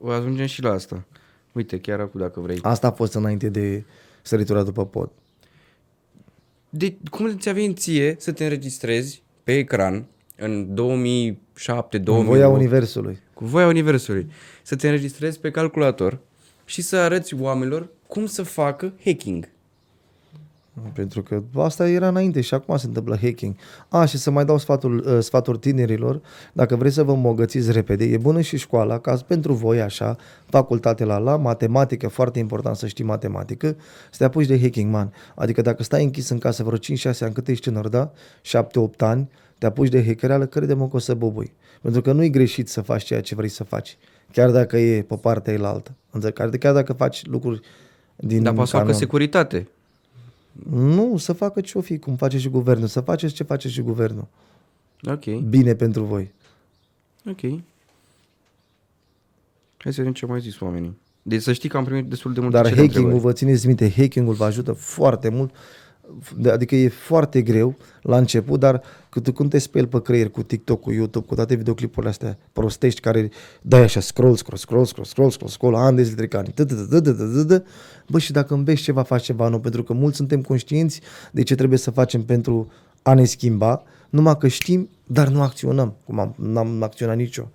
O 0.00 0.10
ajungem 0.10 0.46
și 0.46 0.62
la 0.62 0.70
asta. 0.70 1.04
Uite, 1.52 1.80
chiar 1.80 2.00
acum 2.00 2.20
dacă 2.20 2.40
vrei. 2.40 2.58
Asta 2.62 2.86
a 2.86 2.90
fost 2.90 3.14
înainte 3.14 3.48
de 3.48 3.84
săritura 4.22 4.62
după 4.62 4.86
pod. 4.86 5.10
De, 6.70 6.96
cum 7.10 7.36
ți-a 7.38 7.52
venit 7.52 7.78
ție 7.78 8.16
să 8.18 8.32
te 8.32 8.42
înregistrezi 8.44 9.22
pe 9.44 9.58
ecran 9.58 10.04
în 10.36 10.74
2007, 10.74 11.96
În 11.96 12.04
2008, 12.04 12.36
voia 12.36 12.48
Universului. 12.48 13.18
cu 13.34 13.44
voia 13.44 13.66
Universului, 13.66 14.26
să 14.62 14.76
te 14.76 14.86
înregistrezi 14.86 15.40
pe 15.40 15.50
calculator 15.50 16.18
și 16.64 16.82
să 16.82 16.96
arăți 16.96 17.34
oamenilor 17.34 17.88
cum 18.06 18.26
să 18.26 18.42
facă 18.42 18.92
hacking. 19.04 19.48
Pentru 20.92 21.22
că 21.22 21.42
asta 21.54 21.88
era 21.88 22.08
înainte 22.08 22.40
și 22.40 22.54
acum 22.54 22.76
se 22.76 22.86
întâmplă 22.86 23.18
hacking. 23.22 23.54
A, 23.88 24.04
și 24.04 24.18
să 24.18 24.30
mai 24.30 24.44
dau 24.44 24.58
sfatul, 24.58 25.04
uh, 25.06 25.18
sfaturi 25.20 25.58
tinerilor, 25.58 26.20
dacă 26.52 26.76
vreți 26.76 26.94
să 26.94 27.02
vă 27.02 27.12
îmbogățiți 27.12 27.72
repede, 27.72 28.04
e 28.04 28.16
bună 28.16 28.40
și 28.40 28.56
școala, 28.56 28.98
ca 28.98 29.18
pentru 29.26 29.52
voi 29.52 29.80
așa, 29.80 30.16
facultate 30.46 31.04
la 31.04 31.18
la, 31.18 31.36
matematică, 31.36 32.08
foarte 32.08 32.38
important 32.38 32.76
să 32.76 32.86
știi 32.86 33.04
matematică, 33.04 33.76
să 34.10 34.18
te 34.18 34.24
apuci 34.24 34.46
de 34.46 34.60
hacking, 34.60 34.92
man. 34.92 35.12
Adică 35.34 35.62
dacă 35.62 35.82
stai 35.82 36.04
închis 36.04 36.28
în 36.28 36.38
casă 36.38 36.62
vreo 36.62 36.78
5-6 36.78 37.18
ani, 37.20 37.32
cât 37.32 37.48
ești 37.48 37.64
tânăr, 37.64 37.88
da? 37.88 38.12
7-8 38.42 38.98
ani, 38.98 39.28
te 39.58 39.66
apuci 39.66 39.88
de 39.88 40.04
hackereală, 40.06 40.46
crede-mă 40.46 40.88
că 40.88 40.96
o 40.96 40.98
să 40.98 41.14
bubui. 41.14 41.52
Pentru 41.82 42.00
că 42.00 42.12
nu-i 42.12 42.30
greșit 42.30 42.68
să 42.68 42.80
faci 42.80 43.04
ceea 43.04 43.20
ce 43.20 43.34
vrei 43.34 43.48
să 43.48 43.64
faci, 43.64 43.98
chiar 44.32 44.50
dacă 44.50 44.78
e 44.78 45.02
pe 45.02 45.16
partea 45.16 45.52
elaltă. 45.52 45.94
Înțelegi? 46.10 46.58
Chiar 46.58 46.74
dacă 46.74 46.92
faci 46.92 47.26
lucruri 47.26 47.60
din 48.16 48.42
Dar 48.42 48.52
poate 48.52 48.68
să 48.70 48.76
facă 48.76 48.86
canon. 48.86 49.00
securitate. 49.00 49.68
Nu, 50.70 51.16
să 51.16 51.32
facă 51.32 51.60
ce-o 51.60 51.80
fi, 51.80 51.98
cum 51.98 52.16
face 52.16 52.38
și 52.38 52.48
guvernul. 52.48 52.86
Să 52.86 53.00
faceți 53.00 53.34
ce 53.34 53.42
face 53.42 53.68
și 53.68 53.80
guvernul. 53.80 54.26
Ok, 55.10 55.24
Bine 55.24 55.74
pentru 55.74 56.04
voi. 56.04 56.32
ok. 57.30 57.40
Hai 59.78 59.92
să 59.92 59.96
vedem 59.96 60.12
ce 60.12 60.24
au 60.24 60.30
mai 60.30 60.40
zis 60.40 60.60
oamenii. 60.60 60.98
Deci 61.22 61.42
să 61.42 61.52
știi 61.52 61.68
că 61.68 61.76
am 61.76 61.84
primit 61.84 62.04
destul 62.08 62.32
de 62.32 62.40
multe 62.40 62.56
Dar 62.56 62.64
cele 62.66 62.76
hacking-ul, 62.76 63.02
întrebări. 63.04 63.32
vă 63.32 63.38
țineți 63.38 63.66
minte, 63.66 63.90
hacking-ul 63.96 64.34
vă 64.34 64.44
ajută 64.44 64.72
foarte 64.72 65.28
mult. 65.28 65.54
De- 66.36 66.50
Adică 66.50 66.74
e 66.76 66.88
foarte 66.88 67.42
greu 67.42 67.76
la 68.02 68.16
început, 68.16 68.60
dar 68.60 68.82
cât 69.08 69.34
când 69.34 69.50
te 69.50 69.58
speli 69.58 69.86
pe 69.86 70.02
creier 70.02 70.28
cu 70.28 70.42
TikTok, 70.42 70.80
cu 70.80 70.92
YouTube, 70.92 71.26
cu 71.26 71.34
toate 71.34 71.54
videoclipurile 71.54 72.10
astea 72.10 72.38
prostești 72.52 73.00
care 73.00 73.30
dai 73.62 73.82
așa 73.82 74.00
scroll, 74.00 74.36
scroll, 74.36 74.58
scroll, 74.58 74.84
scroll, 74.84 75.06
scroll, 75.06 75.30
scroll, 75.30 75.50
scroll, 75.50 75.74
ani 75.74 75.96
de 75.96 76.02
zile 76.02 76.16
trec 76.16 76.34
ani. 76.34 76.48
Tă, 76.54 76.64
tă, 76.64 76.74
tă, 76.74 77.00
tă, 77.00 77.12
tă, 77.12 77.24
tă, 77.34 77.44
tă. 77.44 77.64
Bă, 78.08 78.18
și 78.18 78.32
dacă 78.32 78.54
înveți 78.54 78.82
ceva, 78.82 79.02
faci 79.02 79.22
ceva 79.22 79.48
nou, 79.48 79.60
pentru 79.60 79.82
că 79.82 79.92
mulți 79.92 80.16
suntem 80.16 80.42
conștienți 80.42 81.00
de 81.32 81.42
ce 81.42 81.54
trebuie 81.54 81.78
să 81.78 81.90
facem 81.90 82.22
pentru 82.24 82.70
a 83.02 83.14
ne 83.14 83.24
schimba, 83.24 83.82
numai 84.10 84.38
că 84.38 84.48
știm, 84.48 84.88
dar 85.06 85.28
nu 85.28 85.42
acționăm, 85.42 85.94
cum 86.04 86.18
am, 86.18 86.34
n-am 86.38 86.82
acționat 86.82 87.16
nicio. 87.16 87.48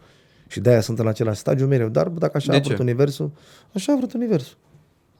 Și 0.47 0.59
de-aia 0.59 0.81
sunt 0.81 0.99
în 0.99 1.07
același 1.07 1.39
stadiu 1.39 1.65
mereu. 1.65 1.89
Dar 1.89 2.09
bă, 2.09 2.19
dacă 2.19 2.37
așa 2.37 2.51
De 2.51 2.57
a 2.57 2.59
ce? 2.59 2.67
vrut 2.67 2.79
Universul, 2.79 3.31
așa 3.73 3.93
a 3.93 3.95
vrut 3.95 4.13
Universul. 4.13 4.57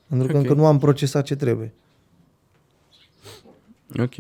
Pentru 0.08 0.28
că 0.28 0.38
Ok. 0.38 0.42
încă 0.44 0.54
nu 0.54 0.66
am 0.66 0.78
procesat 0.80 1.24
ce 1.24 1.36
trebuie. 1.36 1.74
Ok. 4.00 4.16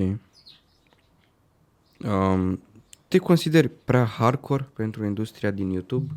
Um, 2.05 2.59
te 3.07 3.17
consideri 3.17 3.69
prea 3.85 4.05
hardcore 4.05 4.69
pentru 4.73 5.05
industria 5.05 5.51
din 5.51 5.69
YouTube? 5.69 6.13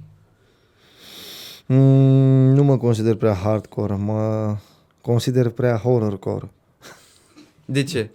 Mm, 1.66 2.54
nu 2.54 2.64
mă 2.64 2.76
consider 2.76 3.14
prea 3.14 3.34
hardcore, 3.34 3.94
mă 3.94 4.56
consider 5.00 5.48
prea 5.48 5.76
horrorcore. 5.76 6.50
De 7.64 7.82
ce? 7.82 8.10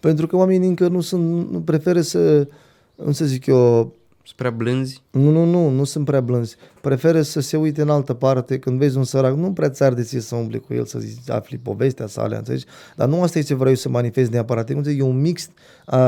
Pentru 0.00 0.26
că 0.26 0.36
oamenii 0.36 0.68
încă 0.68 0.88
nu 0.88 1.00
sunt, 1.00 1.50
nu 1.50 1.60
preferă 1.60 2.00
să, 2.00 2.48
cum 2.96 3.12
să 3.12 3.24
zic 3.24 3.46
eu, 3.46 3.92
Sunt 4.32 4.46
prea 4.46 4.64
blânzi? 4.64 5.02
nu, 5.10 5.30
nu, 5.30 5.44
nu, 5.44 5.68
nu 5.68 5.84
sunt 5.84 6.04
prea 6.04 6.20
blânzi. 6.20 6.56
Preferă 6.80 7.22
să 7.22 7.40
se 7.40 7.56
uite 7.56 7.82
în 7.82 7.88
altă 7.88 8.14
parte 8.14 8.58
când 8.58 8.78
vezi 8.78 8.96
un 8.96 9.04
sărac, 9.04 9.36
nu 9.36 9.52
prea 9.52 9.70
ți-ar 9.70 9.94
de 9.94 10.02
ție 10.02 10.20
să 10.20 10.34
umbli 10.34 10.60
cu 10.60 10.74
el, 10.74 10.84
să 10.84 10.98
zici, 10.98 11.30
afli 11.30 11.58
povestea 11.58 12.06
sa, 12.06 12.22
alea, 12.22 12.38
înțelegi? 12.38 12.64
Dar 12.96 13.08
nu 13.08 13.22
asta 13.22 13.38
este 13.38 13.50
ce 13.50 13.54
vreau 13.54 13.70
eu 13.70 13.76
să 13.76 13.88
manifest 13.88 14.30
neapărat. 14.30 14.70
E, 14.70 14.72
cum 14.72 14.82
să 14.82 14.90
zic, 14.90 14.98
e 14.98 15.02
un 15.02 15.20
mix 15.20 15.48
a, 15.84 15.98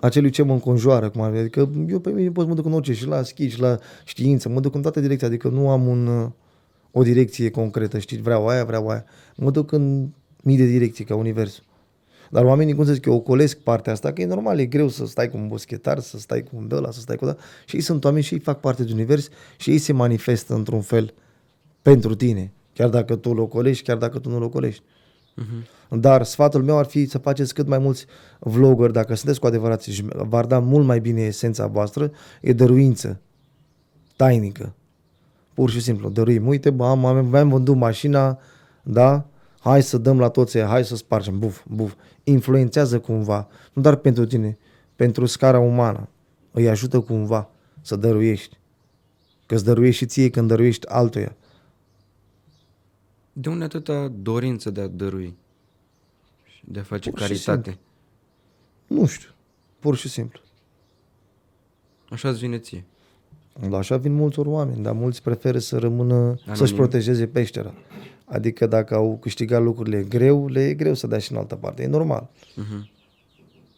a 0.00 0.08
celui 0.10 0.30
ce 0.30 0.42
mă 0.42 0.52
înconjoară. 0.52 1.10
Cum 1.10 1.20
ar 1.20 1.32
fi. 1.32 1.38
Adică 1.38 1.68
eu 1.88 1.98
pe 1.98 2.10
mine 2.10 2.30
pot 2.30 2.42
să 2.42 2.48
mă 2.48 2.54
duc 2.54 2.64
în 2.64 2.72
orice, 2.72 2.92
și 2.92 3.06
la 3.06 3.22
schi, 3.22 3.48
și 3.48 3.60
la 3.60 3.78
știință, 4.04 4.48
mă 4.48 4.60
duc 4.60 4.74
în 4.74 4.82
toate 4.82 5.00
direcții, 5.00 5.26
adică 5.26 5.48
nu 5.48 5.70
am 5.70 5.86
un, 5.86 6.06
uh, 6.06 6.30
o 6.90 7.02
direcție 7.02 7.50
concretă, 7.50 7.98
știi, 7.98 8.20
vreau 8.20 8.48
aia, 8.48 8.64
vreau 8.64 8.88
aia. 8.88 9.04
Mă 9.36 9.50
duc 9.50 9.72
în 9.72 10.08
mii 10.42 10.56
de 10.56 10.66
direcții 10.66 11.04
ca 11.04 11.14
universul. 11.14 11.64
Dar 12.30 12.44
oamenii, 12.44 12.74
cum 12.74 12.84
să 12.84 12.92
zic, 12.92 13.04
eu 13.04 13.14
ocolesc 13.14 13.56
partea 13.56 13.92
asta, 13.92 14.12
că 14.12 14.22
e 14.22 14.26
normal, 14.26 14.58
e 14.58 14.66
greu 14.66 14.88
să 14.88 15.06
stai 15.06 15.28
cu 15.30 15.36
un 15.36 15.48
boschetar, 15.48 15.98
să 15.98 16.18
stai 16.18 16.42
cu 16.42 16.50
un 16.56 16.68
ăla, 16.72 16.90
să 16.90 17.00
stai 17.00 17.16
cu 17.16 17.24
ăla. 17.24 17.36
Și 17.64 17.76
ei 17.76 17.82
sunt 17.82 18.04
oameni 18.04 18.24
și 18.24 18.34
ei 18.34 18.40
fac 18.40 18.60
parte 18.60 18.84
din 18.84 18.94
univers 18.94 19.28
și 19.56 19.70
ei 19.70 19.78
se 19.78 19.92
manifestă 19.92 20.54
într-un 20.54 20.80
fel 20.80 21.14
pentru 21.82 22.14
tine. 22.14 22.52
Chiar 22.72 22.88
dacă 22.88 23.16
tu 23.16 23.30
îl 23.30 23.38
ocolești, 23.38 23.84
chiar 23.84 23.96
dacă 23.96 24.18
tu 24.18 24.28
nu 24.28 24.36
îl 24.36 24.42
ocolești. 24.42 24.82
Uh-huh. 24.82 25.72
Dar 25.88 26.22
sfatul 26.22 26.62
meu 26.62 26.78
ar 26.78 26.84
fi 26.84 27.06
să 27.06 27.18
faceți 27.18 27.54
cât 27.54 27.66
mai 27.66 27.78
mulți 27.78 28.06
vlogger, 28.38 28.90
dacă 28.90 29.14
sunteți 29.14 29.40
cu 29.40 29.46
adevărat 29.46 29.82
și 29.82 30.04
v-ar 30.08 30.46
da 30.46 30.58
mult 30.58 30.86
mai 30.86 31.00
bine 31.00 31.20
esența 31.20 31.66
voastră, 31.66 32.10
e 32.40 32.52
dăruință 32.52 33.20
tainică. 34.16 34.74
Pur 35.54 35.70
și 35.70 35.80
simplu, 35.80 36.08
dăruim. 36.08 36.46
Uite, 36.46 36.70
bă, 36.70 36.86
am, 36.86 37.04
am, 37.04 37.34
am 37.34 37.48
vândut 37.48 37.76
mașina, 37.76 38.38
da? 38.82 39.26
Hai 39.64 39.82
să 39.82 39.98
dăm 39.98 40.18
la 40.18 40.28
toți, 40.28 40.56
aia, 40.56 40.66
hai 40.66 40.84
să 40.84 40.96
spargem, 40.96 41.38
buf, 41.38 41.64
buf. 41.68 41.94
Influențează 42.24 43.00
cumva, 43.00 43.48
nu 43.72 43.82
doar 43.82 43.96
pentru 43.96 44.26
tine, 44.26 44.58
pentru 44.96 45.26
scara 45.26 45.58
umană. 45.58 46.08
îi 46.50 46.68
ajută 46.68 47.00
cumva 47.00 47.50
să 47.80 47.96
dăruiești. 47.96 48.58
Că 49.46 49.54
îți 49.54 49.64
dăruiești 49.64 49.98
și 49.98 50.06
ție 50.06 50.30
când 50.30 50.48
dăruiești 50.48 50.88
altuia. 50.88 51.36
De 53.32 53.48
unde 53.48 53.64
atâta 53.64 54.08
dorință 54.08 54.70
de 54.70 54.80
a 54.80 54.86
dărui? 54.86 55.36
Și 56.44 56.62
de 56.64 56.78
a 56.78 56.82
face 56.82 57.10
Pur 57.10 57.20
și 57.20 57.26
caritate? 57.26 57.78
Nu 58.86 59.06
știu, 59.06 59.30
pur 59.78 59.96
și 59.96 60.08
simplu. 60.08 60.40
Așa 62.08 62.28
îți 62.28 62.38
vine 62.38 62.58
ție. 62.58 62.84
La 63.68 63.76
așa 63.78 63.96
vin 63.96 64.12
mulți 64.12 64.38
oameni, 64.38 64.82
dar 64.82 64.92
mulți 64.92 65.22
preferă 65.22 65.58
să 65.58 65.78
rămână, 65.78 66.34
să-și 66.52 66.74
protejeze 66.74 67.26
peștera. 67.26 67.74
Adică 68.24 68.66
dacă 68.66 68.94
au 68.94 69.18
câștigat 69.20 69.62
lucrurile 69.62 70.02
greu, 70.02 70.46
le 70.46 70.68
e 70.68 70.74
greu 70.74 70.94
să 70.94 71.06
dea 71.06 71.18
și 71.18 71.32
în 71.32 71.38
altă 71.38 71.54
parte. 71.54 71.82
E 71.82 71.86
normal. 71.86 72.30
Uh-huh. 72.30 72.92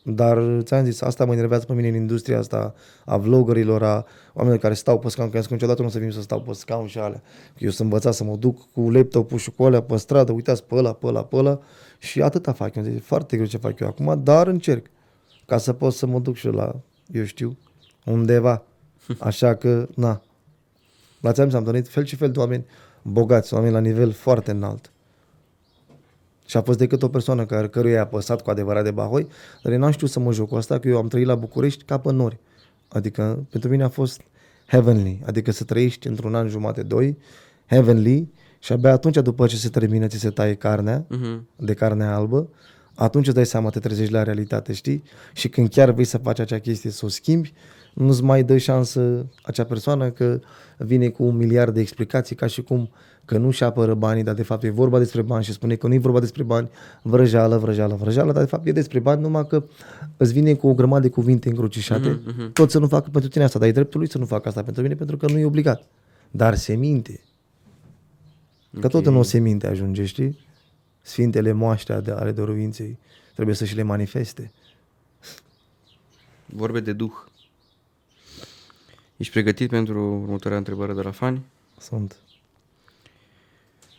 Dar 0.09 0.62
ți-am 0.62 0.85
zis, 0.85 1.01
asta 1.01 1.25
mă 1.25 1.33
enervează 1.33 1.65
pe 1.65 1.73
mine 1.73 1.89
în 1.89 1.95
industria 1.95 2.39
asta 2.39 2.75
a 3.05 3.17
vloggerilor, 3.17 3.83
a 3.83 4.05
oamenilor 4.33 4.62
care 4.62 4.75
stau 4.75 4.99
pe 4.99 5.09
scaun, 5.09 5.31
că 5.31 5.39
că 5.39 5.47
niciodată 5.51 5.81
nu 5.81 5.89
o 5.89 5.91
să 5.91 5.99
vin 5.99 6.11
să 6.11 6.21
stau 6.21 6.41
pe 6.41 6.53
scaun 6.53 6.87
și 6.87 6.99
alea. 6.99 7.23
Că 7.57 7.65
eu 7.65 7.71
sunt 7.71 7.89
învățat 7.89 8.15
să 8.15 8.25
mă 8.25 8.37
duc 8.37 8.73
cu 8.73 8.91
laptopul 8.91 9.39
și 9.39 9.51
cu 9.51 9.65
alea 9.65 9.83
pe 9.83 9.97
stradă, 9.97 10.33
uitați 10.33 10.65
pe 10.65 10.75
ăla, 10.75 10.93
pe 10.93 11.07
ăla, 11.07 11.25
pe 11.25 11.37
ăla 11.37 11.61
și 11.99 12.23
atâta 12.23 12.53
fac 12.53 12.75
eu. 12.75 12.83
Deci, 12.83 12.95
e 12.95 12.99
foarte 12.99 13.37
greu 13.37 13.49
ce 13.49 13.57
fac 13.57 13.81
eu 13.81 13.87
acum, 13.87 14.21
dar 14.23 14.47
încerc 14.47 14.87
ca 15.47 15.59
să 15.59 15.73
pot 15.73 15.93
să 15.93 16.07
mă 16.07 16.19
duc 16.19 16.35
și 16.35 16.47
la, 16.47 16.75
eu 17.12 17.25
știu, 17.25 17.57
undeva. 18.05 18.65
Așa 19.19 19.55
că, 19.55 19.88
na. 19.95 20.23
La 21.21 21.33
ți-am 21.33 21.47
zis, 21.47 21.55
am 21.55 21.61
întâlnit 21.64 21.88
fel 21.88 22.05
și 22.05 22.16
fel 22.16 22.31
de 22.31 22.38
oameni 22.38 22.64
bogați, 23.03 23.55
oameni 23.55 23.73
la 23.73 23.79
nivel 23.79 24.12
foarte 24.12 24.51
înalt. 24.51 24.90
Și 26.47 26.57
a 26.57 26.62
fost 26.62 26.79
decât 26.79 27.03
o 27.03 27.09
persoană 27.09 27.47
care, 27.47 27.69
căruia 27.69 27.95
i-a 27.95 28.03
apăsat 28.03 28.42
cu 28.42 28.51
adevărat 28.51 28.85
de 28.85 28.90
Bahoi, 28.90 29.27
dar 29.62 29.73
eu 29.73 29.79
n-am 29.79 29.90
știut 29.90 30.11
să 30.11 30.21
mă 30.21 30.33
joc 30.33 30.49
cu 30.49 30.55
asta, 30.55 30.79
că 30.79 30.88
eu 30.88 30.97
am 30.97 31.09
trăit 31.09 31.27
la 31.27 31.35
București 31.35 31.85
ca 31.85 31.99
pe 31.99 32.12
nori. 32.12 32.38
Adică 32.88 33.47
pentru 33.51 33.69
mine 33.69 33.83
a 33.83 33.88
fost 33.88 34.21
heavenly, 34.66 35.21
adică 35.27 35.51
să 35.51 35.64
trăiești 35.64 36.07
într-un 36.07 36.35
an 36.35 36.49
jumate, 36.49 36.83
doi, 36.83 37.19
heavenly, 37.66 38.33
și 38.59 38.73
abia 38.73 38.92
atunci 38.92 39.16
după 39.16 39.47
ce 39.47 39.57
se 39.57 39.69
termină, 39.69 40.07
ți 40.07 40.19
se 40.19 40.31
taie 40.31 40.55
carnea, 40.55 41.07
Uh-huh. 41.07 41.40
de 41.57 41.75
carne 41.75 42.05
albă, 42.05 42.49
atunci 42.95 43.27
îți 43.27 43.35
dai 43.35 43.47
seama, 43.47 43.71
te 43.71 43.79
trezești 43.79 44.12
la 44.12 44.23
realitate, 44.23 44.73
știi? 44.73 45.03
Și 45.33 45.49
când 45.49 45.69
chiar 45.69 45.90
vrei 45.90 46.05
să 46.05 46.19
faci 46.19 46.38
acea 46.38 46.59
chestie, 46.59 46.90
să 46.90 47.05
o 47.05 47.09
schimbi, 47.09 47.53
nu-ți 47.97 48.23
mai 48.23 48.43
dă 48.43 48.57
șansă 48.57 49.27
acea 49.43 49.65
persoană 49.65 50.11
că 50.11 50.41
vine 50.77 51.09
cu 51.09 51.25
un 51.25 51.37
miliard 51.37 51.75
de 51.75 51.81
explicații 51.81 52.37
ca 52.37 52.47
și 52.47 52.63
cum 52.63 52.91
că 53.25 53.39
nu-și 53.39 53.65
apără 53.65 53.95
banii, 53.95 54.23
dar 54.23 54.35
de 54.35 54.43
fapt 54.43 54.63
e 54.63 54.71
vorba 54.71 54.99
despre 54.99 55.23
bani 55.23 55.45
și 55.45 55.53
spune 55.53 55.75
că 55.75 55.87
nu 55.87 55.95
e 55.95 55.99
vorba 55.99 56.21
despre 56.21 56.43
bani, 56.43 56.71
vrăjeală, 57.03 57.57
vrăjeală, 57.59 57.95
vrăjeală, 57.95 58.33
dar 58.33 58.43
de 58.43 58.49
fapt 58.49 58.67
e 58.67 58.73
despre 58.73 58.99
bani 58.99 59.21
numai 59.21 59.47
că 59.47 59.65
îți 60.17 60.33
vine 60.33 60.55
cu 60.55 60.69
o 60.69 60.75
grămadă 60.75 61.03
de 61.03 61.09
cuvinte 61.09 61.49
încrucișate, 61.49 62.21
uh-huh, 62.21 62.33
uh-huh. 62.33 62.53
tot 62.53 62.71
să 62.71 62.79
nu 62.79 62.87
facă 62.87 63.09
pentru 63.11 63.31
tine 63.31 63.45
asta, 63.45 63.59
dar 63.59 63.69
e 63.69 63.73
dreptul 63.73 64.01
lui 64.01 64.11
să 64.11 64.19
nu 64.19 64.27
facă 64.27 64.49
asta 64.49 64.63
pentru 64.63 64.83
mine 64.83 64.95
pentru 64.95 65.17
că 65.17 65.31
nu 65.31 65.39
e 65.39 65.45
obligat. 65.45 65.87
Dar 66.31 66.55
se 66.55 66.75
minte. 66.75 67.21
Că 68.81 68.89
tot 68.89 69.07
în 69.07 69.17
o 69.17 69.23
seminte 69.23 69.67
ajunge, 69.67 70.05
știi? 70.05 70.39
Sfintele 71.01 71.53
moaște 71.53 72.01
de 72.05 72.11
ale 72.11 72.33
dăruinței 72.33 72.99
trebuie 73.35 73.55
să 73.55 73.65
și 73.65 73.75
le 73.75 73.83
manifeste. 73.83 74.53
Vorbe 76.47 76.81
de 76.81 76.93
duh. 76.93 77.13
Ești 79.17 79.33
pregătit 79.33 79.69
pentru 79.69 80.21
următoarea 80.23 80.59
întrebare 80.59 80.93
de 80.93 81.01
la 81.01 81.11
fani? 81.11 81.45
Sunt. 81.79 82.17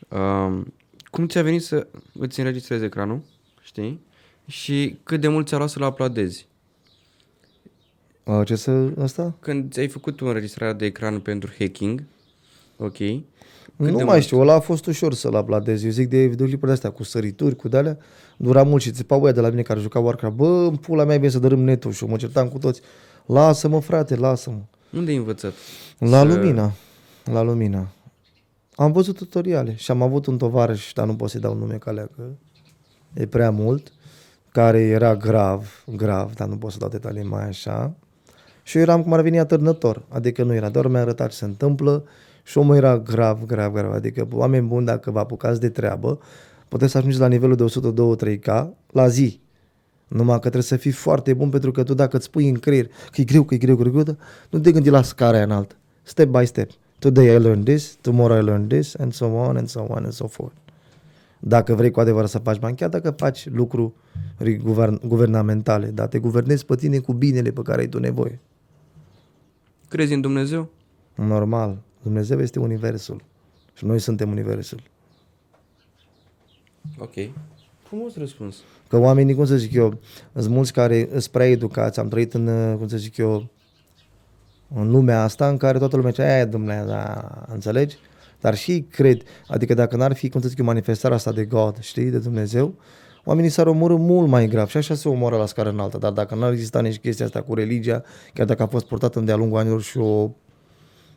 Um, 0.10 0.74
cum 1.12 1.28
ți-a 1.28 1.42
venit 1.42 1.64
să 1.64 1.88
îți 2.20 2.40
înregistrezi 2.40 2.84
ecranul, 2.84 3.22
știi? 3.62 4.02
Și 4.48 4.98
cât 5.04 5.22
de 5.22 5.28
mult 5.28 5.48
ți-a 5.48 5.58
luat 5.58 5.70
să-l 5.70 5.82
uploadezi? 5.82 6.48
A, 8.24 8.44
ce 8.44 8.56
să 8.56 8.92
asta? 9.00 9.36
Când 9.40 9.72
ți-ai 9.72 9.88
făcut 9.88 10.16
tu 10.16 10.26
înregistrarea 10.26 10.74
de 10.74 10.86
ecran 10.86 11.20
pentru 11.20 11.50
hacking, 11.60 12.04
ok, 12.78 12.98
Cât 13.78 13.92
nu 13.92 14.06
mai 14.06 14.22
știu, 14.22 14.40
ăla 14.40 14.54
a 14.54 14.60
fost 14.60 14.86
ușor 14.86 15.14
să-l 15.14 15.34
uploadez. 15.34 15.84
Eu 15.84 15.90
zic 15.90 16.10
de 16.10 16.26
videoclipuri 16.26 16.72
astea 16.72 16.90
cu 16.90 17.04
sărituri, 17.04 17.56
cu 17.56 17.68
de-alea. 17.68 17.98
Dura 18.38 18.64
mult 18.64 18.82
și 18.82 18.92
țipau 18.92 19.20
băia 19.20 19.34
de 19.34 19.42
la 19.42 19.50
mine 19.50 19.62
care 19.62 19.80
juca 19.80 20.00
Warcraft. 20.00 20.36
Bă, 20.36 20.68
în 20.70 20.76
pula 20.76 21.04
mea 21.04 21.18
vine 21.18 21.30
să 21.30 21.40
dărâm 21.40 21.60
netul 21.60 21.92
și 21.92 22.04
eu 22.04 22.10
mă 22.10 22.18
certam 22.18 22.48
cu 22.48 22.58
toți. 22.58 22.82
Lasă-mă, 23.26 23.80
frate, 23.80 24.16
lasă-mă. 24.16 24.62
Unde 24.94 25.12
ai 25.12 25.18
învățat? 25.18 25.54
La 26.00 26.24
Lumina. 26.24 26.72
La 27.24 27.42
Lumina. 27.42 27.88
Am 28.76 28.92
văzut 28.92 29.16
tutoriale 29.16 29.76
și 29.76 29.92
am 29.92 30.02
avut 30.02 30.26
un 30.26 30.38
tovarăș, 30.38 30.94
dar 30.94 31.06
nu 31.06 31.16
pot 31.16 31.30
să-i 31.30 31.40
dau 31.40 31.56
nume 31.56 31.76
ca 31.76 31.92
alea, 31.92 32.10
că 32.16 32.24
e 33.14 33.26
prea 33.26 33.52
mult, 33.52 33.92
care 34.52 34.82
era 34.82 35.16
grav, 35.16 35.84
grav, 35.96 36.34
dar 36.34 36.48
nu 36.48 36.58
pot 36.58 36.72
să 36.72 36.78
dau 36.78 36.90
detalii 36.90 37.24
mai 37.24 37.48
așa. 37.48 37.96
Și 38.64 38.78
eu 38.78 38.84
eram 38.84 39.04
cum 39.04 39.14
ar 39.14 39.22
veni 39.22 39.40
atârnător, 39.40 40.06
adică 40.10 40.44
nu 40.44 40.54
era, 40.54 40.70
doar 40.70 40.88
mi-a 40.88 41.02
arătat 41.02 41.30
ce 41.30 41.36
se 41.36 41.46
întâmplă 41.46 42.04
și 42.44 42.58
omul 42.58 42.76
era 42.76 42.98
grav, 42.98 43.46
grav, 43.46 43.74
grav, 43.74 43.92
adică 43.92 44.28
oameni 44.32 44.68
buni, 44.68 44.86
dacă 44.86 45.12
vă 45.12 45.20
apucați 45.20 45.60
de 45.60 45.70
treabă, 45.70 46.20
puteți 46.68 46.92
să 46.92 46.98
ajungeți 46.98 47.22
la 47.22 47.28
nivelul 47.28 47.56
de 47.56 47.66
102-3K 48.38 48.68
la 48.92 49.08
zi. 49.08 49.40
Numai 50.08 50.36
că 50.36 50.40
trebuie 50.40 50.62
să 50.64 50.76
fii 50.76 50.92
foarte 50.92 51.34
bun 51.34 51.50
pentru 51.50 51.72
că 51.72 51.84
tu 51.84 51.94
dacă 51.94 52.18
îți 52.18 52.30
pui 52.30 52.50
în 52.50 52.56
creier 52.60 52.86
că 52.86 53.22
e 53.22 53.24
greu, 53.24 53.44
că 53.44 53.54
e 53.54 53.58
greu, 53.58 53.76
că 53.76 53.82
e 53.88 53.90
greu, 53.90 54.04
dar 54.04 54.18
nu 54.50 54.60
te 54.60 54.72
gândi 54.72 54.90
la 54.90 55.02
scara 55.02 55.36
aia 55.36 55.44
înaltă. 55.44 55.76
Step 56.04 56.30
by 56.30 56.46
step. 56.46 56.70
Today 57.00 57.26
I 57.26 57.40
learned 57.40 57.66
this, 57.66 57.98
tomorrow 58.02 58.38
I 58.38 58.42
learned 58.42 58.70
this, 58.70 58.96
and 58.96 59.14
so 59.14 59.26
on, 59.26 59.58
and 59.58 59.68
so 59.68 59.80
on, 59.80 60.04
and 60.04 60.12
so 60.14 60.28
forth. 60.28 60.56
Dacă 61.40 61.76
vrei 61.76 61.92
cu 61.92 62.00
adevărat 62.00 62.30
să 62.30 62.40
faci 62.40 62.60
bani, 62.60 62.76
chiar 62.76 62.90
dacă 62.90 63.12
faci 63.12 63.50
lucruri 63.50 63.92
guvern- 64.58 65.08
guvernamentale, 65.08 65.88
dar 65.88 66.08
te 66.08 66.20
guvernezi 66.20 66.66
pe 66.66 66.76
tine 66.76 66.98
cu 66.98 67.14
binele 67.14 67.52
pe 67.52 67.62
care 67.62 67.82
ai 67.82 67.88
tu 67.88 68.00
nevoie. 68.00 68.40
Crezi 69.88 70.14
în 70.14 70.22
Dumnezeu? 70.22 70.70
Normal. 71.16 71.78
Dumnezeu 72.02 72.40
este 72.40 72.60
universul. 72.60 73.24
Și 73.74 73.86
noi 73.86 74.00
suntem 74.00 74.30
universul. 74.30 74.80
Ok. 76.98 77.14
Frumos 77.88 78.18
răspuns. 78.18 78.56
Că 78.88 78.98
oamenii, 78.98 79.36
cum 79.36 79.46
să 79.46 79.56
zic 79.56 79.74
eu, 79.74 80.00
sunt 80.34 80.54
mulți 80.54 80.74
care 80.74 81.08
sunt 81.12 81.28
prea 81.28 81.48
educați, 81.48 82.00
am 82.00 82.08
trăit 82.08 82.34
în, 82.34 82.48
uh, 82.48 82.78
cum 82.78 82.88
să 82.88 82.98
zic 82.98 83.18
eu, 83.18 83.48
în 84.76 84.92
lumea 84.92 85.24
asta 85.24 85.48
în 85.50 85.58
care 85.58 85.78
toată 85.78 85.96
lumea 85.96 86.12
zice, 86.12 86.24
aia 86.24 86.46
Dumnezeu, 86.46 86.86
da, 86.86 87.32
înțelegi? 87.48 87.98
Dar 88.42 88.56
și 88.56 88.72
ei 88.72 88.82
cred, 88.82 89.22
adică 89.48 89.74
dacă 89.74 89.96
n-ar 89.96 90.14
fi, 90.14 90.30
cum 90.30 90.42
să 90.42 90.48
zic 90.48 90.58
eu, 90.58 90.66
manifestarea 90.66 91.18
asta 91.18 91.32
de 91.32 91.46
God, 91.46 91.80
știi, 91.80 92.10
de 92.10 92.20
Dumnezeu, 92.20 92.74
oamenii 93.24 93.50
s-ar 93.50 93.68
omorâ 93.68 93.96
mult 93.96 94.28
mai 94.28 94.48
grav 94.48 94.68
și 94.68 94.78
așa 94.78 94.94
se 94.96 95.10
omoară 95.10 95.38
la 95.38 95.46
scară 95.46 95.70
înaltă, 95.70 95.98
dar 95.98 96.12
dacă 96.12 96.36
n-ar 96.36 96.52
exista 96.52 96.82
nici 96.82 97.00
chestia 97.00 97.26
asta 97.26 97.42
cu 97.42 97.54
religia, 97.54 98.04
chiar 98.34 98.46
dacă 98.46 98.64
a 98.64 98.68
fost 98.68 98.86
purtată 98.86 99.20
de-a 99.20 99.36
lungul 99.36 99.60
anilor 99.60 99.82
și 99.82 99.98
o 99.98 100.30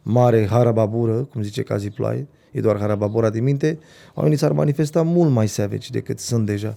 mare 0.02 0.46
harababură, 0.46 1.12
cum 1.12 1.42
zice 1.42 1.62
Cazi 1.62 1.90
Plai, 1.90 2.28
e 2.50 2.60
doar 2.60 2.78
harababura 2.78 3.30
din 3.30 3.42
minte, 3.42 3.78
oamenii 4.14 4.38
s-ar 4.38 4.52
manifesta 4.52 5.02
mult 5.02 5.30
mai 5.30 5.48
savage 5.48 5.88
decât 5.90 6.18
sunt 6.18 6.46
deja. 6.46 6.76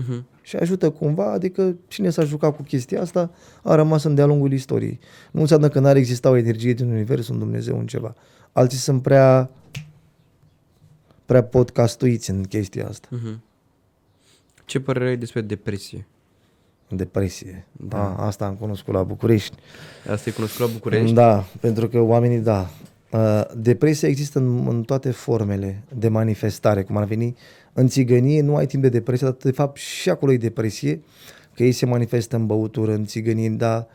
Uh-huh. 0.00 0.22
Și 0.42 0.56
ajută 0.56 0.90
cumva, 0.90 1.32
adică 1.32 1.76
cine 1.88 2.10
s-a 2.10 2.24
jucat 2.24 2.56
cu 2.56 2.62
chestia 2.62 3.00
asta 3.00 3.30
a 3.62 3.74
rămas 3.74 4.04
în 4.04 4.14
de-a 4.14 4.26
lungul 4.26 4.52
istoriei. 4.52 4.98
Nu 5.30 5.40
înseamnă 5.40 5.68
că 5.68 5.80
n-ar 5.80 5.96
exista 5.96 6.30
o 6.30 6.36
energie 6.36 6.72
din 6.72 6.90
univers, 6.90 7.28
un 7.28 7.38
Dumnezeu, 7.38 7.78
în 7.78 7.86
ceva. 7.86 8.14
Alții 8.52 8.78
sunt 8.78 9.02
prea 9.02 9.50
prea 11.26 11.42
podcastuiți 11.42 12.30
în 12.30 12.42
chestia 12.42 12.88
asta. 12.88 13.08
Uh-huh. 13.12 13.38
Ce 14.64 14.80
părere 14.80 15.08
ai 15.08 15.16
despre 15.16 15.40
depresie? 15.40 16.06
Depresie. 16.88 17.66
Da. 17.72 17.98
A, 17.98 18.26
asta 18.26 18.46
am 18.46 18.54
cunoscut 18.54 18.94
la 18.94 19.02
București. 19.02 19.56
Asta 20.10 20.28
e 20.28 20.32
cunoscut 20.32 20.66
la 20.66 20.72
București? 20.72 21.14
Da, 21.14 21.44
pentru 21.60 21.88
că 21.88 22.00
oamenii, 22.00 22.38
da. 22.38 22.70
Uh, 23.14 23.42
Depresia 23.56 24.08
există 24.08 24.38
în, 24.38 24.66
în 24.68 24.82
toate 24.82 25.10
formele 25.10 25.82
de 25.98 26.08
manifestare, 26.08 26.82
cum 26.82 26.96
ar 26.96 27.04
veni 27.04 27.36
în 27.72 27.88
țigănie, 27.88 28.42
nu 28.42 28.56
ai 28.56 28.66
timp 28.66 28.82
de 28.82 28.88
depresie, 28.88 29.26
dar 29.26 29.36
de 29.42 29.50
fapt 29.50 29.76
și 29.76 30.10
acolo 30.10 30.32
e 30.32 30.36
depresie, 30.36 31.02
că 31.54 31.62
ei 31.62 31.72
se 31.72 31.86
manifestă 31.86 32.36
în 32.36 32.46
băutură, 32.46 32.92
în 32.92 33.04
țigănie, 33.04 33.50
dar 33.50 33.86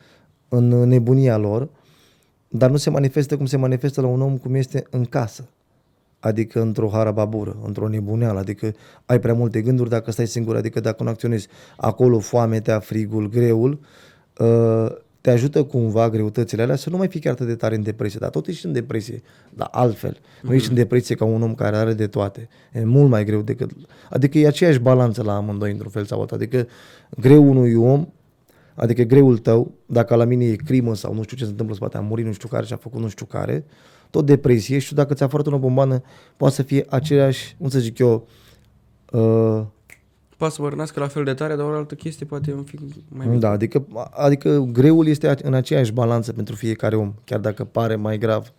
în 0.47 0.67
nebunia 0.67 1.38
lor, 1.38 1.69
dar 2.47 2.69
nu 2.69 2.77
se 2.77 2.89
manifestă 2.89 3.38
cum 3.38 3.45
se 3.45 3.58
manifestă 3.58 4.01
la 4.01 4.08
un 4.08 4.21
om 4.21 4.38
cum 4.38 4.55
este 4.55 4.84
în 4.89 5.05
casă. 5.05 5.49
Adică 6.19 6.62
într-o 6.62 6.89
harababură, 6.89 7.58
într-o 7.65 7.88
nebuneală, 7.88 8.39
adică 8.39 8.75
ai 9.05 9.19
prea 9.19 9.34
multe 9.34 9.62
gânduri 9.62 9.89
dacă 9.89 10.12
stai 10.12 10.27
singur, 10.27 10.55
adică 10.55 10.79
dacă 10.79 11.03
nu 11.03 11.10
acționezi 11.10 11.47
acolo 11.77 12.19
foametea, 12.19 12.79
frigul, 12.79 13.29
greul, 13.29 13.79
uh, 14.38 14.91
te 15.21 15.32
ajută 15.32 15.63
cumva 15.63 16.10
greutățile 16.10 16.62
alea 16.62 16.75
să 16.75 16.89
nu 16.89 16.97
mai 16.97 17.08
fii 17.08 17.19
chiar 17.19 17.34
atât 17.34 17.47
de 17.47 17.55
tare 17.55 17.75
în 17.75 17.84
depresie, 17.84 18.19
dar 18.21 18.29
tot 18.29 18.47
ești 18.47 18.65
în 18.65 18.71
depresie, 18.71 19.21
dar 19.49 19.67
altfel. 19.71 20.17
Nu 20.41 20.53
ești 20.53 20.69
în 20.69 20.75
depresie 20.75 21.15
ca 21.15 21.25
un 21.25 21.41
om 21.41 21.55
care 21.55 21.75
are 21.75 21.93
de 21.93 22.08
toate. 22.08 22.49
E 22.71 22.84
mult 22.84 23.10
mai 23.10 23.25
greu 23.25 23.41
decât... 23.41 23.71
Adică 24.10 24.38
e 24.38 24.47
aceeași 24.47 24.79
balanță 24.79 25.23
la 25.23 25.36
amândoi 25.36 25.71
într-un 25.71 25.91
fel 25.91 26.05
sau 26.05 26.19
altul. 26.19 26.38
Adică 26.38 26.67
greu 27.10 27.49
unui 27.49 27.75
om, 27.75 28.08
adică 28.75 29.01
greul 29.01 29.38
tău, 29.38 29.71
dacă 29.86 30.15
la 30.15 30.23
mine 30.23 30.45
e 30.45 30.55
crimă 30.55 30.95
sau 30.95 31.13
nu 31.13 31.23
știu 31.23 31.38
ce 31.38 31.43
se 31.43 31.49
întâmplă 31.49 31.75
în 31.75 31.82
spate, 31.82 31.97
a 31.97 32.08
murit 32.08 32.25
nu 32.25 32.32
știu 32.32 32.47
care 32.47 32.65
și 32.65 32.73
a 32.73 32.77
făcut 32.77 33.01
nu 33.01 33.08
știu 33.08 33.25
care, 33.25 33.65
tot 34.10 34.25
depresie 34.25 34.79
și 34.79 34.93
dacă 34.93 35.13
ți-a 35.13 35.27
foarte 35.27 35.49
o 35.49 35.58
bombană, 35.58 36.01
poate 36.38 36.55
să 36.55 36.63
fie 36.63 36.86
aceleași, 36.89 37.55
cum 37.58 37.69
să 37.69 37.79
zic 37.79 37.97
eu, 37.97 38.27
uh, 39.12 39.62
poate 40.39 40.54
să 40.54 40.62
vă 40.62 40.69
rănească 40.69 40.99
la 40.99 41.08
fel 41.08 41.23
de 41.23 41.34
tare, 41.34 41.56
dar 41.56 41.65
o 41.65 41.75
altă 41.75 41.95
chestie 41.95 42.25
poate 42.25 42.54
un 42.54 42.63
pic 42.63 42.80
mai 43.08 43.28
mic. 43.28 43.39
Da, 43.39 43.49
adică, 43.49 43.88
adică 44.12 44.69
greul 44.71 45.08
este 45.08 45.36
în 45.43 45.54
aceeași 45.54 45.91
balanță 45.91 46.34
pentru 46.34 46.56
fiecare 46.56 46.95
om, 46.95 47.13
chiar 47.25 47.39
dacă 47.39 47.63
pare 47.63 47.95
mai 47.95 48.17
grav 48.17 48.54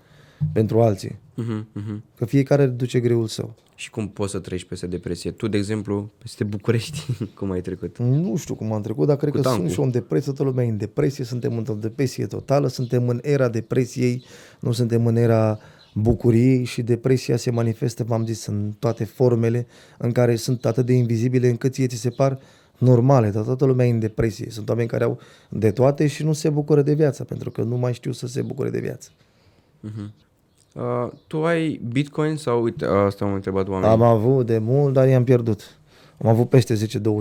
pentru 0.52 0.80
alții. 0.80 1.18
Uh-huh, 1.42 1.62
uh-huh. 1.62 2.00
Că 2.16 2.24
fiecare 2.24 2.66
duce 2.66 3.00
greul 3.00 3.26
său. 3.26 3.54
Și 3.74 3.90
cum 3.90 4.08
poți 4.08 4.30
să 4.30 4.38
treci 4.38 4.64
peste 4.64 4.86
depresie? 4.86 5.30
Tu, 5.30 5.48
de 5.48 5.56
exemplu, 5.56 6.10
peste 6.18 6.44
București, 6.44 7.06
cum 7.38 7.50
ai 7.50 7.60
trecut? 7.60 7.98
Nu 7.98 8.36
știu 8.36 8.54
cum 8.54 8.72
am 8.72 8.82
trecut, 8.82 9.06
dar 9.06 9.16
cred 9.16 9.30
Cu 9.30 9.36
că 9.36 9.42
tancul. 9.42 9.62
sunt 9.62 9.72
și 9.72 9.80
om 9.80 9.90
depresie, 9.90 10.32
toată 10.32 10.50
lumea 10.50 10.64
e 10.64 10.70
în 10.70 10.76
depresie, 10.76 11.24
suntem 11.24 11.56
într-o 11.56 11.74
depresie 11.74 12.26
totală, 12.26 12.68
suntem 12.68 13.08
în 13.08 13.18
era 13.22 13.48
depresiei, 13.48 14.24
nu 14.60 14.72
suntem 14.72 15.06
în 15.06 15.16
era 15.16 15.58
bucuriei 15.94 16.64
și 16.64 16.82
depresia 16.82 17.36
se 17.36 17.50
manifestă, 17.50 18.04
v-am 18.04 18.24
zis, 18.26 18.46
în 18.46 18.72
toate 18.78 19.04
formele 19.04 19.66
în 19.98 20.12
care 20.12 20.36
sunt 20.36 20.64
atât 20.64 20.86
de 20.86 20.92
invizibile 20.92 21.48
încât 21.48 21.72
ție 21.72 21.86
ți 21.86 21.96
se 21.96 22.10
par 22.10 22.38
normale, 22.78 23.30
dar 23.30 23.44
toată 23.44 23.64
lumea 23.64 23.86
e 23.86 23.90
în 23.90 23.98
depresie. 23.98 24.50
Sunt 24.50 24.68
oameni 24.68 24.88
care 24.88 25.04
au 25.04 25.18
de 25.48 25.70
toate 25.70 26.06
și 26.06 26.24
nu 26.24 26.32
se 26.32 26.50
bucură 26.50 26.82
de 26.82 26.94
viață, 26.94 27.24
pentru 27.24 27.50
că 27.50 27.62
nu 27.62 27.76
mai 27.76 27.94
știu 27.94 28.12
să 28.12 28.26
se 28.26 28.42
bucure 28.42 28.70
de 28.70 28.80
viață. 28.80 29.10
Uh, 30.74 31.10
tu 31.26 31.44
ai 31.44 31.80
Bitcoin 31.88 32.36
sau, 32.36 32.62
uite, 32.62 32.84
asta 32.84 33.24
am 33.24 33.32
întrebat 33.32 33.68
oamenii. 33.68 33.94
Am 33.94 34.02
avut 34.02 34.46
de 34.46 34.58
mult, 34.58 34.92
dar 34.92 35.08
i-am 35.08 35.24
pierdut. 35.24 35.78
Am 36.22 36.28
avut 36.28 36.48
peste 36.48 36.74
10-20 36.74 36.78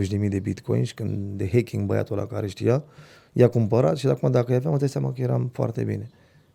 de 0.10 0.18
mii 0.18 0.30
de 0.30 0.40
bitcoin 0.40 0.84
și 0.84 0.94
când 0.94 1.38
de 1.38 1.50
hacking 1.52 1.86
băiatul 1.86 2.18
ăla 2.18 2.28
care 2.28 2.48
știa, 2.48 2.84
i-a 3.34 3.48
cumpărat 3.48 3.98
și 3.98 4.08
acum 4.08 4.32
dacă 4.32 4.52
i-aveam, 4.52 4.72
îți 4.74 4.82
dai 4.82 4.90
seama 4.90 5.12
că 5.12 5.22
eram 5.22 5.50
foarte 5.54 5.84
bine. 5.84 6.10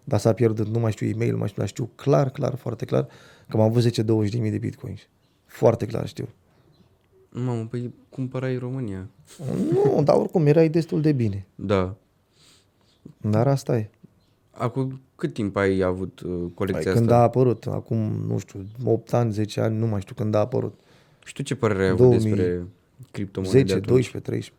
Dar 0.05 0.21
s-a 0.21 0.33
pierdut, 0.33 0.67
nu 0.67 0.79
mai 0.79 0.93
știu 0.93 1.07
e-mail, 1.07 1.33
nu 1.33 1.39
mai 1.39 1.49
știu, 1.49 1.59
dar 1.59 1.69
știu 1.69 1.91
clar, 1.95 2.31
clar, 2.31 2.55
foarte 2.55 2.85
clar 2.85 3.07
că 3.49 3.57
am 3.57 3.61
avut 3.61 3.83
10-20 3.83 3.95
de 4.31 4.39
mii 4.39 4.51
de 4.51 4.59
bitcoin. 4.59 4.99
Foarte 5.47 5.87
clar 5.87 6.07
știu. 6.07 6.29
Mamă, 7.31 7.67
păi 7.71 7.95
cumpărai 8.09 8.53
în 8.53 8.59
România. 8.59 9.09
Nu, 9.73 10.03
dar 10.05 10.17
oricum 10.17 10.47
erai 10.47 10.69
destul 10.69 11.01
de 11.01 11.13
bine. 11.13 11.47
Da. 11.55 11.95
Dar 13.21 13.49
asta 13.49 13.77
e. 13.77 13.91
Acum 14.51 15.01
cât 15.17 15.33
timp 15.33 15.57
ai 15.57 15.81
avut 15.81 16.21
uh, 16.21 16.45
colecția 16.55 16.93
Când 16.93 17.05
asta? 17.05 17.19
a 17.19 17.23
apărut, 17.23 17.67
acum, 17.67 17.99
nu 18.27 18.39
știu, 18.39 18.67
8 18.85 19.13
ani, 19.13 19.33
10 19.33 19.61
ani, 19.61 19.79
nu 19.79 19.87
mai 19.87 20.01
știu 20.01 20.15
când 20.15 20.35
a 20.35 20.39
apărut. 20.39 20.81
Și 21.25 21.33
tu 21.33 21.43
ce 21.43 21.55
părere 21.55 21.83
ai 21.83 21.89
avut 21.89 22.07
2000, 22.07 22.29
despre 22.29 22.67
criptomonede 23.11 23.59
10, 23.59 23.73
atunci? 23.73 23.87
12, 23.87 24.31
13. 24.31 24.53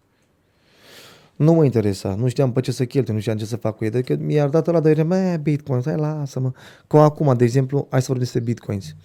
Nu 1.35 1.53
mă 1.53 1.63
interesa, 1.63 2.15
nu 2.15 2.27
știam 2.27 2.51
pe 2.51 2.61
ce 2.61 2.71
să 2.71 2.85
cheltui, 2.85 3.13
nu 3.13 3.19
știam 3.19 3.37
ce 3.37 3.45
să 3.45 3.55
fac 3.55 3.75
cu 3.75 3.83
ei. 3.83 3.89
Adică 3.89 4.15
mi-ar 4.19 4.49
dat 4.49 4.67
ăla 4.67 4.79
de 4.79 5.03
mă, 5.03 5.37
Bitcoin, 5.41 5.81
stai, 5.81 5.95
lasă-mă. 5.95 6.51
Că 6.87 6.97
acum, 6.97 7.33
de 7.37 7.43
exemplu, 7.43 7.87
hai 7.89 7.99
să 7.99 8.05
vorbim 8.07 8.23
despre 8.23 8.41
Bitcoins. 8.41 8.95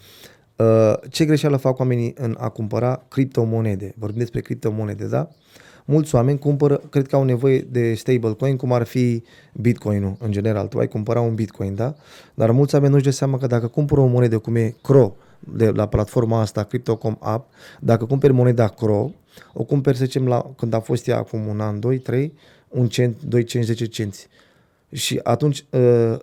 Uh, 0.56 0.94
ce 1.08 1.24
greșeală 1.24 1.56
fac 1.56 1.78
oamenii 1.78 2.14
în 2.18 2.36
a 2.38 2.48
cumpăra 2.48 3.04
criptomonede? 3.08 3.94
Vorbim 3.96 4.18
despre 4.18 4.40
criptomonede, 4.40 5.06
da? 5.06 5.28
Mulți 5.84 6.14
oameni 6.14 6.38
cumpără, 6.38 6.80
cred 6.90 7.06
că 7.06 7.16
au 7.16 7.24
nevoie 7.24 7.58
de 7.58 7.94
stablecoin, 7.94 8.56
cum 8.56 8.72
ar 8.72 8.82
fi 8.82 9.22
Bitcoin-ul 9.52 10.16
în 10.18 10.30
general. 10.30 10.66
Tu 10.66 10.78
ai 10.78 10.88
cumpăra 10.88 11.20
un 11.20 11.34
Bitcoin, 11.34 11.74
da? 11.74 11.94
Dar 12.34 12.50
mulți 12.50 12.74
oameni 12.74 12.92
nu-și 12.92 13.04
dă 13.04 13.10
seama 13.10 13.38
că 13.38 13.46
dacă 13.46 13.66
cumpără 13.66 14.00
o 14.00 14.06
monedă 14.06 14.38
cum 14.38 14.56
e 14.56 14.74
CRO, 14.82 15.16
de 15.40 15.70
la 15.70 15.86
platforma 15.88 16.40
asta, 16.40 16.62
Crypto.com 16.62 17.16
App, 17.20 17.52
dacă 17.80 18.04
cumperi 18.04 18.32
moneda 18.32 18.68
CRO, 18.68 19.10
o 19.52 19.62
cumperi, 19.62 19.96
să 19.96 20.04
zicem, 20.04 20.26
la, 20.26 20.50
când 20.56 20.72
a 20.72 20.80
fost 20.80 21.06
ea 21.06 21.16
acum 21.16 21.46
un 21.46 21.60
an, 21.60 21.80
2, 21.80 21.98
3, 21.98 22.32
un 22.68 22.88
cent, 22.88 23.22
2 23.22 23.44
cenți, 23.44 23.66
10 23.66 23.84
cenți. 23.86 24.28
Și 24.92 25.20
atunci 25.22 25.64
uh, 25.70 26.16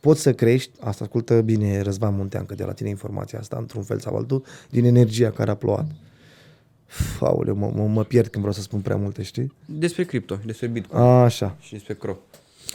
poți 0.00 0.20
să 0.20 0.32
crești, 0.34 0.70
asta 0.80 1.04
ascultă 1.04 1.40
bine 1.40 1.80
Răzvan 1.80 2.14
Muntean, 2.14 2.44
că 2.46 2.54
de 2.54 2.64
la 2.64 2.72
tine 2.72 2.88
informația 2.88 3.38
asta, 3.38 3.56
într-un 3.60 3.82
fel 3.82 3.98
sau 3.98 4.16
altul, 4.16 4.44
din 4.70 4.84
energia 4.84 5.30
care 5.30 5.50
a 5.50 5.54
plouat. 5.54 5.86
Uf, 6.88 7.22
Aoleu, 7.22 7.54
mă, 7.54 7.70
mă, 7.74 7.86
mă 7.86 8.04
pierd 8.04 8.26
când 8.26 8.44
vreau 8.44 8.52
să 8.52 8.62
spun 8.62 8.80
prea 8.80 8.96
multe, 8.96 9.22
știi? 9.22 9.52
Despre 9.66 10.04
cripto, 10.04 10.38
despre 10.44 10.66
Bitcoin 10.66 11.02
Așa, 11.02 11.56
și 11.60 11.72
despre 11.72 11.94
CRO. 11.94 12.16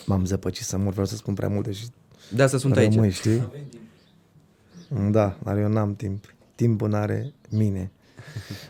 m-am 0.06 0.26
zăpăcit 0.26 0.66
să 0.66 0.78
mor, 0.78 0.92
vreau 0.92 1.06
să 1.06 1.16
spun 1.16 1.34
prea 1.34 1.48
multe 1.50 1.72
și 1.72 1.86
De 2.30 2.44
asta 2.44 2.58
sunt 2.58 2.78
aici. 2.78 2.94
rămâi, 2.94 3.10
știi? 3.12 3.50
Da, 5.12 5.38
dar 5.44 5.58
eu 5.58 5.68
n-am 5.68 5.96
timp. 5.96 6.34
Timpul 6.56 6.90
n-are 6.90 7.34
mine. 7.50 7.92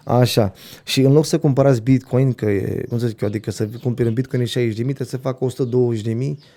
Așa. 0.04 0.54
Și 0.84 1.02
în 1.02 1.14
loc 1.14 1.26
să 1.26 1.40
cumpărați 1.40 1.82
Bitcoin, 1.82 2.34
că 2.34 2.46
e, 2.46 2.86
cum 2.90 3.00
să 3.00 3.08
zic 3.08 3.22
eu, 3.22 3.28
adică 3.28 3.52
să 3.52 3.68
cumperi 3.82 4.08
un 4.08 4.14
Bitcoin 4.14 4.44
de 4.44 4.72
60.000, 4.72 4.74
trebuie 4.76 5.08
să 5.08 5.18
facă 5.18 5.48
120.000 6.06 6.14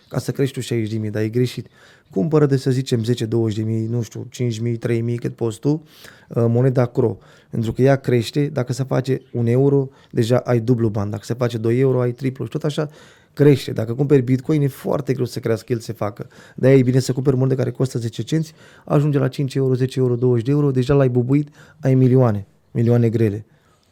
ca 0.08 0.18
să 0.18 0.32
crești 0.32 0.60
tu 0.60 0.74
60.000, 1.06 1.10
dar 1.10 1.22
e 1.22 1.28
greșit. 1.28 1.66
Cumpără 2.10 2.46
de 2.46 2.56
să 2.56 2.70
zicem 2.70 3.04
10-20.000, 3.04 3.88
nu 3.88 4.02
știu, 4.02 4.28
5.000, 4.32 4.78
3.000, 4.78 5.14
cât 5.14 5.34
poți 5.34 5.58
tu, 5.58 5.68
uh, 5.70 6.44
moneda 6.48 6.86
CRO. 6.86 7.18
Pentru 7.50 7.72
că 7.72 7.82
ea 7.82 7.96
crește, 7.96 8.46
dacă 8.46 8.72
se 8.72 8.84
face 8.84 9.22
un 9.32 9.46
euro, 9.46 9.88
deja 10.10 10.38
ai 10.38 10.60
dublu 10.60 10.88
bani. 10.88 11.10
Dacă 11.10 11.24
se 11.24 11.34
face 11.34 11.58
2 11.58 11.78
euro, 11.78 12.00
ai 12.00 12.12
triplu. 12.12 12.44
Și 12.44 12.50
tot 12.50 12.64
așa 12.64 12.88
crește. 13.34 13.72
Dacă 13.72 13.94
cumperi 13.94 14.22
Bitcoin, 14.22 14.62
e 14.62 14.66
foarte 14.68 15.12
greu 15.12 15.24
să 15.24 15.38
crească 15.40 15.72
el 15.72 15.78
să 15.78 15.84
se 15.84 15.92
facă. 15.92 16.26
De 16.56 16.66
aia 16.66 16.76
e 16.76 16.82
bine 16.82 16.98
să 16.98 17.12
cumperi 17.12 17.36
monede 17.36 17.54
care 17.54 17.70
costă 17.70 17.98
10 17.98 18.22
cenți, 18.22 18.52
ajunge 18.84 19.18
la 19.18 19.28
5 19.28 19.54
euro, 19.54 19.74
10 19.74 19.98
euro, 19.98 20.14
20 20.14 20.44
de 20.44 20.50
euro, 20.50 20.70
deja 20.70 20.94
l-ai 20.94 21.08
bubuit, 21.08 21.48
ai 21.80 21.94
milioane, 21.94 22.46
milioane 22.70 23.08
grele. 23.08 23.44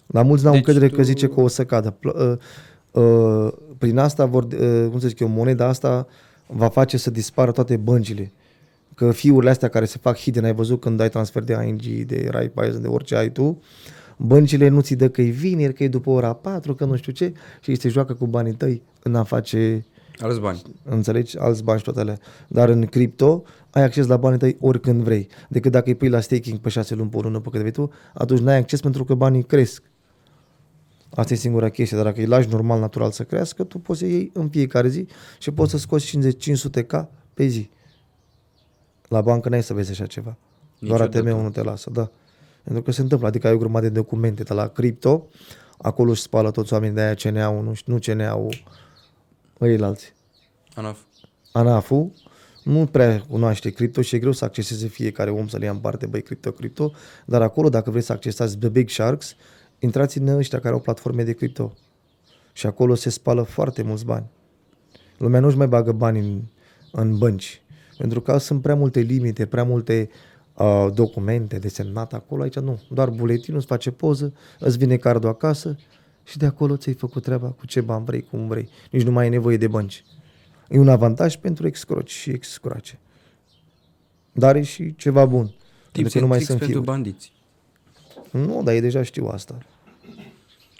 La 0.06 0.22
mulți 0.22 0.44
n-au 0.44 0.52
Deci 0.52 0.62
încredere 0.66 0.90
tu- 0.90 0.96
că 0.96 1.02
zice 1.02 1.28
că 1.28 1.40
o 1.40 1.48
să 1.48 1.64
cadă. 1.64 1.90
Pl- 1.90 2.08
uh, 2.08 3.02
uh, 3.02 3.52
prin 3.78 3.98
asta, 3.98 4.24
vor, 4.26 4.42
uh, 4.44 4.86
cum 4.90 4.98
să 5.00 5.08
zic 5.08 5.18
eu, 5.20 5.28
moneda 5.28 5.66
asta 5.66 6.06
va 6.46 6.68
face 6.68 6.96
să 6.96 7.10
dispară 7.10 7.50
toate 7.50 7.76
băncile. 7.76 8.32
Că 8.94 9.10
fiurile 9.10 9.50
astea 9.50 9.68
care 9.68 9.84
se 9.84 9.98
fac 10.00 10.16
hidden, 10.16 10.44
ai 10.44 10.54
văzut 10.54 10.80
când 10.80 11.00
ai 11.00 11.08
transfer 11.08 11.42
de 11.42 11.64
ING, 11.66 12.06
de 12.06 12.28
Raiffeisen, 12.30 12.80
de 12.82 12.86
orice 12.88 13.16
ai 13.16 13.30
tu, 13.32 13.60
băncile 14.24 14.68
nu 14.68 14.80
ți 14.80 14.94
dă 14.94 15.08
că 15.08 15.22
e 15.22 15.30
vineri, 15.30 15.72
că 15.74 15.84
e 15.84 15.88
după 15.88 16.10
ora 16.10 16.32
4, 16.32 16.74
că 16.74 16.84
nu 16.84 16.96
știu 16.96 17.12
ce, 17.12 17.32
și 17.60 17.70
ei 17.70 17.78
se 17.78 17.88
joacă 17.88 18.14
cu 18.14 18.26
banii 18.26 18.52
tăi 18.52 18.82
în 19.02 19.14
a 19.14 19.22
face 19.22 19.86
Alți 20.18 20.40
bani. 20.40 20.62
înțelegi, 20.84 21.38
alți 21.38 21.64
bani 21.64 21.78
și 21.78 21.84
toate 21.84 22.00
alea. 22.00 22.18
Dar 22.48 22.68
în 22.68 22.86
cripto 22.86 23.42
ai 23.70 23.82
acces 23.82 24.06
la 24.06 24.16
banii 24.16 24.38
tăi 24.38 24.56
oricând 24.60 25.02
vrei. 25.02 25.28
Decât 25.48 25.72
dacă 25.72 25.88
îi 25.88 25.94
pui 25.94 26.08
la 26.08 26.20
staking 26.20 26.58
pe 26.58 26.68
6 26.68 26.94
luni, 26.94 27.10
pe 27.10 27.16
o 27.16 27.20
lună, 27.20 27.40
pe 27.40 27.48
cât 27.50 27.58
vrei 27.58 27.72
tu, 27.72 27.90
atunci 28.14 28.40
n-ai 28.40 28.56
acces 28.56 28.80
pentru 28.80 29.04
că 29.04 29.14
banii 29.14 29.42
cresc. 29.42 29.82
Asta 31.14 31.32
e 31.32 31.36
singura 31.36 31.68
chestie, 31.68 31.96
dar 31.96 32.06
dacă 32.06 32.20
îi 32.20 32.26
lași 32.26 32.48
normal, 32.48 32.80
natural 32.80 33.10
să 33.10 33.22
crească, 33.24 33.64
tu 33.64 33.78
poți 33.78 33.98
să 33.98 34.06
iei 34.06 34.30
în 34.34 34.48
fiecare 34.48 34.88
zi 34.88 35.06
și 35.38 35.50
poți 35.50 35.70
să 35.70 35.78
scoți 35.78 36.04
50 36.06 36.50
500k 36.50 37.04
pe 37.34 37.46
zi. 37.46 37.70
La 39.08 39.20
bancă 39.20 39.48
n-ai 39.48 39.62
să 39.62 39.74
vezi 39.74 39.90
așa 39.90 40.06
ceva. 40.06 40.36
Doar 40.78 41.00
Niciodată. 41.00 41.28
ATM-ul 41.28 41.42
nu 41.42 41.50
te 41.50 41.62
lasă, 41.62 41.90
da. 41.90 42.10
Pentru 42.62 42.82
că 42.82 42.90
se 42.90 43.00
întâmplă, 43.00 43.26
adică 43.26 43.46
ai 43.46 43.52
o 43.52 43.58
grămadă 43.58 43.86
de 43.86 43.92
documente 43.92 44.42
de 44.42 44.54
la 44.54 44.66
cripto, 44.66 45.28
acolo 45.78 46.10
își 46.10 46.22
spală 46.22 46.50
toți 46.50 46.72
oamenii 46.72 46.94
de 46.94 47.00
aia 47.00 47.14
CNA-ul, 47.14 47.62
nu, 47.64 47.72
nu 47.84 47.98
CNA-ul, 47.98 48.62
ăilalți. 49.60 50.12
Anaf. 50.74 50.98
ANAF-ul 51.52 52.12
nu 52.64 52.86
prea 52.86 53.20
cunoaște 53.28 53.70
cripto 53.70 54.02
și 54.02 54.14
e 54.14 54.18
greu 54.18 54.32
să 54.32 54.44
acceseze 54.44 54.86
fiecare 54.86 55.30
om 55.30 55.48
să 55.48 55.58
le 55.58 55.64
ia 55.64 55.70
în 55.70 55.78
parte, 55.78 56.06
băi, 56.06 56.22
cripto, 56.22 56.50
cripto, 56.50 56.92
dar 57.24 57.42
acolo, 57.42 57.68
dacă 57.68 57.90
vreți 57.90 58.06
să 58.06 58.12
accesați 58.12 58.58
The 58.58 58.68
Big 58.68 58.88
Sharks, 58.88 59.36
intrați 59.78 60.18
în 60.18 60.28
ăștia 60.28 60.60
care 60.60 60.74
au 60.74 60.80
platforme 60.80 61.22
de 61.24 61.32
cripto. 61.32 61.72
Și 62.52 62.66
acolo 62.66 62.94
se 62.94 63.10
spală 63.10 63.42
foarte 63.42 63.82
mulți 63.82 64.04
bani. 64.04 64.26
Lumea 65.18 65.40
nu-și 65.40 65.56
mai 65.56 65.68
bagă 65.68 65.92
bani 65.92 66.18
în, 66.18 66.40
în 66.92 67.18
bănci, 67.18 67.62
pentru 67.98 68.20
că 68.20 68.38
sunt 68.38 68.62
prea 68.62 68.74
multe 68.74 69.00
limite, 69.00 69.46
prea 69.46 69.64
multe 69.64 70.08
uh, 70.10 70.31
documente 70.94 71.58
de 71.58 71.68
semnat 71.68 72.12
acolo, 72.12 72.42
aici 72.42 72.58
nu. 72.58 72.80
Doar 72.90 73.10
buletinul, 73.10 73.58
îți 73.58 73.66
face 73.68 73.90
poză, 73.90 74.32
îți 74.58 74.78
vine 74.78 74.96
cardul 74.96 75.28
acasă 75.28 75.76
și 76.24 76.38
de 76.38 76.46
acolo 76.46 76.76
ți-ai 76.76 76.94
făcut 76.94 77.22
treaba 77.22 77.48
cu 77.48 77.66
ce 77.66 77.80
bani 77.80 78.04
vrei, 78.04 78.22
cum 78.30 78.46
vrei. 78.46 78.68
Nici 78.90 79.02
nu 79.02 79.10
mai 79.10 79.24
ai 79.24 79.30
nevoie 79.30 79.56
de 79.56 79.68
bănci. 79.68 80.04
E 80.68 80.78
un 80.78 80.88
avantaj 80.88 81.36
pentru 81.36 81.66
excroci 81.66 82.10
și 82.10 82.30
excroace. 82.30 82.98
Dar 84.32 84.56
e 84.56 84.62
și 84.62 84.94
ceva 84.96 85.26
bun. 85.26 85.44
Pentru 85.44 85.56
Tips 85.92 86.12
că 86.12 86.20
nu 86.20 86.26
mai 86.26 86.36
tricks 86.36 86.46
sunt 86.46 86.58
pentru 86.58 86.80
fiuri. 86.80 86.92
bandiți. 86.92 87.32
Nu, 88.30 88.62
dar 88.64 88.74
ei 88.74 88.80
deja 88.80 89.02
știu 89.02 89.26
asta. 89.26 89.58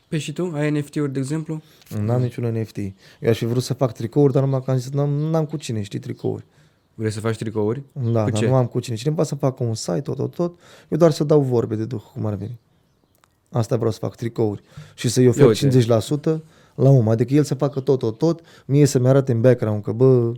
Păi 0.08 0.18
și 0.18 0.32
tu? 0.32 0.50
Ai 0.54 0.70
NFT-uri, 0.70 1.12
de 1.12 1.18
exemplu? 1.18 1.62
N-am 2.00 2.20
niciun 2.22 2.44
NFT. 2.44 2.76
Eu 3.20 3.30
aș 3.30 3.38
fi 3.38 3.44
vrut 3.44 3.62
să 3.62 3.74
fac 3.74 3.92
tricouri, 3.92 4.32
dar 4.32 4.42
numai 4.42 4.62
că 4.62 4.70
am 4.70 4.76
zis, 4.76 4.90
n-am, 4.90 5.10
n-am 5.10 5.46
cu 5.46 5.56
cine, 5.56 5.82
știi, 5.82 5.98
tricouri. 5.98 6.44
Vrei 6.94 7.10
să 7.10 7.20
faci 7.20 7.36
tricouri? 7.36 7.82
Da, 7.92 8.24
Cu 8.24 8.30
dar 8.30 8.32
ce? 8.32 8.46
nu 8.46 8.54
am 8.54 8.66
cu 8.66 8.80
cine. 8.80 8.96
Cineva 8.96 9.22
să 9.22 9.34
facă 9.34 9.64
un 9.64 9.74
site, 9.74 10.00
tot, 10.00 10.16
tot, 10.16 10.34
tot. 10.34 10.58
Eu 10.88 10.98
doar 10.98 11.10
să 11.10 11.24
dau 11.24 11.40
vorbe 11.40 11.74
de 11.74 11.84
duh, 11.84 12.02
cum 12.12 12.26
ar 12.26 12.34
veni. 12.34 12.58
Asta 13.50 13.76
vreau 13.76 13.90
să 13.90 13.98
fac, 13.98 14.16
tricouri. 14.16 14.62
Și 14.94 15.08
să-i 15.08 15.28
ofer 15.28 15.56
Ia 15.62 15.70
50% 16.38 16.40
la 16.74 16.88
om. 16.88 17.08
Adică 17.08 17.34
el 17.34 17.42
să 17.42 17.54
facă 17.54 17.80
tot, 17.80 17.98
tot, 17.98 18.18
tot. 18.18 18.40
Mie 18.66 18.86
să-mi 18.86 19.08
arate 19.08 19.32
în 19.32 19.40
background 19.40 19.82
că, 19.82 19.92
bă, 19.92 20.32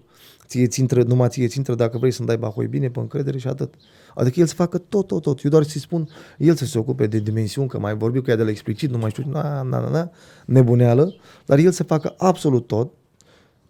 ție 0.46 0.66
ți 0.66 0.80
intră, 0.80 1.02
numai 1.02 1.28
ție 1.28 1.46
ți 1.46 1.56
intră 1.56 1.74
dacă 1.74 1.98
vrei 1.98 2.10
să-mi 2.10 2.28
dai 2.28 2.36
bahoi 2.36 2.66
bine, 2.66 2.90
pe 2.90 3.00
încredere 3.00 3.38
și 3.38 3.48
atât. 3.48 3.74
Adică 4.14 4.40
el 4.40 4.46
să 4.46 4.54
facă 4.54 4.78
tot, 4.78 5.06
tot, 5.06 5.22
tot. 5.22 5.42
Eu 5.42 5.50
doar 5.50 5.62
să-i 5.62 5.80
spun, 5.80 6.08
el 6.38 6.54
să 6.54 6.64
se 6.64 6.78
ocupe 6.78 7.06
de 7.06 7.18
dimensiuni, 7.18 7.68
că 7.68 7.78
mai 7.78 7.96
vorbi 7.96 8.20
cu 8.20 8.30
ea 8.30 8.36
de 8.36 8.42
la 8.42 8.50
explicit, 8.50 8.90
nu 8.90 8.98
mai 8.98 9.10
știu, 9.10 9.24
na, 9.30 9.62
na, 9.62 9.80
na, 9.80 9.88
na, 9.88 10.10
nebuneală, 10.44 11.14
dar 11.46 11.58
el 11.58 11.70
să 11.70 11.82
facă 11.82 12.14
absolut 12.16 12.66
tot. 12.66 12.92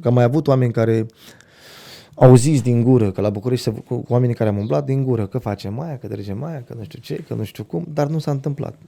Că 0.00 0.08
am 0.08 0.14
mai 0.14 0.24
avut 0.24 0.46
oameni 0.46 0.72
care 0.72 1.06
au 2.14 2.34
zis 2.34 2.62
din 2.62 2.82
gură, 2.82 3.10
că 3.10 3.20
la 3.20 3.30
București, 3.30 3.64
se- 3.64 3.70
cu, 3.80 3.96
cu 3.96 4.12
oamenii 4.12 4.34
care 4.34 4.48
am 4.48 4.58
umblat 4.58 4.84
din 4.84 5.04
gură, 5.04 5.26
că 5.26 5.38
facem 5.38 5.80
aia, 5.80 5.98
că 5.98 6.08
trecem 6.08 6.42
aia, 6.42 6.62
că 6.62 6.74
nu 6.74 6.82
știu 6.84 6.98
ce, 6.98 7.16
că 7.16 7.34
nu 7.34 7.44
știu 7.44 7.64
cum, 7.64 7.86
dar 7.92 8.06
nu 8.06 8.18
s-a 8.18 8.30
întâmplat. 8.30 8.78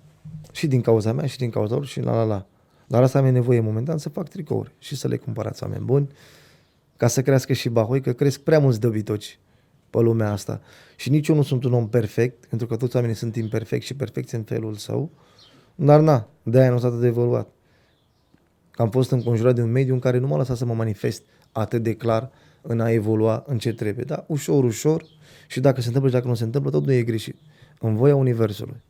Și 0.53 0.67
din 0.67 0.81
cauza 0.81 1.13
mea 1.13 1.27
și 1.27 1.39
din 1.39 1.51
cauza 1.51 1.75
lor 1.75 1.87
și 1.87 2.01
la 2.01 2.15
la 2.15 2.23
la. 2.23 2.47
Dar 2.87 3.03
asta 3.03 3.19
am 3.19 3.27
nevoie 3.27 3.61
momentan 3.61 3.99
să 3.99 4.09
fac 4.09 4.29
tricouri 4.29 4.73
și 4.79 4.97
să 4.97 5.09
le 5.09 5.17
cumpărați 5.17 5.63
oameni 5.63 5.85
buni 5.85 6.09
ca 6.97 7.07
să 7.07 7.23
crească 7.23 7.53
și 7.53 7.69
Bahoi, 7.69 8.01
că 8.01 8.13
cresc 8.13 8.41
prea 8.41 8.59
mulți 8.59 8.81
dobitoci 8.81 9.39
pe 9.91 10.01
lumea 10.01 10.33
asta. 10.33 10.61
Și 10.97 11.11
nici 11.11 11.29
eu 11.29 11.35
nu 11.35 11.43
sunt 11.43 11.65
un 11.65 11.73
om 11.73 11.89
perfect, 11.89 12.47
pentru 12.47 12.67
că 12.67 12.77
toți 12.77 12.95
oamenii 12.97 13.17
sunt 13.17 13.37
imperfecti 13.37 13.87
și 13.87 13.95
perfecți 13.95 14.35
în 14.35 14.43
felul 14.43 14.75
său, 14.75 15.11
dar 15.75 16.01
na, 16.01 16.29
de-aia 16.43 16.71
nu 16.71 16.79
s-a 16.79 16.87
atât 16.87 17.01
de 17.01 17.07
evoluat. 17.07 17.49
Că 18.71 18.83
am 18.83 18.91
fost 18.91 19.11
înconjurat 19.11 19.55
de 19.55 19.63
un 19.63 19.71
mediu 19.71 19.95
în 19.95 20.01
care 20.01 20.19
nu 20.19 20.27
m-a 20.27 20.37
lăsat 20.37 20.57
să 20.57 20.65
mă 20.65 20.75
manifest 20.75 21.23
atât 21.53 21.83
de 21.83 21.95
clar 21.95 22.31
în 22.67 22.81
a 22.81 22.91
evolua 22.91 23.45
în 23.47 23.59
ce 23.59 23.73
trebuie. 23.73 24.05
Da, 24.05 24.25
ușor, 24.29 24.65
ușor 24.65 25.05
și 25.49 25.61
dacă 25.61 25.81
se 25.81 25.87
întâmplă 25.87 26.11
și 26.11 26.17
dacă 26.17 26.29
nu 26.29 26.35
se 26.35 26.45
întâmplă, 26.45 26.71
tot 26.71 26.87
nu 26.87 26.93
e 26.93 27.03
greșit. 27.03 27.37
În 27.81 27.97
voia 27.97 28.15
Universului. 28.17 28.83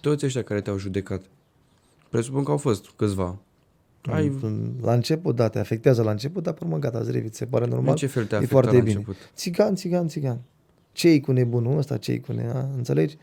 Toți 0.00 0.24
ăștia 0.24 0.42
care 0.42 0.60
te-au 0.60 0.78
judecat, 0.78 1.22
presupun 2.08 2.44
că 2.44 2.50
au 2.50 2.56
fost 2.56 2.90
câțiva. 2.96 3.38
Ai, 4.02 4.38
La 4.80 4.92
început, 4.92 5.36
da, 5.36 5.48
te 5.48 5.58
afectează 5.58 6.02
la 6.02 6.10
început, 6.10 6.42
dar 6.42 6.52
pe 6.52 6.64
urmă 6.64 6.78
gata, 6.78 6.98
îți 6.98 7.10
revii, 7.10 7.30
ți 7.30 7.36
se 7.36 7.46
pare 7.46 7.66
normal. 7.66 7.90
în 7.90 7.96
ce 7.96 8.06
fel 8.06 8.24
te-a 8.24 8.36
e 8.36 8.40
afectat 8.40 8.60
foarte 8.62 8.76
la 8.76 8.82
bine. 8.82 8.96
început? 8.96 9.16
Țigan, 9.34 9.74
țigan, 9.74 10.08
țigan. 10.08 10.40
Ce 10.92 11.20
cu 11.20 11.32
nebunul 11.32 11.78
ăsta, 11.78 11.96
ce 11.96 12.20
cu 12.20 12.32
ne, 12.32 12.50
a? 12.54 12.68
înțelegi? 12.76 13.16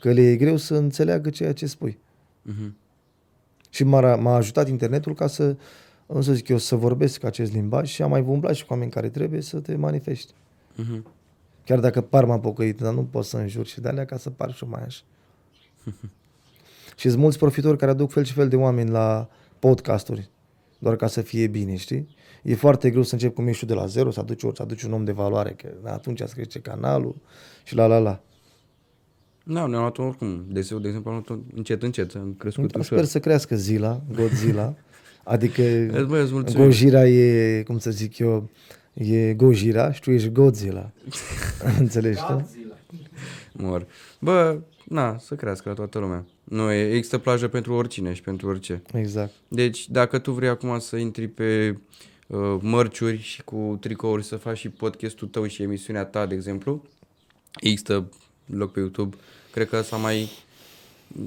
Că 0.00 0.10
le 0.12 0.20
e 0.20 0.36
greu 0.36 0.56
să 0.56 0.74
înțeleagă 0.74 1.30
ceea 1.30 1.52
ce 1.52 1.66
spui. 1.66 1.98
Mhm. 2.42 2.76
Și 3.70 3.84
m-a, 3.84 4.16
m-a 4.16 4.34
ajutat 4.34 4.68
internetul 4.68 5.14
ca 5.14 5.26
să, 5.26 5.44
cum 5.44 5.56
să 6.20 6.32
zic 6.32 6.48
eu, 6.48 6.56
să 6.58 6.76
vorbesc 6.76 7.24
acest 7.24 7.52
limbaj 7.52 7.88
și 7.88 8.02
am 8.02 8.10
mai 8.10 8.20
umblat 8.26 8.54
și 8.54 8.66
cu 8.66 8.72
oameni 8.72 8.90
care 8.90 9.08
trebuie 9.08 9.40
să 9.40 9.60
te 9.60 9.76
manifesti. 9.76 10.32
Mhm. 10.74 11.06
Chiar 11.64 11.80
dacă 11.80 12.00
par 12.00 12.24
m-am 12.24 12.40
pocăit, 12.40 12.80
dar 12.80 12.94
nu 12.94 13.04
pot 13.04 13.24
să 13.24 13.36
înjur 13.36 13.66
și 13.66 13.80
de 13.80 13.88
alea 13.88 14.04
ca 14.04 14.16
să 14.16 14.30
par 14.30 14.52
și 14.52 14.64
eu 14.64 14.70
mai 14.70 14.82
așa. 14.82 15.00
și 16.96 17.08
sunt 17.08 17.20
mulți 17.20 17.38
profitori 17.38 17.78
care 17.78 17.90
aduc 17.90 18.10
fel 18.10 18.24
și 18.24 18.32
fel 18.32 18.48
de 18.48 18.56
oameni 18.56 18.90
la 18.90 19.28
podcasturi, 19.58 20.30
doar 20.78 20.96
ca 20.96 21.06
să 21.06 21.20
fie 21.20 21.46
bine, 21.46 21.76
știi? 21.76 22.16
E 22.42 22.54
foarte 22.54 22.90
greu 22.90 23.02
să 23.02 23.14
încep 23.14 23.34
cu 23.34 23.42
mișul 23.42 23.68
de 23.68 23.74
la 23.74 23.86
zero, 23.86 24.10
să 24.10 24.20
aduci, 24.20 24.40
să 24.40 24.62
aduci 24.62 24.82
un 24.82 24.92
om 24.92 25.04
de 25.04 25.12
valoare, 25.12 25.50
că 25.50 25.68
atunci 25.84 26.20
îți 26.20 26.34
crește 26.34 26.60
canalul 26.60 27.16
și 27.64 27.74
la 27.74 27.86
la 27.86 27.98
la. 27.98 28.20
Da, 29.44 29.66
ne-am 29.66 29.80
luat 29.80 29.98
oricum. 29.98 30.44
De, 30.48 30.60
de 30.60 30.88
exemplu, 30.88 31.10
am 31.10 31.24
luat 31.26 31.40
încet, 31.54 31.82
încet, 31.82 32.14
am 32.14 32.34
crescut 32.38 32.72
Dar 32.72 32.80
ușor. 32.80 32.96
sper 32.96 33.04
să 33.04 33.20
crească 33.20 33.56
zila, 33.56 34.02
Godzilla, 34.12 34.74
adică 35.28 35.62
Îți 35.92 36.06
băi, 36.08 36.22
îți 36.22 36.32
mulțumim. 36.32 36.64
Gojira 36.64 37.06
e, 37.06 37.62
cum 37.62 37.78
să 37.78 37.90
zic 37.90 38.18
eu, 38.18 38.48
e 38.94 39.34
Gojira 39.34 39.92
și 39.92 40.00
tu 40.00 40.10
ești 40.10 40.28
Godzilla. 40.28 40.90
Înțelegi, 41.78 42.20
tu? 42.26 42.50
Mor. 43.52 43.86
Bă, 44.20 44.58
na, 44.84 45.18
să 45.18 45.34
crească 45.34 45.68
la 45.68 45.74
toată 45.74 45.98
lumea. 45.98 46.24
Nu, 46.44 46.72
e, 46.72 46.94
există 46.94 47.18
plajă 47.18 47.48
pentru 47.48 47.72
oricine 47.72 48.12
și 48.12 48.22
pentru 48.22 48.48
orice. 48.48 48.82
Exact. 48.92 49.32
Deci, 49.48 49.88
dacă 49.90 50.18
tu 50.18 50.32
vrei 50.32 50.48
acum 50.48 50.78
să 50.78 50.96
intri 50.96 51.28
pe 51.28 51.76
uh, 52.26 52.56
mărciuri 52.60 53.18
și 53.20 53.42
cu 53.42 53.78
tricouri 53.80 54.24
să 54.24 54.36
faci 54.36 54.58
și 54.58 54.68
podcastul 54.68 55.28
tău 55.28 55.46
și 55.46 55.62
emisiunea 55.62 56.04
ta, 56.04 56.26
de 56.26 56.34
exemplu, 56.34 56.82
există 57.60 58.08
loc 58.46 58.72
pe 58.72 58.78
YouTube. 58.80 59.16
Cred 59.52 59.68
că 59.68 59.80
s-a 59.80 59.96
mai, 59.96 60.30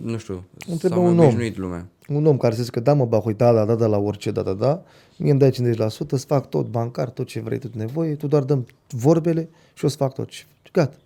nu 0.03 0.17
știu, 0.17 0.33
Îmi 0.67 0.79
s-a 0.79 0.87
trebuie 0.87 0.99
mai 1.03 1.11
un 1.11 1.19
om. 1.19 1.25
obișnuit 1.25 1.57
lumea. 1.57 1.87
Un 2.13 2.25
om 2.25 2.37
care 2.37 2.55
să 2.55 2.63
zică, 2.63 2.79
da 2.79 2.93
mă, 2.93 3.05
ba, 3.05 3.17
uite, 3.17 3.43
da, 3.43 3.53
da, 3.53 3.65
da, 3.65 3.75
da, 3.75 3.85
la 3.85 3.97
orice, 3.97 4.31
da, 4.31 4.41
da, 4.41 4.53
da, 4.53 4.81
mie 5.17 5.31
îmi 5.31 5.39
dai 5.39 5.51
50%, 5.51 6.09
îți 6.09 6.25
fac 6.25 6.49
tot 6.49 6.67
bancar, 6.67 7.09
tot 7.09 7.27
ce 7.27 7.39
vrei, 7.39 7.57
tot 7.57 7.73
nevoie, 7.73 8.15
tu 8.15 8.27
doar 8.27 8.43
dăm 8.43 8.67
vorbele 8.89 9.49
și 9.73 9.85
o 9.85 9.87
să 9.87 9.97
fac 9.97 10.13
tot. 10.13 10.29
Și 10.29 10.45
gata. 10.71 10.97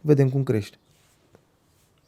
Vedem 0.00 0.28
cum 0.28 0.42
crești. 0.42 0.78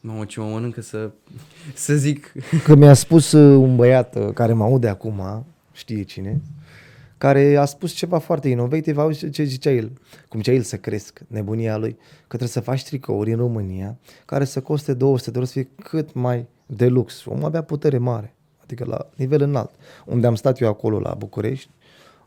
Mamă, 0.00 0.24
ce 0.24 0.40
mă 0.40 0.46
mănâncă 0.46 0.80
să, 0.80 1.10
să 1.74 1.94
zic. 1.94 2.32
Că 2.64 2.74
mi-a 2.74 2.94
spus 2.94 3.32
uh, 3.32 3.56
un 3.56 3.76
băiat 3.76 4.16
uh, 4.16 4.32
care 4.34 4.52
mă 4.52 4.64
aude 4.64 4.88
acum, 4.88 5.44
știe 5.72 6.02
cine, 6.02 6.40
care 7.18 7.56
a 7.56 7.64
spus 7.64 7.92
ceva 7.92 8.18
foarte 8.18 8.48
inovativ, 8.48 8.98
auzi 8.98 9.30
ce 9.30 9.42
zicea 9.42 9.70
el, 9.70 9.92
cum 10.28 10.40
zicea 10.40 10.52
el 10.52 10.62
să 10.62 10.76
cresc, 10.76 11.20
nebunia 11.26 11.76
lui, 11.76 11.92
că 11.92 12.26
trebuie 12.26 12.48
să 12.48 12.60
faci 12.60 12.84
tricouri 12.84 13.30
în 13.30 13.38
România 13.38 13.98
care 14.24 14.44
să 14.44 14.60
coste 14.60 14.94
200 14.94 15.30
de 15.30 15.36
euro, 15.36 15.48
să 15.48 15.52
fie 15.52 15.68
cât 15.82 16.12
mai 16.12 16.46
de 16.66 16.86
lux. 16.86 17.24
Omul 17.24 17.44
avea 17.44 17.62
putere 17.62 17.98
mare, 17.98 18.34
adică 18.70 18.84
la 18.90 19.06
nivel 19.16 19.42
înalt. 19.42 19.70
Unde 20.06 20.26
am 20.26 20.34
stat 20.34 20.60
eu 20.60 20.68
acolo 20.68 20.98
la 21.00 21.14
București, 21.18 21.70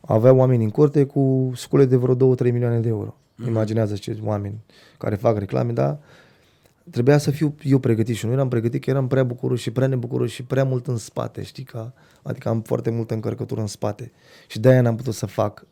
avea 0.00 0.32
oameni 0.32 0.64
în 0.64 0.70
curte 0.70 1.04
cu 1.04 1.52
scule 1.54 1.84
de 1.84 1.96
vreo 1.96 2.34
2-3 2.34 2.38
milioane 2.52 2.78
de 2.80 2.88
euro. 2.88 3.14
Imaginează 3.46 3.94
ce 3.94 4.18
oameni 4.24 4.54
care 4.98 5.14
fac 5.14 5.38
reclame, 5.38 5.72
dar 5.72 5.98
trebuia 6.90 7.18
să 7.18 7.30
fiu 7.30 7.54
eu 7.62 7.78
pregătit 7.78 8.16
și 8.16 8.26
nu 8.26 8.32
eram 8.32 8.48
pregătit 8.48 8.84
că 8.84 8.90
eram 8.90 9.06
prea 9.06 9.24
bucuros 9.24 9.60
și 9.60 9.70
prea 9.70 9.86
nebucuros 9.86 10.30
și 10.30 10.42
prea 10.42 10.64
mult 10.64 10.86
în 10.86 10.96
spate, 10.96 11.42
știi, 11.42 11.64
ca, 11.64 11.92
adică 12.22 12.48
am 12.48 12.60
foarte 12.60 12.90
multă 12.90 13.14
încărcătură 13.14 13.60
în 13.60 13.66
spate 13.66 14.12
și 14.46 14.60
de-aia 14.60 14.80
n-am 14.80 14.96
putut 14.96 15.14
să 15.14 15.26
fac 15.26 15.66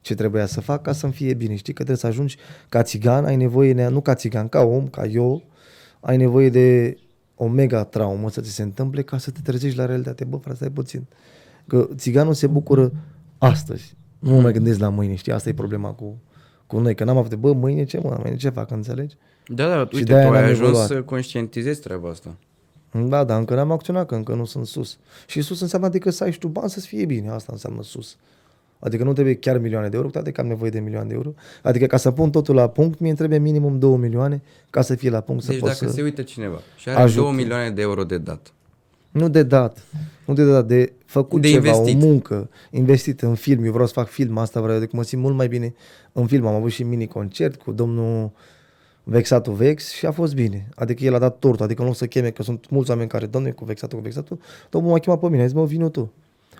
ce 0.00 0.14
trebuia 0.14 0.46
să 0.46 0.60
fac 0.60 0.82
ca 0.82 0.92
să-mi 0.92 1.12
fie 1.12 1.34
bine, 1.34 1.54
știi, 1.54 1.72
că 1.72 1.82
trebuie 1.82 1.96
să 1.96 2.06
ajungi 2.06 2.36
ca 2.68 2.82
țigan, 2.82 3.24
ai 3.24 3.36
nevoie, 3.36 3.72
ne- 3.72 3.88
nu 3.88 4.00
ca 4.00 4.14
țigan, 4.14 4.48
ca 4.48 4.60
om, 4.62 4.88
ca 4.88 5.04
eu, 5.04 5.42
ai 6.00 6.16
nevoie 6.16 6.48
de 6.50 6.96
o 7.34 7.48
mega 7.48 7.84
traumă 7.84 8.30
să 8.30 8.40
ți 8.40 8.50
se 8.50 8.62
întâmple 8.62 9.02
ca 9.02 9.18
să 9.18 9.30
te 9.30 9.40
trezești 9.40 9.78
la 9.78 9.86
realitate. 9.86 10.24
Bă, 10.24 10.36
frate, 10.36 10.56
stai 10.56 10.70
puțin. 10.70 11.06
Că 11.66 11.88
țiganul 11.94 12.34
se 12.34 12.46
bucură 12.46 12.92
astăzi. 13.38 13.96
Nu 14.18 14.30
mă 14.30 14.40
mai 14.40 14.52
gândesc 14.52 14.78
la 14.78 14.88
mâine, 14.88 15.14
știi? 15.14 15.32
Asta 15.32 15.48
e 15.48 15.52
problema 15.52 15.90
cu, 15.90 16.18
cu 16.66 16.78
noi, 16.78 16.94
că 16.94 17.04
n-am 17.04 17.16
avut, 17.16 17.34
bă, 17.34 17.52
mâine 17.52 17.84
ce, 17.84 18.00
mă, 18.02 18.18
mâine 18.22 18.36
ce 18.36 18.48
fac, 18.48 18.70
înțelegi? 18.70 19.16
Da, 19.46 19.68
da, 19.68 19.88
uite, 19.92 20.02
de-aia 20.02 20.26
tu 20.26 20.32
ai 20.32 20.40
n-am 20.40 20.50
ajuns 20.50 20.68
evoluat. 20.68 20.86
să 20.86 21.02
conștientizezi 21.02 21.80
treaba 21.80 22.08
asta. 22.08 22.36
Da, 23.08 23.24
dar 23.24 23.38
încă 23.38 23.54
n-am 23.54 23.70
acționat, 23.70 24.06
că 24.06 24.14
încă 24.14 24.34
nu 24.34 24.44
sunt 24.44 24.66
sus. 24.66 24.98
Și 25.26 25.42
sus 25.42 25.60
înseamnă 25.60 25.86
adică 25.86 26.10
să 26.10 26.24
ai 26.24 26.32
și 26.32 26.38
tu 26.38 26.48
bani 26.48 26.70
să-ți 26.70 26.86
fie 26.86 27.04
bine. 27.04 27.30
Asta 27.30 27.52
înseamnă 27.52 27.82
sus. 27.82 28.16
Adică 28.84 29.04
nu 29.04 29.12
trebuie 29.12 29.34
chiar 29.34 29.58
milioane 29.58 29.88
de 29.88 29.96
euro, 29.96 30.06
cu 30.08 30.12
toate 30.12 30.30
că 30.30 30.40
am 30.40 30.46
nevoie 30.46 30.70
de 30.70 30.80
milioane 30.80 31.08
de 31.08 31.14
euro. 31.14 31.34
Adică 31.62 31.86
ca 31.86 31.96
să 31.96 32.10
pun 32.10 32.30
totul 32.30 32.54
la 32.54 32.68
punct, 32.68 32.98
mie 32.98 33.08
îmi 33.08 33.18
trebuie 33.18 33.38
minimum 33.38 33.78
2 33.78 33.96
milioane 33.96 34.42
ca 34.70 34.82
să 34.82 34.94
fie 34.94 35.10
la 35.10 35.20
punct 35.20 35.44
Deci 35.46 35.54
să 35.54 35.60
pot 35.60 35.68
dacă 35.68 35.86
să... 35.86 35.92
se 35.92 36.02
uită 36.02 36.22
cineva 36.22 36.60
și 36.76 36.88
are 36.88 37.00
ajut. 37.00 37.22
2 37.22 37.32
milioane 37.32 37.70
de 37.70 37.82
euro 37.82 38.04
de 38.04 38.18
dat, 38.18 38.52
Nu 39.10 39.28
de 39.28 39.42
dat, 39.42 39.84
nu 40.26 40.34
de 40.34 40.44
dat, 40.44 40.66
de 40.66 40.92
făcut 41.04 41.40
De 41.40 41.48
ceva, 41.50 41.68
investit. 41.68 42.02
o 42.02 42.06
muncă, 42.06 42.48
investit 42.70 43.20
în 43.22 43.34
film. 43.34 43.64
Eu 43.64 43.70
vreau 43.72 43.86
să 43.86 43.92
fac 43.92 44.08
film, 44.08 44.38
asta 44.38 44.60
vreau, 44.60 44.76
adică 44.76 44.96
mă 44.96 45.02
simt 45.02 45.22
mult 45.22 45.36
mai 45.36 45.48
bine 45.48 45.74
în 46.12 46.26
film. 46.26 46.46
Am 46.46 46.54
avut 46.54 46.70
și 46.70 46.82
mini-concert 46.82 47.62
cu 47.62 47.72
domnul 47.72 48.30
Vexatul 49.04 49.52
Vex 49.52 49.90
și 49.92 50.06
a 50.06 50.10
fost 50.10 50.34
bine. 50.34 50.68
Adică 50.74 51.04
el 51.04 51.14
a 51.14 51.18
dat 51.18 51.38
tortul, 51.38 51.64
adică 51.64 51.80
în 51.80 51.86
loc 51.86 51.96
să 51.96 52.06
cheme, 52.06 52.30
că 52.30 52.42
sunt 52.42 52.70
mulți 52.70 52.90
oameni 52.90 53.08
care, 53.08 53.26
domne, 53.26 53.50
cu 53.50 53.64
Vexatul, 53.64 53.98
cu 53.98 54.04
Vexatul, 54.04 54.38
domnul 54.70 54.90
m-a 54.90 54.98
chemat 54.98 55.20
pe 55.20 55.28
mine, 55.28 55.42
a 55.42 55.46
zis, 55.46 55.54
mă, 55.54 55.66
vină 55.66 55.88
tu. 55.88 56.12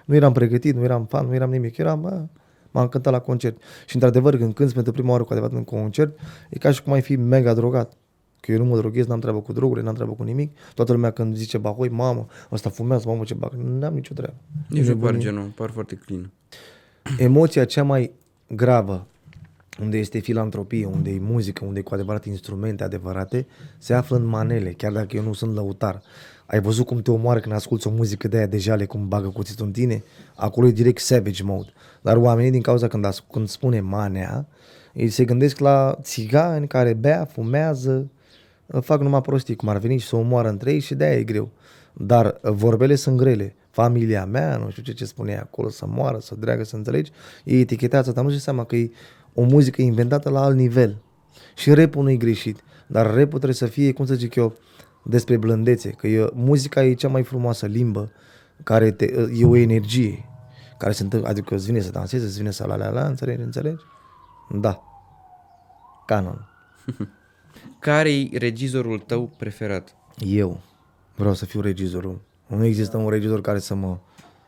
Nu 0.04 0.14
eram 0.14 0.32
pregătit, 0.32 0.74
nu 0.74 0.82
eram 0.82 1.04
fan, 1.04 1.26
nu 1.26 1.34
eram 1.34 1.50
nimic, 1.50 1.76
eram, 1.76 2.00
bă, 2.00 2.24
m-am 2.70 2.88
cântat 2.88 3.12
la 3.12 3.18
concert. 3.18 3.62
Și 3.86 3.94
într-adevăr, 3.94 4.36
când 4.36 4.54
cânti 4.54 4.74
pentru 4.74 4.92
prima 4.92 5.10
oară 5.10 5.24
cu 5.24 5.32
adevărat 5.32 5.56
în 5.56 5.64
concert, 5.64 6.18
e 6.50 6.58
ca 6.58 6.70
și 6.70 6.82
cum 6.82 6.92
ai 6.92 7.00
fi 7.00 7.16
mega 7.16 7.54
drogat. 7.54 7.92
Că 8.40 8.52
eu 8.52 8.58
nu 8.58 8.64
mă 8.64 8.76
droghez, 8.76 9.06
n-am 9.06 9.20
treabă 9.20 9.40
cu 9.40 9.52
drogurile, 9.52 9.84
n-am 9.84 9.94
treabă 9.94 10.12
cu 10.12 10.22
nimic. 10.22 10.56
Toată 10.74 10.92
lumea 10.92 11.10
când 11.10 11.36
zice, 11.36 11.58
bahoi, 11.58 11.88
mamă, 11.88 12.26
ăsta 12.52 12.70
fumează, 12.70 13.08
mamă, 13.08 13.24
ce 13.24 13.34
bag, 13.34 13.52
n-am 13.52 13.94
nicio 13.94 14.14
treabă. 14.14 14.36
nici 14.68 14.86
nu 14.86 14.96
par 14.96 15.10
nebunie. 15.10 15.18
genul, 15.18 15.48
par 15.48 15.70
foarte 15.70 15.94
clean. 15.94 16.30
Emoția 17.18 17.64
cea 17.64 17.82
mai 17.82 18.12
gravă, 18.48 19.06
unde 19.80 19.98
este 19.98 20.18
filantropie, 20.18 20.86
unde 20.86 21.10
e 21.10 21.18
muzică, 21.20 21.64
unde 21.64 21.78
e 21.78 21.82
cu 21.82 21.94
adevărat 21.94 22.24
instrumente 22.24 22.84
adevărate, 22.84 23.46
se 23.78 23.94
află 23.94 24.16
în 24.16 24.24
manele, 24.24 24.70
chiar 24.70 24.92
dacă 24.92 25.16
eu 25.16 25.22
nu 25.22 25.32
sunt 25.32 25.54
lăutar. 25.54 26.02
Ai 26.46 26.60
văzut 26.60 26.86
cum 26.86 27.02
te 27.02 27.10
omoară 27.10 27.40
când 27.40 27.54
asculti 27.54 27.86
o 27.86 27.90
muzică 27.90 28.28
de 28.28 28.36
aia 28.36 28.46
de 28.46 28.58
jale, 28.58 28.86
cum 28.86 29.08
bagă 29.08 29.28
cuțitul 29.28 29.66
în 29.66 29.72
tine? 29.72 30.04
Acolo 30.34 30.66
e 30.66 30.70
direct 30.70 31.00
savage 31.00 31.42
mode. 31.42 31.72
Dar 32.02 32.16
oamenii, 32.16 32.50
din 32.50 32.60
cauza 32.60 32.88
când, 32.88 33.04
as- 33.04 33.24
când 33.32 33.48
spune 33.48 33.80
manea, 33.80 34.46
ei 34.92 35.08
se 35.08 35.24
gândesc 35.24 35.58
la 35.58 35.98
țigani 36.02 36.66
care 36.66 36.92
bea, 36.92 37.24
fumează, 37.24 38.10
fac 38.80 39.00
numai 39.00 39.20
prostii, 39.20 39.56
cum 39.56 39.68
ar 39.68 39.78
veni 39.78 39.98
și 39.98 40.06
să 40.06 40.16
omoară 40.16 40.48
între 40.48 40.72
ei 40.72 40.78
și 40.78 40.94
de-aia 40.94 41.18
e 41.18 41.22
greu. 41.22 41.50
Dar 41.92 42.40
uh, 42.42 42.50
vorbele 42.52 42.94
sunt 42.94 43.16
grele. 43.16 43.56
Familia 43.70 44.24
mea, 44.24 44.56
nu 44.56 44.70
știu 44.70 44.82
ce, 44.82 44.92
ce 44.92 45.04
spune 45.04 45.32
ea 45.32 45.40
acolo, 45.40 45.68
să 45.68 45.86
moară, 45.88 46.18
să 46.18 46.34
dreagă, 46.38 46.64
să 46.64 46.76
înțelegi, 46.76 47.10
e 47.44 47.58
etichetează, 47.58 48.12
dar 48.12 48.24
nu 48.24 48.30
se 48.30 48.38
seama 48.38 48.64
că 48.64 48.76
e 48.76 48.90
o 49.34 49.42
muzică 49.42 49.82
inventată 49.82 50.30
la 50.30 50.42
alt 50.42 50.56
nivel. 50.56 51.02
Și 51.56 51.72
rapul 51.72 52.02
nu 52.02 52.10
e 52.10 52.16
greșit, 52.16 52.62
dar 52.86 53.06
rapul 53.06 53.26
trebuie 53.26 53.54
să 53.54 53.66
fie, 53.66 53.92
cum 53.92 54.06
să 54.06 54.14
zic 54.14 54.34
eu, 54.34 54.56
despre 55.04 55.36
blândețe, 55.36 55.90
că 55.90 56.06
e, 56.06 56.30
muzica 56.34 56.84
e 56.84 56.94
cea 56.94 57.08
mai 57.08 57.22
frumoasă 57.22 57.66
limbă, 57.66 58.12
care 58.62 58.90
te, 58.90 59.04
e 59.34 59.44
o 59.44 59.56
energie, 59.56 60.28
care 60.78 60.92
se 60.92 61.02
întâmplă, 61.02 61.28
adică 61.28 61.54
îți 61.54 61.66
vine 61.66 61.80
să 61.80 61.90
dansezi, 61.90 62.24
îți 62.24 62.38
vine 62.38 62.50
să 62.50 62.66
la 62.66 62.76
la 62.76 62.88
la, 62.88 63.06
înțelegi, 63.06 63.42
înțelegi? 63.42 63.82
Da. 64.50 64.82
Canon. 66.06 66.48
care 67.78 68.10
e 68.14 68.28
regizorul 68.32 68.98
tău 68.98 69.30
preferat? 69.36 69.94
Eu 70.18 70.60
vreau 71.14 71.34
să 71.34 71.44
fiu 71.44 71.60
regizorul. 71.60 72.20
Nu 72.46 72.64
există 72.64 72.96
un 72.96 73.08
regizor 73.08 73.40
care 73.40 73.58
să 73.58 73.74
mă 73.74 73.98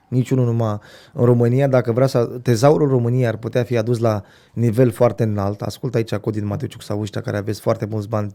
Niciunul 0.09 0.45
numai 0.45 0.79
în 1.13 1.25
România, 1.25 1.69
dacă 1.69 1.93
vrea 1.93 2.07
să... 2.07 2.25
Tezaurul 2.25 2.89
României 2.89 3.27
ar 3.27 3.37
putea 3.37 3.63
fi 3.63 3.77
adus 3.77 3.99
la 3.99 4.23
nivel 4.53 4.91
foarte 4.91 5.23
înalt. 5.23 5.63
Ascultă 5.63 5.97
aici 5.97 6.15
Codin 6.15 6.47
Mateuciuc 6.47 6.83
sau 6.83 7.01
ăștia 7.01 7.21
care 7.21 7.37
aveți 7.37 7.61
foarte 7.61 7.87
mulți 7.87 8.09
bani 8.09 8.35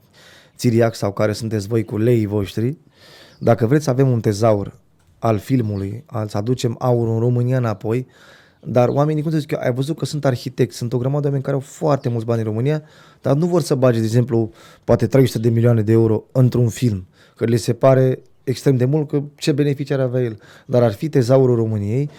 țiriac 0.61 0.95
sau 0.95 1.11
care 1.11 1.33
sunteți 1.33 1.67
voi 1.67 1.83
cu 1.83 1.97
leii 1.97 2.25
voștri. 2.25 2.77
Dacă 3.39 3.65
vreți 3.65 3.83
să 3.83 3.89
avem 3.89 4.11
un 4.11 4.19
tezaur 4.19 4.73
al 5.19 5.37
filmului, 5.37 6.03
al, 6.05 6.27
să 6.27 6.37
aducem 6.37 6.75
aurul 6.79 7.13
în 7.13 7.19
România 7.19 7.57
înapoi, 7.57 8.07
dar 8.63 8.87
oamenii, 8.87 9.21
cum 9.21 9.31
să 9.31 9.37
zic 9.37 9.51
eu, 9.51 9.59
ai 9.59 9.73
văzut 9.73 9.97
că 9.97 10.05
sunt 10.05 10.25
arhitecți, 10.25 10.77
sunt 10.77 10.93
o 10.93 10.97
grămadă 10.97 11.21
de 11.21 11.25
oameni 11.25 11.43
care 11.43 11.55
au 11.55 11.61
foarte 11.61 12.09
mulți 12.09 12.25
bani 12.25 12.39
în 12.39 12.45
România, 12.45 12.83
dar 13.21 13.35
nu 13.35 13.45
vor 13.45 13.61
să 13.61 13.75
bage, 13.75 13.99
de 13.99 14.05
exemplu, 14.05 14.51
poate 14.83 15.07
300 15.07 15.39
de 15.39 15.49
milioane 15.49 15.81
de 15.81 15.91
euro 15.91 16.23
într-un 16.31 16.69
film, 16.69 17.07
că 17.35 17.45
le 17.45 17.55
se 17.55 17.73
pare 17.73 18.19
extrem 18.43 18.75
de 18.75 18.85
mult 18.85 19.07
că 19.07 19.23
ce 19.35 19.51
beneficii 19.51 19.93
ar 19.93 19.99
avea 19.99 20.21
el. 20.21 20.39
Dar 20.65 20.83
ar 20.83 20.91
fi 20.91 21.09
tezaurul 21.09 21.55
României 21.55 22.09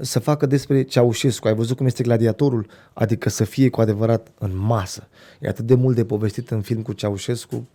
să 0.00 0.18
facă 0.18 0.46
despre 0.46 0.82
Ceaușescu. 0.82 1.46
Ai 1.46 1.54
văzut 1.54 1.76
cum 1.76 1.86
este 1.86 2.02
gladiatorul? 2.02 2.66
Adică 2.92 3.28
să 3.28 3.44
fie 3.44 3.68
cu 3.68 3.80
adevărat 3.80 4.28
în 4.38 4.50
masă. 4.56 5.08
E 5.40 5.48
atât 5.48 5.66
de 5.66 5.74
mult 5.74 5.96
de 5.96 6.04
povestit 6.04 6.50
în 6.50 6.60
film 6.60 6.82
cu 6.82 6.92
Ceaușescu. 6.92 7.68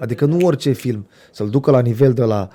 Adică 0.00 0.24
nu 0.24 0.46
orice 0.46 0.72
film. 0.72 1.06
Să-l 1.32 1.50
ducă 1.50 1.70
la 1.70 1.80
nivel 1.80 2.12
de 2.12 2.22
la 2.24 2.48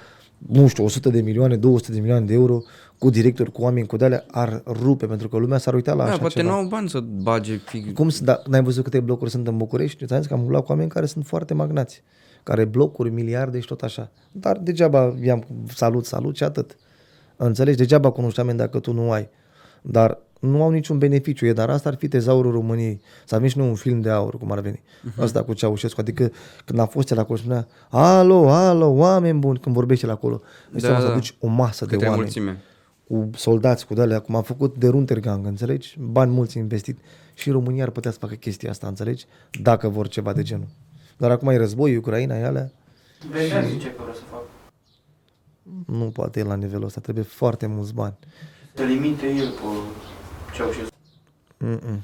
nu 0.48 0.68
știu, 0.68 0.84
100 0.84 1.10
de 1.10 1.22
milioane, 1.22 1.56
200 1.56 1.92
de 1.92 2.00
milioane 2.00 2.26
de 2.26 2.34
euro 2.34 2.62
cu 2.98 3.10
directori, 3.10 3.52
cu 3.52 3.62
oameni, 3.62 3.88
cu 3.88 3.98
de 3.98 4.24
ar 4.32 4.64
rupe, 4.66 5.06
pentru 5.06 5.28
că 5.28 5.38
lumea 5.38 5.58
s-ar 5.58 5.74
uita 5.74 5.94
la 5.94 6.04
Da, 6.04 6.10
așa 6.10 6.20
poate 6.20 6.40
ceva. 6.40 6.50
nu 6.50 6.56
au 6.56 6.68
bani 6.68 6.90
să 6.90 7.00
bage 7.00 7.56
fig... 7.56 7.94
Cum 7.94 8.10
să, 8.10 8.24
da, 8.24 8.42
n-ai 8.48 8.64
văzut 8.64 8.84
câte 8.84 9.00
blocuri 9.00 9.30
sunt 9.30 9.48
în 9.48 9.58
București? 9.58 10.06
Ți-am 10.06 10.20
zis 10.20 10.28
că 10.28 10.34
am 10.34 10.42
umblat 10.42 10.64
cu 10.64 10.72
oameni 10.72 10.90
care 10.90 11.06
sunt 11.06 11.26
foarte 11.26 11.54
magnați, 11.54 12.04
care 12.44 12.66
blocuri, 12.66 13.10
miliarde 13.10 13.60
și 13.60 13.68
tot 13.68 13.82
așa. 13.82 14.12
Dar 14.32 14.58
degeaba 14.58 15.16
i-am 15.22 15.46
salut, 15.74 16.06
salut 16.06 16.36
și 16.36 16.44
atât. 16.44 16.78
Înțelegi? 17.36 17.78
Degeaba 17.78 18.12
cunoști 18.12 18.40
oameni 18.40 18.58
dacă 18.58 18.80
tu 18.80 18.94
nu 18.94 19.12
ai. 19.12 19.30
Dar 19.82 20.18
nu 20.40 20.64
au 20.64 20.70
niciun 20.70 20.98
beneficiu, 20.98 21.46
e, 21.46 21.54
dar 21.54 21.70
asta 21.70 21.90
ar 21.90 21.96
fi 21.96 22.08
tezaurul 22.08 22.52
României. 22.52 23.02
Să 23.26 23.36
avem 23.36 23.48
și 23.48 23.58
noi 23.58 23.68
un 23.68 23.76
film 23.76 24.02
de 24.02 24.10
aur, 24.10 24.38
cum 24.38 24.52
ar 24.52 24.60
veni. 24.60 24.82
Uh-huh. 24.82 25.24
Asta 25.24 25.44
cu 25.44 25.54
Ceaușescu, 25.54 26.02
adică 26.02 26.32
când 26.66 26.80
a 26.80 26.86
fost 26.86 27.12
el 27.12 27.20
acolo 27.20 27.38
spunea, 27.38 27.68
alo, 27.90 28.50
alo, 28.50 28.88
oameni 28.88 29.40
buni, 29.40 29.60
când 29.60 29.76
vorbește 29.76 30.06
el 30.06 30.12
acolo. 30.12 30.42
Da, 30.72 30.80
Da, 30.90 31.00
să 31.00 31.04
da. 31.06 31.12
aduci 31.12 31.36
o 31.40 31.48
masă 31.48 31.86
de 31.86 31.92
Câte 31.92 32.04
oameni 32.06 32.22
mulțime. 32.22 32.62
cu 33.08 33.30
soldați, 33.36 33.86
cu 33.86 33.94
de 33.94 34.18
cum 34.18 34.36
a 34.36 34.42
făcut 34.42 34.78
de 34.78 34.88
Runtergang, 34.88 35.46
înțelegi? 35.46 35.98
Bani 36.00 36.32
mulți 36.32 36.58
investit. 36.58 37.00
Și 37.34 37.50
România 37.50 37.84
ar 37.84 37.90
putea 37.90 38.12
să 38.12 38.18
facă 38.20 38.34
chestia 38.36 38.70
asta, 38.70 38.88
înțelegi? 38.88 39.26
Dacă 39.62 39.88
vor 39.90 40.08
ceva 40.08 40.34
de 40.34 40.42
genul. 40.44 40.68
Dar 41.18 41.32
acum 41.32 41.48
e 41.48 41.58
război, 41.58 41.96
Ucraina, 41.96 42.38
e 42.38 42.46
alea, 42.46 42.72
Bendea 43.32 43.62
zice 43.62 43.88
că 43.88 44.02
vrea 44.02 44.14
să 44.14 44.22
facă. 44.32 44.44
nu 45.86 46.06
poate 46.06 46.40
el 46.40 46.48
la 46.48 46.56
nivelul 46.56 46.86
ăsta, 46.86 47.00
trebuie 47.00 47.24
foarte 47.24 47.66
mulți 47.68 47.94
bani. 47.94 48.16
Să 48.76 48.84
limite 48.84 49.26
el 49.28 49.50
pe 49.50 49.68
Ceaușescu. 50.56 50.94
Mm-mm. 51.58 52.04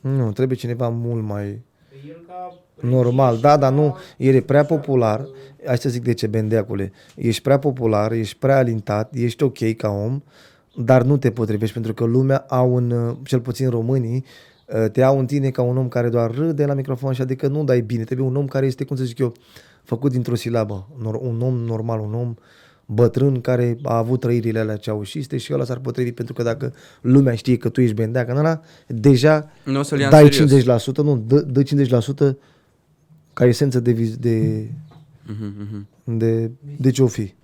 Nu, 0.00 0.32
trebuie 0.32 0.56
cineva 0.56 0.88
mult 0.88 1.22
mai 1.24 1.62
El 2.08 2.24
ca 2.26 2.54
normal. 2.80 3.38
Da, 3.38 3.56
dar 3.56 3.72
nu, 3.72 3.96
el 4.16 4.34
e 4.34 4.40
prea 4.40 4.64
popular. 4.64 5.26
Hai 5.66 5.78
să 5.78 5.88
zic 5.88 6.02
de 6.02 6.12
ce, 6.14 6.26
Bendeacule. 6.26 6.92
Ești 7.16 7.42
prea 7.42 7.58
popular, 7.58 8.12
ești 8.12 8.38
prea 8.38 8.56
alintat, 8.56 9.14
ești 9.14 9.42
ok 9.42 9.76
ca 9.76 9.88
om, 9.88 10.22
dar 10.76 11.02
nu 11.02 11.16
te 11.16 11.30
potrivești 11.30 11.74
pentru 11.74 11.94
că 11.94 12.04
lumea 12.04 12.44
au 12.48 12.74
un, 12.74 13.16
cel 13.24 13.40
puțin 13.40 13.70
românii, 13.70 14.24
te 14.92 15.02
au 15.02 15.18
în 15.18 15.26
tine 15.26 15.50
ca 15.50 15.62
un 15.62 15.76
om 15.76 15.88
care 15.88 16.08
doar 16.08 16.34
râde 16.34 16.64
la 16.66 16.74
microfon 16.74 17.12
și 17.12 17.20
adică 17.20 17.46
nu 17.48 17.64
dai 17.64 17.80
bine. 17.80 18.04
Trebuie 18.04 18.26
un 18.26 18.36
om 18.36 18.46
care 18.46 18.66
este, 18.66 18.84
cum 18.84 18.96
să 18.96 19.04
zic 19.04 19.18
eu, 19.18 19.32
făcut 19.82 20.10
dintr-o 20.10 20.34
silabă. 20.34 20.88
Nor- 20.98 21.20
Un 21.20 21.40
om 21.42 21.54
normal, 21.54 22.00
un 22.00 22.14
om 22.14 22.34
bătrân 22.86 23.40
care 23.40 23.78
a 23.82 23.96
avut 23.96 24.20
trăirile 24.20 24.58
alea 24.58 24.76
ceaușiste 24.76 25.36
și 25.36 25.52
ăla 25.52 25.64
s-ar 25.64 25.78
potrivi 25.78 26.12
pentru 26.12 26.34
că 26.34 26.42
dacă 26.42 26.74
lumea 27.00 27.34
știe 27.34 27.56
că 27.56 27.68
tu 27.68 27.80
ești 27.80 27.94
bendeac 27.94 28.28
în 28.28 28.36
ăla, 28.36 28.60
deja 28.86 29.50
Nu 29.64 29.78
o 29.78 29.82
să-l 29.82 29.98
ia 29.98 30.04
în 30.04 30.10
dai 30.10 30.32
serios. 30.32 30.82
50%, 30.84 30.96
nu, 30.96 31.16
dă, 31.26 31.40
dă 31.40 31.62
50% 31.62 32.36
ca 33.32 33.44
esență 33.44 33.80
de, 33.80 33.92
viz- 33.94 34.18
de, 34.18 34.66
Mhm, 35.28 35.54
mhm. 36.04 36.16
de, 36.18 36.50
de 36.76 36.90
ce 36.90 37.02
o 37.02 37.06
fi. 37.06 37.34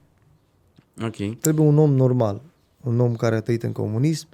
Ok. 1.04 1.38
Trebuie 1.38 1.66
un 1.66 1.78
om 1.78 1.94
normal, 1.94 2.42
un 2.80 3.00
om 3.00 3.14
care 3.16 3.34
a 3.34 3.40
trăit 3.40 3.62
în 3.62 3.72
comunism, 3.72 4.28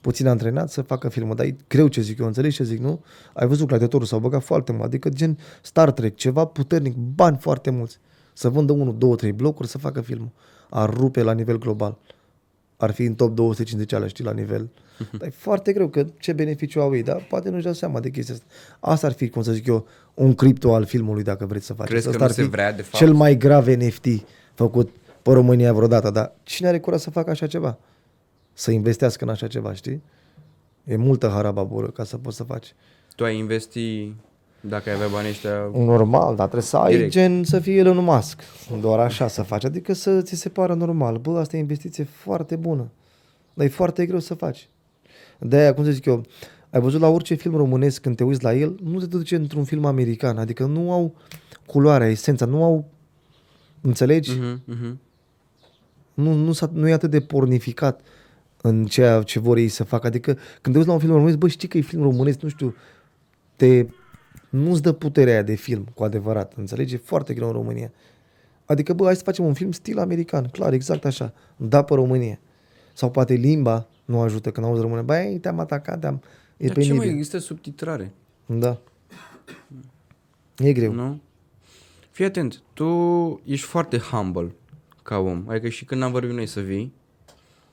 puțin 0.00 0.26
antrenat 0.26 0.70
să 0.70 0.82
facă 0.82 1.08
filmul, 1.08 1.34
dar 1.34 1.46
e 1.46 1.56
greu 1.68 1.88
ce 1.88 2.00
zic 2.00 2.18
eu, 2.18 2.26
înțelegi 2.26 2.56
ce 2.56 2.64
zic, 2.64 2.78
nu? 2.78 3.00
Ai 3.32 3.46
văzut 3.46 3.66
gladiatorul, 3.66 4.06
s-au 4.06 4.18
băgat 4.18 4.42
foarte 4.42 4.72
mult, 4.72 4.84
adică 4.84 5.08
gen 5.08 5.38
Star 5.62 5.90
Trek, 5.92 6.14
ceva 6.16 6.44
puternic, 6.44 6.94
bani 6.96 7.36
foarte 7.40 7.70
mulți, 7.70 7.98
să 8.38 8.48
vândă 8.48 8.72
unul, 8.72 8.98
două, 8.98 9.16
trei 9.16 9.32
blocuri, 9.32 9.68
să 9.68 9.78
facă 9.78 10.00
filmul. 10.00 10.30
Ar 10.70 10.94
rupe 10.94 11.22
la 11.22 11.32
nivel 11.32 11.58
global. 11.58 11.98
Ar 12.76 12.90
fi 12.90 13.02
în 13.02 13.14
top 13.14 13.34
250 13.34 13.92
alea, 13.92 14.08
știi, 14.08 14.24
la 14.24 14.32
nivel. 14.32 14.68
Dar 15.18 15.28
e 15.28 15.30
foarte 15.30 15.72
greu, 15.72 15.88
că 15.88 16.06
ce 16.18 16.32
beneficiu 16.32 16.80
au 16.80 16.94
ei, 16.94 17.02
dar 17.02 17.26
poate 17.28 17.50
nu-și 17.50 17.64
dau 17.64 17.72
seama 17.72 18.00
de 18.00 18.10
chestia 18.10 18.34
asta. 18.34 18.46
Asta 18.80 19.06
ar 19.06 19.12
fi, 19.12 19.28
cum 19.28 19.42
să 19.42 19.52
zic 19.52 19.66
eu, 19.66 19.86
un 20.14 20.34
cripto 20.34 20.74
al 20.74 20.84
filmului, 20.84 21.22
dacă 21.22 21.46
vreți 21.46 21.66
să 21.66 21.72
faceți. 21.72 21.90
Crezi 21.90 22.04
că 22.04 22.10
Asta 22.10 22.24
nu 22.24 22.28
ar 22.28 22.34
se 22.34 22.42
fi 22.42 22.48
vrea, 22.48 22.72
de 22.72 22.82
fapt? 22.82 22.94
Cel 22.94 23.12
mai 23.12 23.36
grav 23.36 23.66
NFT 23.66 24.06
făcut 24.54 24.90
pe 25.22 25.32
România 25.32 25.72
vreodată, 25.72 26.10
dar 26.10 26.32
cine 26.42 26.68
are 26.68 26.80
curaj 26.80 27.00
să 27.00 27.10
facă 27.10 27.30
așa 27.30 27.46
ceva? 27.46 27.78
Să 28.52 28.70
investească 28.70 29.24
în 29.24 29.30
așa 29.30 29.46
ceva, 29.46 29.72
știi? 29.72 30.02
E 30.84 30.96
multă 30.96 31.28
harababură 31.28 31.86
ca 31.86 32.04
să 32.04 32.16
poți 32.16 32.36
să 32.36 32.44
faci. 32.44 32.74
Tu 33.16 33.24
ai 33.24 33.36
investi, 33.36 34.14
dacă 34.60 34.88
ai 34.88 34.94
avea 34.94 35.08
banii 35.08 35.30
ăștia... 35.30 35.70
Normal, 35.72 36.26
dar 36.36 36.46
trebuie 36.46 36.62
să 36.62 36.76
ai 36.76 36.92
Direct. 36.92 37.10
gen 37.10 37.44
să 37.44 37.60
fie 37.60 37.76
Elon 37.76 38.04
Musk. 38.04 38.42
Doar 38.80 38.98
așa 38.98 39.28
să 39.28 39.42
faci. 39.42 39.64
Adică 39.64 39.92
să 39.92 40.22
ți 40.22 40.34
se 40.34 40.48
pară 40.48 40.74
normal. 40.74 41.16
Bă, 41.16 41.38
asta 41.38 41.56
e 41.56 41.60
investiție 41.60 42.04
foarte 42.04 42.56
bună. 42.56 42.90
Dar 43.54 43.66
e 43.66 43.68
foarte 43.68 44.06
greu 44.06 44.18
să 44.18 44.34
faci. 44.34 44.68
De-aia, 45.38 45.74
cum 45.74 45.84
să 45.84 45.90
zic 45.90 46.04
eu, 46.04 46.24
ai 46.70 46.80
văzut 46.80 47.00
la 47.00 47.08
orice 47.08 47.34
film 47.34 47.56
românesc 47.56 48.00
când 48.00 48.16
te 48.16 48.24
uiți 48.24 48.42
la 48.42 48.54
el, 48.54 48.78
nu 48.82 48.98
te 48.98 49.06
duce 49.06 49.36
într-un 49.36 49.64
film 49.64 49.84
american. 49.84 50.38
Adică 50.38 50.64
nu 50.64 50.92
au 50.92 51.14
culoarea, 51.66 52.08
esența, 52.08 52.44
nu 52.44 52.62
au... 52.62 52.90
Înțelegi? 53.80 54.38
Mhm, 54.38 54.62
mhm. 54.64 55.00
nu, 56.14 56.32
nu, 56.32 56.52
s-a, 56.52 56.70
nu 56.72 56.88
e 56.88 56.92
atât 56.92 57.10
de 57.10 57.20
pornificat 57.20 58.00
în 58.62 58.84
ceea 58.84 59.22
ce 59.22 59.38
vor 59.38 59.56
ei 59.56 59.68
să 59.68 59.84
facă. 59.84 60.06
Adică 60.06 60.38
când 60.60 60.74
te 60.74 60.76
uiți 60.76 60.86
la 60.86 60.92
un 60.92 60.98
film 60.98 61.12
românesc, 61.12 61.38
bă, 61.38 61.48
știi 61.48 61.68
că 61.68 61.78
e 61.78 61.80
film 61.80 62.02
românesc, 62.02 62.40
nu 62.40 62.48
știu, 62.48 62.74
te, 63.56 63.86
nu-ți 64.48 64.82
dă 64.82 64.92
puterea 64.92 65.32
aia 65.32 65.42
de 65.42 65.54
film, 65.54 65.86
cu 65.94 66.04
adevărat, 66.04 66.52
înțelegi? 66.56 66.94
E 66.94 66.98
foarte 66.98 67.34
greu 67.34 67.46
în 67.46 67.52
România. 67.52 67.92
Adică, 68.64 68.92
bă, 68.92 69.04
hai 69.04 69.16
să 69.16 69.22
facem 69.22 69.44
un 69.44 69.54
film 69.54 69.72
stil 69.72 69.98
american, 69.98 70.48
clar, 70.48 70.72
exact 70.72 71.04
așa, 71.04 71.34
da 71.56 71.82
pe 71.82 71.94
România. 71.94 72.38
Sau 72.92 73.10
poate 73.10 73.34
limba 73.34 73.88
nu 74.04 74.20
ajută 74.20 74.50
când 74.50 74.66
auzi 74.66 74.80
română. 74.80 75.02
Băi, 75.02 75.38
te-am 75.40 75.58
atacat, 75.58 76.00
te-am... 76.00 76.22
E 76.56 76.66
Dar 76.66 76.76
ce 76.76 76.80
mai 76.80 76.88
penibil. 76.88 77.08
există 77.08 77.38
subtitrare? 77.38 78.12
Da. 78.46 78.80
E 80.56 80.72
greu. 80.72 80.92
Nu? 80.92 81.20
Fii 82.10 82.24
atent, 82.24 82.62
tu 82.72 82.86
ești 83.44 83.66
foarte 83.66 83.98
humble 83.98 84.54
ca 85.02 85.18
om. 85.18 85.44
Adică 85.48 85.68
și 85.68 85.84
când 85.84 86.02
am 86.02 86.10
vorbit 86.10 86.34
noi 86.34 86.46
să 86.46 86.60
vii, 86.60 86.92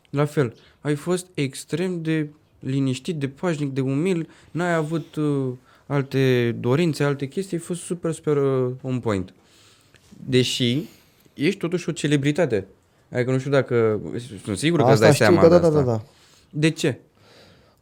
la 0.10 0.26
fel, 0.26 0.56
ai 0.82 0.96
fost 0.96 1.28
extrem 1.34 2.02
de 2.02 2.30
liniștit, 2.60 3.16
de 3.16 3.28
pașnic, 3.28 3.74
de 3.74 3.82
umil, 3.82 4.30
n-ai 4.52 4.74
avut 4.74 5.16
uh, 5.16 5.52
alte 5.86 6.56
dorințe, 6.60 7.04
alte 7.04 7.26
chestii, 7.28 7.58
ai 7.58 7.64
fost 7.64 7.82
super, 7.82 8.12
super 8.12 8.38
uh, 8.38 8.72
on 8.82 9.00
point. 9.00 9.34
Deși 10.26 10.82
ești 11.34 11.60
totuși 11.60 11.90
o 11.90 11.92
celebritate. 11.92 12.68
Adică 13.12 13.32
nu 13.32 13.38
știu 13.38 13.52
dacă, 13.52 14.00
sunt 14.44 14.58
sigur 14.58 14.82
că 14.84 14.92
îți 14.92 15.00
dai 15.02 15.14
știu, 15.14 15.26
seama 15.26 15.42
da, 15.42 15.48
de 15.48 15.54
da, 15.54 15.60
da, 15.60 15.68
asta. 15.68 15.80
da, 15.80 15.92
da. 15.92 16.04
De 16.50 16.70
ce? 16.70 17.00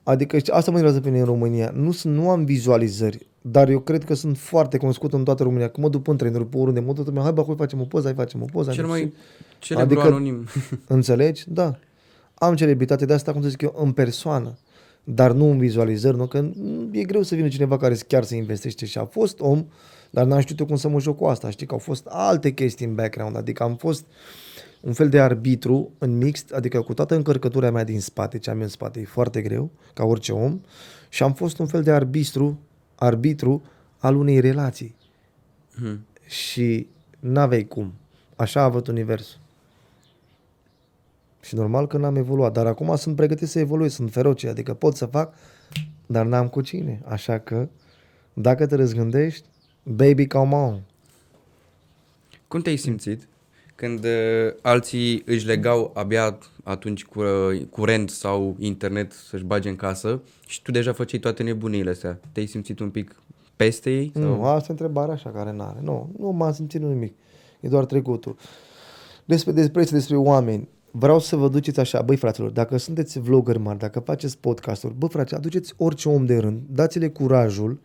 Adică 0.03 0.37
știi, 0.37 0.51
asta 0.53 0.71
mă 0.71 0.77
interesează 0.77 0.99
pe 1.09 1.09
mine 1.11 1.19
în 1.29 1.39
România. 1.39 1.71
Nu, 1.75 1.91
sunt, 1.91 2.15
nu 2.15 2.29
am 2.29 2.45
vizualizări, 2.45 3.27
dar 3.41 3.69
eu 3.69 3.79
cred 3.79 4.03
că 4.03 4.13
sunt 4.13 4.37
foarte 4.37 4.77
cunoscut 4.77 5.13
în 5.13 5.23
toată 5.23 5.43
România. 5.43 5.69
Când 5.69 5.85
mă 5.85 5.91
duc 5.91 6.07
în 6.07 6.17
trenuri, 6.17 6.45
pe 6.45 6.57
oriunde, 6.57 6.79
mă 6.79 6.93
duc, 6.93 7.05
lumea, 7.05 7.21
hai 7.21 7.31
bă, 7.31 7.41
acolo 7.41 7.57
facem 7.57 7.81
o 7.81 7.83
poză, 7.83 8.05
hai 8.05 8.13
facem 8.15 8.41
o 8.41 8.45
poză. 8.45 8.71
Cel 8.71 8.87
hai, 8.87 8.91
mai 8.99 9.13
celebru 9.59 9.99
Adică- 9.99 10.13
anonim. 10.15 10.47
Înțelegi? 10.87 11.43
Da. 11.47 11.75
Am 12.33 12.55
celebritate 12.55 13.05
de 13.05 13.13
asta, 13.13 13.31
cum 13.31 13.41
să 13.41 13.49
zic 13.49 13.61
eu, 13.61 13.75
în 13.77 13.91
persoană, 13.91 14.57
dar 15.03 15.31
nu 15.31 15.49
în 15.49 15.57
vizualizări, 15.57 16.17
nu? 16.17 16.27
Că 16.27 16.41
mm, 16.41 16.89
e 16.91 17.03
greu 17.03 17.21
să 17.21 17.35
vină 17.35 17.47
cineva 17.47 17.77
care 17.77 17.95
chiar 18.07 18.23
să 18.23 18.35
investește 18.35 18.85
și 18.85 18.97
a 18.97 19.05
fost 19.05 19.39
om, 19.39 19.65
dar 20.09 20.25
n-am 20.25 20.39
știut 20.39 20.59
eu 20.59 20.65
cum 20.65 20.75
să 20.75 20.87
mă 20.87 20.99
joc 20.99 21.17
cu 21.17 21.25
asta. 21.25 21.49
Știi 21.49 21.65
că 21.65 21.73
au 21.73 21.79
fost 21.79 22.05
alte 22.09 22.51
chestii 22.51 22.85
în 22.85 22.95
background, 22.95 23.35
adică 23.37 23.63
am 23.63 23.75
fost 23.75 24.05
un 24.81 24.93
fel 24.93 25.09
de 25.09 25.19
arbitru 25.19 25.91
în 25.97 26.17
mixt, 26.17 26.51
adică 26.51 26.81
cu 26.81 26.93
toată 26.93 27.15
încărcătura 27.15 27.71
mea 27.71 27.83
din 27.83 27.99
spate, 27.99 28.37
ce 28.37 28.49
am 28.49 28.57
eu 28.57 28.63
în 28.63 28.69
spate, 28.69 28.99
e 28.99 29.05
foarte 29.05 29.41
greu, 29.41 29.71
ca 29.93 30.03
orice 30.03 30.31
om, 30.31 30.61
și 31.09 31.23
am 31.23 31.33
fost 31.33 31.59
un 31.59 31.67
fel 31.67 31.83
de 31.83 31.91
arbitru, 31.91 32.59
arbitru 32.95 33.63
al 33.97 34.15
unei 34.15 34.39
relații. 34.39 34.95
Hmm. 35.75 36.05
Și 36.25 36.87
n-aveai 37.19 37.63
cum. 37.63 37.93
Așa 38.35 38.59
a 38.59 38.63
avut 38.63 38.87
universul. 38.87 39.39
Și 41.43 41.55
normal 41.55 41.87
că 41.87 41.97
n-am 41.97 42.15
evoluat, 42.15 42.53
dar 42.53 42.65
acum 42.65 42.95
sunt 42.95 43.15
pregătit 43.15 43.47
să 43.47 43.59
evoluez, 43.59 43.93
sunt 43.93 44.11
feroce, 44.11 44.49
adică 44.49 44.73
pot 44.73 44.95
să 44.95 45.05
fac, 45.05 45.33
dar 46.05 46.25
n-am 46.25 46.47
cu 46.47 46.61
cine. 46.61 47.01
Așa 47.05 47.39
că, 47.39 47.67
dacă 48.33 48.65
te 48.65 48.75
răzgândești, 48.75 49.47
baby, 49.83 50.27
come 50.27 50.55
on. 50.55 50.81
Cum 52.47 52.61
te-ai 52.61 52.77
simțit 52.77 53.27
când 53.75 54.03
uh, 54.03 54.53
alții 54.61 55.23
își 55.25 55.45
legau 55.45 55.91
abia 55.93 56.37
atunci 56.63 57.05
cu 57.05 57.21
uh, 57.21 57.61
curent 57.69 58.09
sau 58.09 58.55
internet 58.59 59.11
să-și 59.11 59.43
bage 59.43 59.69
în 59.69 59.75
casă 59.75 60.21
și 60.47 60.61
tu 60.61 60.71
deja 60.71 60.93
făceai 60.93 61.19
toate 61.19 61.43
nebuniile 61.43 61.89
astea. 61.89 62.19
Te-ai 62.31 62.45
simțit 62.45 62.79
un 62.79 62.89
pic 62.89 63.15
peste 63.55 63.91
ei? 63.91 64.11
Sau? 64.13 64.23
Nu, 64.23 64.43
asta 64.45 64.65
e 64.67 64.71
întrebarea 64.71 65.13
așa 65.13 65.29
care 65.29 65.51
n-are. 65.51 65.79
Nu, 65.81 66.09
nu 66.17 66.29
m-am 66.31 66.53
simțit 66.53 66.81
nimic. 66.81 67.13
E 67.59 67.67
doar 67.67 67.85
trecutul. 67.85 68.35
Despre 69.25 69.51
despre, 69.51 69.83
despre 69.83 70.15
oameni, 70.15 70.67
vreau 70.95 71.19
să 71.19 71.35
vă 71.35 71.47
duceți 71.49 71.79
așa, 71.79 72.01
băi 72.01 72.15
fraților, 72.15 72.49
dacă 72.49 72.77
sunteți 72.77 73.19
vlogger 73.19 73.57
mari, 73.57 73.77
dacă 73.77 73.99
faceți 73.99 74.37
podcasturi, 74.37 74.93
bă 74.93 75.07
frate, 75.07 75.35
aduceți 75.35 75.73
orice 75.77 76.09
om 76.09 76.25
de 76.25 76.37
rând, 76.37 76.61
dați-le 76.69 77.07
curajul, 77.09 77.79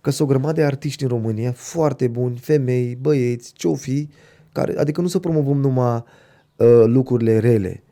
că 0.00 0.10
sunt 0.10 0.28
o 0.28 0.32
grămadă 0.32 0.52
de 0.52 0.64
artiști 0.64 1.02
în 1.02 1.08
România, 1.08 1.52
foarte 1.52 2.08
buni, 2.08 2.36
femei, 2.36 2.94
băieți, 3.00 3.52
ce 3.52 3.72
fi, 3.72 4.08
care, 4.52 4.78
adică 4.78 5.00
nu 5.00 5.06
să 5.06 5.18
promovăm 5.18 5.56
numai 5.56 6.04
uh, 6.56 6.82
lucrurile 6.84 7.38
rele. 7.38 7.82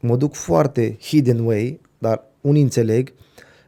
Mă 0.00 0.16
duc 0.16 0.34
foarte 0.34 0.96
hidden 1.00 1.44
way, 1.44 1.80
dar 1.98 2.24
unii 2.40 2.62
înțeleg 2.62 3.12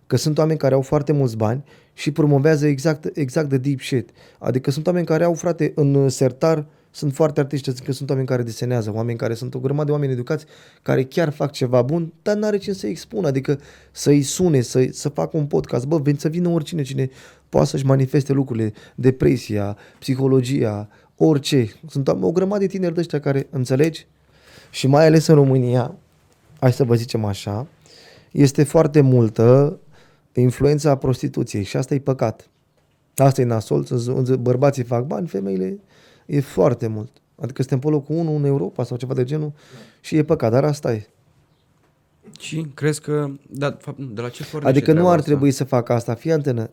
că 0.06 0.16
sunt 0.16 0.38
oameni 0.38 0.58
care 0.58 0.74
au 0.74 0.82
foarte 0.82 1.12
mulți 1.12 1.36
bani 1.36 1.64
și 1.92 2.10
promovează 2.10 2.66
exact, 2.66 3.16
exact 3.16 3.48
de 3.48 3.58
deep 3.58 3.80
shit. 3.80 4.10
Adică 4.38 4.70
sunt 4.70 4.86
oameni 4.86 5.06
care 5.06 5.24
au, 5.24 5.34
frate, 5.34 5.72
în 5.74 6.08
sertar, 6.08 6.66
sunt 6.90 7.14
foarte 7.14 7.40
artiști, 7.40 7.72
că 7.72 7.92
sunt 7.92 8.08
oameni 8.10 8.26
care 8.26 8.42
desenează, 8.42 8.92
oameni 8.94 9.18
care 9.18 9.34
sunt 9.34 9.54
o 9.54 9.58
grămadă 9.58 9.84
de 9.84 9.92
oameni 9.92 10.12
educați, 10.12 10.44
care 10.82 11.04
chiar 11.04 11.30
fac 11.30 11.52
ceva 11.52 11.82
bun, 11.82 12.12
dar 12.22 12.36
n-are 12.36 12.56
cine 12.56 12.74
să-i 12.74 12.90
expună, 12.90 13.26
adică 13.26 13.60
să-i 13.92 14.22
sune, 14.22 14.60
să, 14.60 14.88
să 14.90 15.08
facă 15.08 15.36
un 15.36 15.46
podcast, 15.46 15.86
bă, 15.86 15.98
veni 15.98 16.18
să 16.18 16.28
vină 16.28 16.48
oricine, 16.48 16.82
cine 16.82 17.10
poate 17.48 17.66
să-și 17.66 17.86
manifeste 17.86 18.32
lucrurile, 18.32 18.72
depresia, 18.94 19.76
psihologia, 19.98 20.88
orice. 21.16 21.68
Sunt 21.88 22.08
o 22.08 22.32
grămadă 22.32 22.60
de 22.60 22.66
tineri 22.66 22.94
de 22.94 23.00
ăștia 23.00 23.20
care, 23.20 23.46
înțelegi? 23.50 24.06
Și 24.70 24.86
mai 24.86 25.06
ales 25.06 25.26
în 25.26 25.34
România, 25.34 25.94
hai 26.60 26.72
să 26.72 26.84
vă 26.84 26.94
zicem 26.94 27.24
așa, 27.24 27.66
este 28.30 28.64
foarte 28.64 29.00
multă 29.00 29.78
influența 30.32 30.96
prostituției 30.96 31.62
și 31.62 31.76
asta 31.76 31.94
e 31.94 31.98
păcat. 31.98 32.50
Asta 33.16 33.40
e 33.40 33.44
nasol, 33.44 33.86
bărbații 34.40 34.82
fac 34.82 35.06
bani, 35.06 35.28
femeile 35.28 35.78
e 36.30 36.40
foarte 36.40 36.86
mult. 36.86 37.10
Adică 37.40 37.62
suntem 37.62 37.78
pe 37.78 37.88
locul 37.88 38.16
1 38.16 38.36
în 38.36 38.44
Europa 38.44 38.84
sau 38.84 38.96
ceva 38.96 39.14
de 39.14 39.24
genul 39.24 39.52
și 40.00 40.16
e 40.16 40.22
păcat, 40.22 40.50
dar 40.50 40.64
asta 40.64 40.92
e. 40.92 41.06
Și 42.38 42.66
crezi 42.74 43.00
că, 43.00 43.30
da, 43.50 43.76
de 43.96 44.20
la 44.20 44.28
ce 44.28 44.44
pornește 44.50 44.78
Adică 44.78 44.92
nu 44.92 45.08
ar 45.08 45.16
asta? 45.16 45.26
trebui 45.26 45.50
să 45.50 45.64
facă 45.64 45.92
asta, 45.92 46.14
fii 46.14 46.32
antenă, 46.32 46.70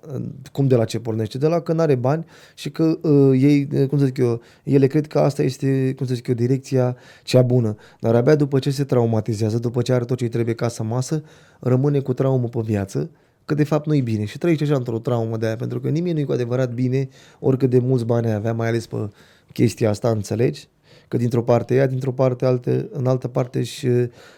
cum 0.52 0.68
de 0.68 0.76
la 0.76 0.86
ce 0.86 1.00
pornește? 1.00 1.38
De 1.38 1.48
la 1.48 1.60
că 1.60 1.74
nu 1.74 1.82
are 1.82 1.96
bani 1.96 2.26
și 2.56 2.72
că 2.72 2.84
uh, 3.02 3.42
ei, 3.42 3.68
uh, 3.74 3.88
cum 3.88 3.98
să 3.98 4.06
zic 4.06 4.18
eu, 4.18 4.42
ele 4.64 4.88
cred 4.88 5.08
că 5.08 5.20
asta 5.20 5.44
este, 5.44 5.94
cum 5.98 6.06
să 6.06 6.14
zic 6.14 6.28
eu, 6.28 6.36
direcția 6.36 6.96
cea 7.24 7.42
bună. 7.42 7.76
Dar 8.00 8.16
abia 8.16 8.36
după 8.36 8.60
ce 8.60 8.72
se 8.72 8.84
traumatizează, 8.84 9.60
după 9.60 9.82
ce 9.82 9.94
are 9.94 10.06
tot 10.06 10.18
ce 10.18 10.28
trebuie 10.28 10.56
ca 10.56 10.68
să 10.68 10.84
masă, 10.84 11.24
rămâne 11.60 12.00
cu 12.00 12.14
traumă 12.14 12.48
pe 12.48 12.60
viață, 12.64 13.10
că 13.48 13.54
de 13.54 13.64
fapt 13.64 13.86
nu-i 13.88 14.02
bine 14.02 14.26
și 14.26 14.38
trăiește 14.38 14.64
așa 14.64 14.76
într-o 14.76 15.00
traumă 15.00 15.38
de 15.38 15.46
aia, 15.46 15.56
pentru 15.56 15.80
că 15.80 15.90
nimeni 15.90 16.14
nu-i 16.14 16.24
cu 16.24 16.32
adevărat 16.32 16.74
bine, 16.74 17.10
oricât 17.40 17.70
de 17.70 17.80
mulți 17.80 18.06
bani 18.06 18.32
avea, 18.32 18.54
mai 18.54 18.68
ales 18.68 18.86
pe 18.88 19.10
chestia 19.54 19.90
asta, 19.90 20.10
înțelegi? 20.10 20.68
Că 21.08 21.18
dintr-o 21.18 21.44
parte 21.44 21.76
ea, 21.76 21.88
dintr-o 21.88 22.12
parte 22.12 22.46
alte, 22.46 22.90
în 22.92 23.08
altă 23.08 23.28
parte 23.28 23.64
și 23.64 23.88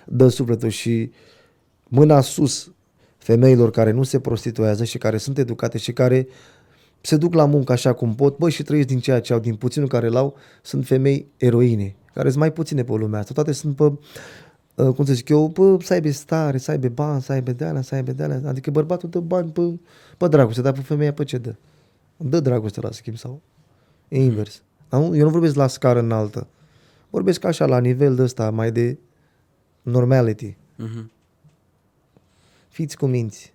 dă 0.05 0.27
sufletul 0.27 0.69
și 0.69 1.11
mâna 1.83 2.21
sus 2.21 2.71
femeilor 3.17 3.71
care 3.71 3.91
nu 3.91 4.03
se 4.03 4.19
prostituează 4.19 4.83
și 4.83 4.97
care 4.97 5.17
sunt 5.17 5.37
educate 5.37 5.77
și 5.77 5.93
care 5.93 6.27
se 7.01 7.17
duc 7.17 7.33
la 7.33 7.45
muncă 7.45 7.71
așa 7.71 7.93
cum 7.93 8.15
pot, 8.15 8.37
bă, 8.37 8.49
și 8.49 8.63
trăiesc 8.63 8.87
din 8.87 8.99
ceea 8.99 9.19
ce 9.19 9.33
au, 9.33 9.39
din 9.39 9.55
puținul 9.55 9.87
care 9.87 10.07
l-au, 10.07 10.35
sunt 10.61 10.85
femei 10.85 11.27
eroine, 11.37 11.95
care 12.13 12.27
sunt 12.27 12.39
mai 12.39 12.53
puține 12.53 12.83
pe 12.83 12.91
lumea 12.91 13.19
asta. 13.19 13.33
Toate 13.33 13.51
sunt 13.51 13.75
pe, 13.75 13.83
uh, 13.83 13.97
cum 14.83 15.05
să 15.05 15.13
zic 15.13 15.29
eu, 15.29 15.49
pe, 15.49 15.85
să 15.85 15.93
aibă 15.93 16.09
stare, 16.11 16.57
să 16.57 16.71
aibă 16.71 16.87
bani, 16.87 17.21
să 17.21 17.31
aibă 17.31 17.51
de 17.51 17.79
să 17.81 17.95
aibă 17.95 18.11
de 18.11 18.41
Adică 18.45 18.71
bărbatul 18.71 19.09
dă 19.09 19.19
bani 19.19 19.51
pe, 19.51 19.79
pe 20.17 20.27
dragoste, 20.27 20.61
dar 20.61 20.73
pe 20.73 20.81
femeia 20.81 21.13
pe 21.13 21.23
ce 21.23 21.37
dă? 21.37 21.55
Dă 22.17 22.39
dragoste 22.39 22.81
la 22.81 22.91
schimb 22.91 23.17
sau 23.17 23.41
e 24.07 24.23
invers. 24.23 24.61
Eu 24.91 25.11
nu 25.11 25.29
vorbesc 25.29 25.55
la 25.55 25.67
scară 25.67 25.99
înaltă. 25.99 26.47
Vorbesc 27.09 27.43
așa 27.43 27.65
la 27.65 27.79
nivel 27.79 28.15
de 28.15 28.21
ăsta, 28.21 28.49
mai 28.49 28.71
de 28.71 28.97
normality. 29.81 30.55
Uh-huh. 30.55 31.05
Fiți 32.67 32.97
cuminți 32.97 33.53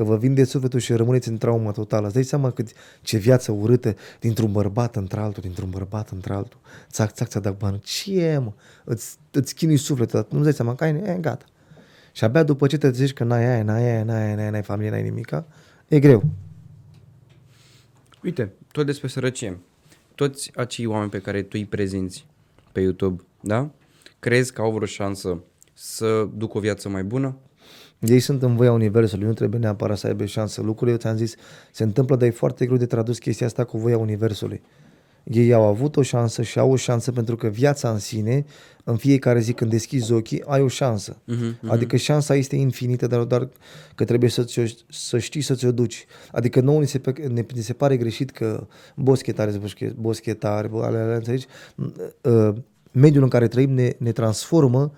că 0.00 0.06
vă 0.06 0.16
vinde 0.16 0.44
sufletul 0.44 0.80
și 0.80 0.92
rămâneți 0.92 1.28
în 1.28 1.38
traumă 1.38 1.72
totală. 1.72 2.04
Îți 2.04 2.14
dai 2.14 2.22
seama 2.22 2.50
cât, 2.50 2.72
ce 3.02 3.18
viață 3.18 3.52
urâtă 3.52 3.96
dintr-un 4.20 4.52
bărbat 4.52 4.96
într-altul, 4.96 5.42
dintr-un 5.42 5.70
bărbat 5.70 6.10
într-altul. 6.10 6.60
Țac, 6.90 7.12
țac, 7.12 7.28
țac, 7.28 7.56
bani. 7.56 7.80
Ce 7.80 8.20
e, 8.20 8.38
mă? 8.38 8.52
Îți, 8.84 9.16
îți 9.30 9.54
chinui 9.54 9.76
sufletul, 9.76 10.26
nu-ți 10.30 10.42
dai 10.42 10.52
seama 10.52 10.74
că 10.74 10.84
ai, 10.84 10.94
e, 10.94 11.18
gata. 11.20 11.44
Și 12.12 12.24
abia 12.24 12.42
după 12.42 12.66
ce 12.66 12.78
te 12.78 12.90
zici 12.90 13.12
că 13.12 13.24
n-ai 13.24 13.44
aia, 13.44 13.62
n-ai 13.62 13.82
aia, 13.82 14.04
n-ai 14.04 14.24
aia, 14.24 14.34
n-ai, 14.34 14.50
n-ai 14.50 14.62
familie, 14.62 14.90
n-ai 14.90 15.02
nimica, 15.02 15.46
e 15.88 15.98
greu. 15.98 16.24
Uite, 18.22 18.52
tot 18.72 18.86
despre 18.86 19.08
sărăcie 19.08 19.58
toți 20.14 20.50
acei 20.54 20.86
oameni 20.86 21.10
pe 21.10 21.20
care 21.20 21.42
tu 21.42 21.48
îi 21.52 21.66
prezinți 21.66 22.26
pe 22.72 22.80
YouTube, 22.80 23.22
da? 23.40 23.70
Crezi 24.18 24.52
că 24.52 24.60
au 24.60 24.72
vreo 24.72 24.86
șansă 24.86 25.42
să 25.72 26.28
ducă 26.34 26.56
o 26.56 26.60
viață 26.60 26.88
mai 26.88 27.04
bună? 27.04 27.36
Ei 28.00 28.20
sunt 28.20 28.42
în 28.42 28.56
voia 28.56 28.72
Universului, 28.72 29.26
nu 29.26 29.32
trebuie 29.32 29.60
neapărat 29.60 29.98
să 29.98 30.06
aibă 30.06 30.24
șansă. 30.24 30.60
Lucrurile, 30.60 30.90
eu 30.90 30.96
ți-am 30.96 31.16
zis, 31.16 31.34
se 31.72 31.82
întâmplă, 31.82 32.16
dar 32.16 32.28
e 32.28 32.30
foarte 32.30 32.66
greu 32.66 32.76
de 32.76 32.86
tradus 32.86 33.18
chestia 33.18 33.46
asta 33.46 33.64
cu 33.64 33.78
voia 33.78 33.98
Universului. 33.98 34.62
Ei 35.24 35.52
au 35.52 35.62
avut 35.62 35.96
o 35.96 36.02
șansă 36.02 36.42
și 36.42 36.58
au 36.58 36.70
o 36.70 36.76
șansă 36.76 37.12
pentru 37.12 37.36
că 37.36 37.48
viața 37.48 37.90
în 37.90 37.98
sine, 37.98 38.44
în 38.84 38.96
fiecare 38.96 39.40
zi 39.40 39.52
când 39.52 39.70
deschizi 39.70 40.12
ochii, 40.12 40.42
ai 40.46 40.60
o 40.60 40.68
șansă. 40.68 41.16
Uh-huh, 41.16 41.54
uh-huh. 41.54 41.68
Adică 41.68 41.96
șansa 41.96 42.34
este 42.34 42.56
infinită, 42.56 43.06
dar 43.06 43.24
doar 43.24 43.48
că 43.94 44.04
trebuie 44.04 44.30
să, 44.30 44.44
să 44.88 45.18
știi 45.18 45.40
să 45.40 45.54
ți-o 45.54 45.72
duci. 45.72 46.06
Adică 46.32 46.60
nouă 46.60 46.80
ni 46.80 46.86
se, 46.86 47.00
ne, 47.32 47.44
ne 47.54 47.60
se 47.60 47.72
pare 47.72 47.96
greșit 47.96 48.30
că 48.30 48.66
boschetare, 48.94 49.60
boschetare, 49.96 50.70
ale, 50.72 50.98
ale, 50.98 51.14
înțelegi? 51.14 51.46
Uh, 52.22 52.54
mediul 52.92 53.22
în 53.22 53.28
care 53.28 53.48
trăim 53.48 53.70
ne, 53.70 53.92
ne 53.98 54.12
transformă 54.12 54.92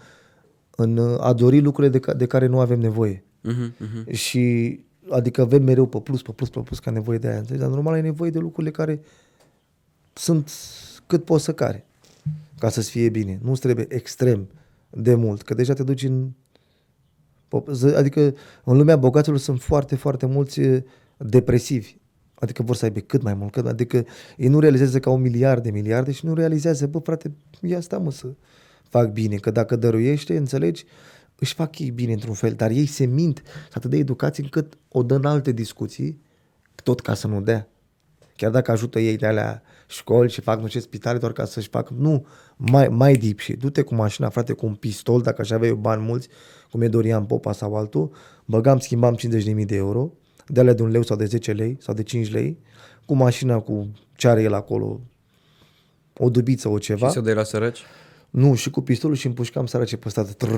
în 0.77 1.17
a 1.21 1.33
dori 1.33 1.61
lucrurile 1.61 1.99
de, 1.99 2.13
de 2.13 2.27
care 2.27 2.47
nu 2.47 2.61
avem 2.61 2.81
nevoie. 2.81 3.25
Uh-huh, 3.49 3.71
uh-huh. 3.71 4.13
Și 4.13 4.79
adică 5.11 5.41
avem 5.41 5.63
mereu 5.63 5.87
pe 5.87 5.99
plus, 5.99 6.23
pe 6.23 6.33
plus, 6.33 6.49
pe 6.49 6.61
plus 6.61 6.79
ca 6.79 6.91
nevoie 6.91 7.19
de 7.19 7.29
aia. 7.29 7.39
Înțelegi? 7.39 7.63
Dar 7.63 7.73
normal 7.73 7.95
ai 7.95 8.03
nevoie 8.03 8.31
de 8.31 8.39
lucrurile 8.39 8.71
care 8.73 9.01
sunt 10.13 10.51
cât 11.07 11.25
poți 11.25 11.45
să 11.45 11.53
care 11.53 11.87
ca 12.59 12.69
să-ți 12.69 12.91
fie 12.91 13.09
bine. 13.09 13.39
Nu-ți 13.43 13.61
trebuie 13.61 13.87
extrem 13.89 14.49
de 14.91 15.15
mult, 15.15 15.43
că 15.43 15.55
deja 15.55 15.73
te 15.73 15.83
duci 15.83 16.03
în... 16.03 16.31
Adică 17.97 18.35
în 18.65 18.77
lumea 18.77 18.97
bogaților 18.97 19.39
sunt 19.39 19.61
foarte, 19.61 19.97
foarte 19.97 20.27
mulți 20.27 20.61
depresivi. 21.17 21.97
Adică 22.35 22.63
vor 22.63 22.77
să 22.77 22.85
aibă 22.85 23.01
cât 23.01 23.23
mai 23.23 23.35
mult. 23.35 23.53
Cât, 23.53 23.67
adică 23.67 24.05
ei 24.37 24.49
nu 24.49 24.59
realizează 24.59 24.99
că 24.99 25.09
au 25.09 25.17
miliarde, 25.17 25.71
miliarde 25.71 26.13
și 26.13 26.27
nu 26.27 26.35
realizează, 26.35 26.87
bă, 26.87 26.99
frate, 26.99 27.33
ia 27.61 27.81
sta 27.81 27.99
mă 27.99 28.11
să 28.11 28.27
fac 28.93 29.13
bine. 29.13 29.37
Că 29.37 29.51
dacă 29.51 29.77
dăruiește, 29.77 30.37
înțelegi, 30.37 30.85
își 31.39 31.55
fac 31.55 31.79
ei 31.79 31.91
bine 31.91 32.13
într-un 32.13 32.35
fel, 32.35 32.53
dar 32.53 32.71
ei 32.71 32.87
se 32.87 33.05
mint, 33.05 33.43
sunt 33.45 33.75
atât 33.75 33.91
de 33.91 33.97
educați 33.97 34.41
încât 34.41 34.79
o 34.89 35.03
dă 35.03 35.15
în 35.15 35.25
alte 35.25 35.53
discuții, 35.53 36.21
tot 36.83 37.01
ca 37.01 37.15
să 37.15 37.27
nu 37.27 37.41
dea. 37.41 37.69
Chiar 38.37 38.51
dacă 38.51 38.71
ajută 38.71 39.01
ei 39.01 39.17
de 39.17 39.27
alea 39.27 39.63
școli 39.87 40.31
și 40.31 40.41
fac 40.41 40.61
nu 40.61 40.67
știu 40.67 40.81
spitale 40.81 41.19
doar 41.19 41.33
ca 41.33 41.45
să-și 41.45 41.69
facă, 41.69 41.95
nu, 41.99 42.27
mai, 42.57 42.89
mai 42.89 43.15
deep 43.15 43.39
și 43.39 43.53
du-te 43.53 43.83
cu 43.83 43.95
mașina, 43.95 44.29
frate, 44.29 44.53
cu 44.53 44.67
un 44.67 44.75
pistol, 44.75 45.21
dacă 45.21 45.41
aș 45.41 45.51
avea 45.51 45.69
eu 45.69 45.77
bani 45.77 46.03
mulți, 46.03 46.29
cum 46.71 46.83
e 46.83 46.89
Dorian 46.89 47.25
Popa 47.25 47.53
sau 47.53 47.75
altul, 47.75 48.15
băgam, 48.45 48.79
schimbam 48.79 49.17
50.000 49.17 49.67
de 49.67 49.77
euro, 49.77 50.13
de 50.47 50.61
alea 50.61 50.75
de 50.75 50.83
un 50.83 50.91
leu 50.91 51.03
sau 51.03 51.17
de 51.17 51.25
10 51.25 51.53
lei 51.53 51.77
sau 51.81 51.95
de 51.95 52.03
5 52.03 52.33
lei, 52.33 52.59
cu 53.07 53.15
mașina 53.15 53.59
cu 53.59 53.93
ce 54.17 54.29
are 54.29 54.43
el 54.43 54.55
acolo, 54.55 55.01
o 56.19 56.31
dubiță, 56.31 56.69
o 56.69 56.79
ceva. 56.79 57.07
Și 57.07 57.13
să 57.13 57.21
dai 57.21 57.35
la 57.35 57.43
săraci? 57.43 57.81
Nu, 58.33 58.55
și 58.55 58.71
cu 58.71 58.81
pistolul 58.81 59.17
și 59.17 59.27
împușcam 59.27 59.67
sărace 59.67 59.97
pe 59.97 60.09
stat. 60.09 60.49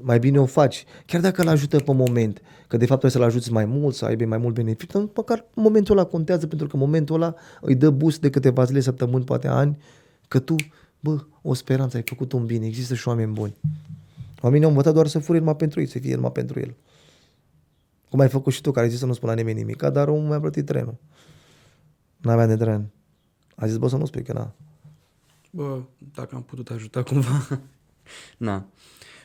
Mai 0.00 0.18
bine 0.18 0.40
o 0.40 0.46
faci. 0.46 0.84
Chiar 1.06 1.20
dacă 1.20 1.42
îl 1.42 1.48
ajută 1.48 1.78
pe 1.78 1.92
moment, 1.92 2.42
că 2.68 2.76
de 2.76 2.86
fapt 2.86 3.00
trebuie 3.00 3.10
să-l 3.10 3.22
ajuți 3.22 3.52
mai 3.52 3.64
mult, 3.64 3.94
să 3.94 4.04
aibă 4.04 4.24
mai 4.24 4.38
mult 4.38 4.54
beneficiu, 4.54 5.10
măcar 5.14 5.44
momentul 5.54 5.98
ăla 5.98 6.06
contează 6.06 6.46
pentru 6.46 6.66
că 6.66 6.76
momentul 6.76 7.14
ăla 7.14 7.34
îi 7.60 7.74
dă 7.74 7.90
boost 7.90 8.20
de 8.20 8.30
câteva 8.30 8.64
zile, 8.64 8.80
săptămâni, 8.80 9.24
poate 9.24 9.48
ani, 9.48 9.78
că 10.28 10.38
tu, 10.38 10.54
bă, 11.00 11.24
o 11.42 11.54
speranță, 11.54 11.96
ai 11.96 12.02
făcut 12.06 12.32
un 12.32 12.46
bine, 12.46 12.66
există 12.66 12.94
și 12.94 13.08
oameni 13.08 13.32
buni. 13.32 13.56
Oamenii 14.40 14.64
au 14.64 14.70
învățat 14.70 14.94
doar 14.94 15.06
să 15.06 15.18
fure 15.18 15.38
numai 15.38 15.56
pentru 15.56 15.80
ei, 15.80 15.86
să 15.86 15.98
fie 15.98 16.14
numai 16.14 16.32
pentru 16.32 16.60
el. 16.60 16.74
Cum 18.10 18.20
ai 18.20 18.28
făcut 18.28 18.52
și 18.52 18.60
tu, 18.60 18.70
care 18.70 18.84
ai 18.84 18.90
zis 18.90 19.00
să 19.00 19.06
nu 19.06 19.12
spună 19.12 19.32
nimeni 19.32 19.58
nimic, 19.58 19.82
dar 19.82 20.08
omul 20.08 20.28
mi-a 20.28 20.40
plătit 20.40 20.66
trenul. 20.66 20.96
N-avea 22.16 22.46
de 22.46 22.56
tren. 22.56 22.90
A 23.56 23.66
zis, 23.66 23.76
bă, 23.76 23.88
să 23.88 23.96
nu 23.96 24.06
spui 24.06 24.22
că 24.22 24.32
n-a. 24.32 24.54
Bă, 25.56 25.80
dacă 26.14 26.34
am 26.34 26.42
putut 26.42 26.70
ajuta 26.70 27.02
cumva. 27.02 27.46
Na. 28.36 28.66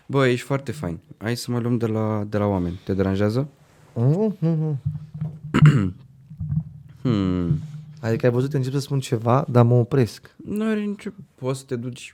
Bă, 0.06 0.28
ești 0.28 0.46
foarte 0.46 0.72
fain. 0.72 1.00
Hai 1.18 1.36
să 1.36 1.52
mă 1.52 1.60
luăm 1.60 1.78
de 1.78 1.86
la, 1.86 2.24
de 2.30 2.38
la 2.38 2.46
oameni. 2.46 2.80
Te 2.84 2.94
deranjează? 2.94 3.50
Mm-hmm. 3.96 4.76
hmm. 7.02 7.60
Adică 8.02 8.26
ai 8.26 8.32
văzut, 8.32 8.54
eu 8.54 8.60
încep 8.60 8.74
să 8.74 8.80
spun 8.80 9.00
ceva, 9.00 9.46
dar 9.50 9.66
mă 9.66 9.74
opresc. 9.74 10.36
Nu 10.46 10.66
are 10.66 10.80
nicio... 10.80 11.10
Poți 11.36 11.60
să 11.60 11.66
te 11.66 11.76
duci... 11.76 12.14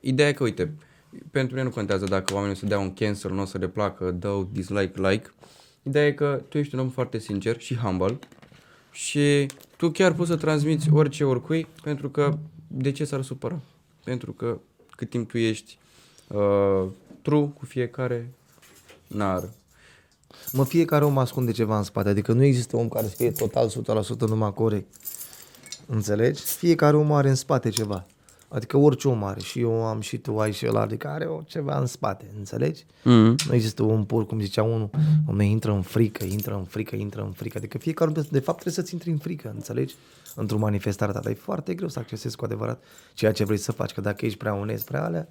Ideea 0.00 0.28
e 0.28 0.32
că, 0.32 0.42
uite, 0.42 0.74
pentru 1.30 1.54
mine 1.54 1.66
nu 1.66 1.74
contează 1.74 2.04
dacă 2.04 2.34
oamenii 2.34 2.54
o 2.54 2.58
să 2.58 2.66
dea 2.66 2.78
un 2.78 2.92
cancel, 2.92 3.32
nu 3.32 3.40
o 3.40 3.44
să 3.44 3.58
le 3.58 3.68
placă, 3.68 4.10
dau 4.10 4.48
dislike, 4.52 5.08
like. 5.08 5.30
Ideea 5.82 6.06
e 6.06 6.12
că 6.12 6.42
tu 6.48 6.58
ești 6.58 6.74
un 6.74 6.80
om 6.80 6.88
foarte 6.88 7.18
sincer 7.18 7.60
și 7.60 7.76
humble 7.76 8.18
și 8.90 9.46
tu 9.76 9.90
chiar 9.90 10.12
poți 10.12 10.30
să 10.30 10.36
transmiți 10.36 10.92
orice 10.92 11.24
oricui 11.24 11.66
pentru 11.82 12.08
că 12.08 12.38
de 12.72 12.92
ce 12.92 13.04
s-ar 13.04 13.22
supăra? 13.22 13.60
Pentru 14.04 14.32
că 14.32 14.58
cât 14.90 15.10
timp 15.10 15.30
tu 15.30 15.38
ești 15.38 15.78
uh, 16.28 16.88
true 17.22 17.52
cu 17.58 17.64
fiecare, 17.64 18.30
n-ar. 19.06 19.48
Mă, 20.52 20.64
fiecare 20.64 21.04
om 21.04 21.18
ascunde 21.18 21.52
ceva 21.52 21.76
în 21.76 21.82
spate, 21.82 22.08
adică 22.08 22.32
nu 22.32 22.44
există 22.44 22.76
om 22.76 22.88
care 22.88 23.06
să 23.06 23.14
fie 23.16 23.30
total 23.30 23.70
100% 23.70 24.18
numai 24.18 24.54
corect. 24.54 24.94
Înțelegi? 25.86 26.42
Fiecare 26.42 26.96
om 26.96 27.12
are 27.12 27.28
în 27.28 27.34
spate 27.34 27.68
ceva. 27.68 28.06
Adică 28.48 28.76
orice 28.76 29.08
om 29.08 29.24
are, 29.24 29.40
și 29.40 29.60
eu 29.60 29.84
am, 29.86 30.00
și 30.00 30.18
tu 30.18 30.38
ai, 30.38 30.52
și 30.52 30.66
ăla, 30.66 30.80
adică 30.80 31.08
are 31.08 31.24
o, 31.24 31.40
ceva 31.46 31.78
în 31.78 31.86
spate, 31.86 32.24
înțelegi? 32.38 32.84
Mm-hmm. 32.84 33.46
Nu 33.46 33.54
există 33.54 33.82
om 33.82 34.06
pur, 34.06 34.26
cum 34.26 34.40
zicea 34.40 34.62
unul, 34.62 34.90
mă, 35.26 35.42
intră 35.42 35.72
în 35.72 35.82
frică, 35.82 36.24
intră 36.24 36.54
în 36.54 36.64
frică, 36.64 36.96
intră 36.96 37.22
în 37.22 37.32
frică. 37.32 37.58
Adică 37.58 37.78
fiecare 37.78 38.10
om, 38.16 38.22
de 38.30 38.38
fapt, 38.38 38.60
trebuie 38.60 38.74
să-ți 38.74 38.92
intri 38.92 39.10
în 39.10 39.18
frică, 39.18 39.52
înțelegi? 39.54 39.94
Într-o 40.34 40.58
manifestare 40.58 41.12
ta, 41.12 41.20
dar 41.20 41.32
e 41.32 41.34
foarte 41.34 41.74
greu 41.74 41.88
să 41.88 41.98
accesezi 41.98 42.36
cu 42.36 42.44
adevărat 42.44 42.82
ceea 43.14 43.32
ce 43.32 43.44
vrei 43.44 43.58
să 43.58 43.72
faci, 43.72 43.92
că 43.92 44.00
dacă 44.00 44.26
ești 44.26 44.38
prea 44.38 44.54
onest, 44.54 44.86
prea 44.86 45.04
alea, 45.04 45.28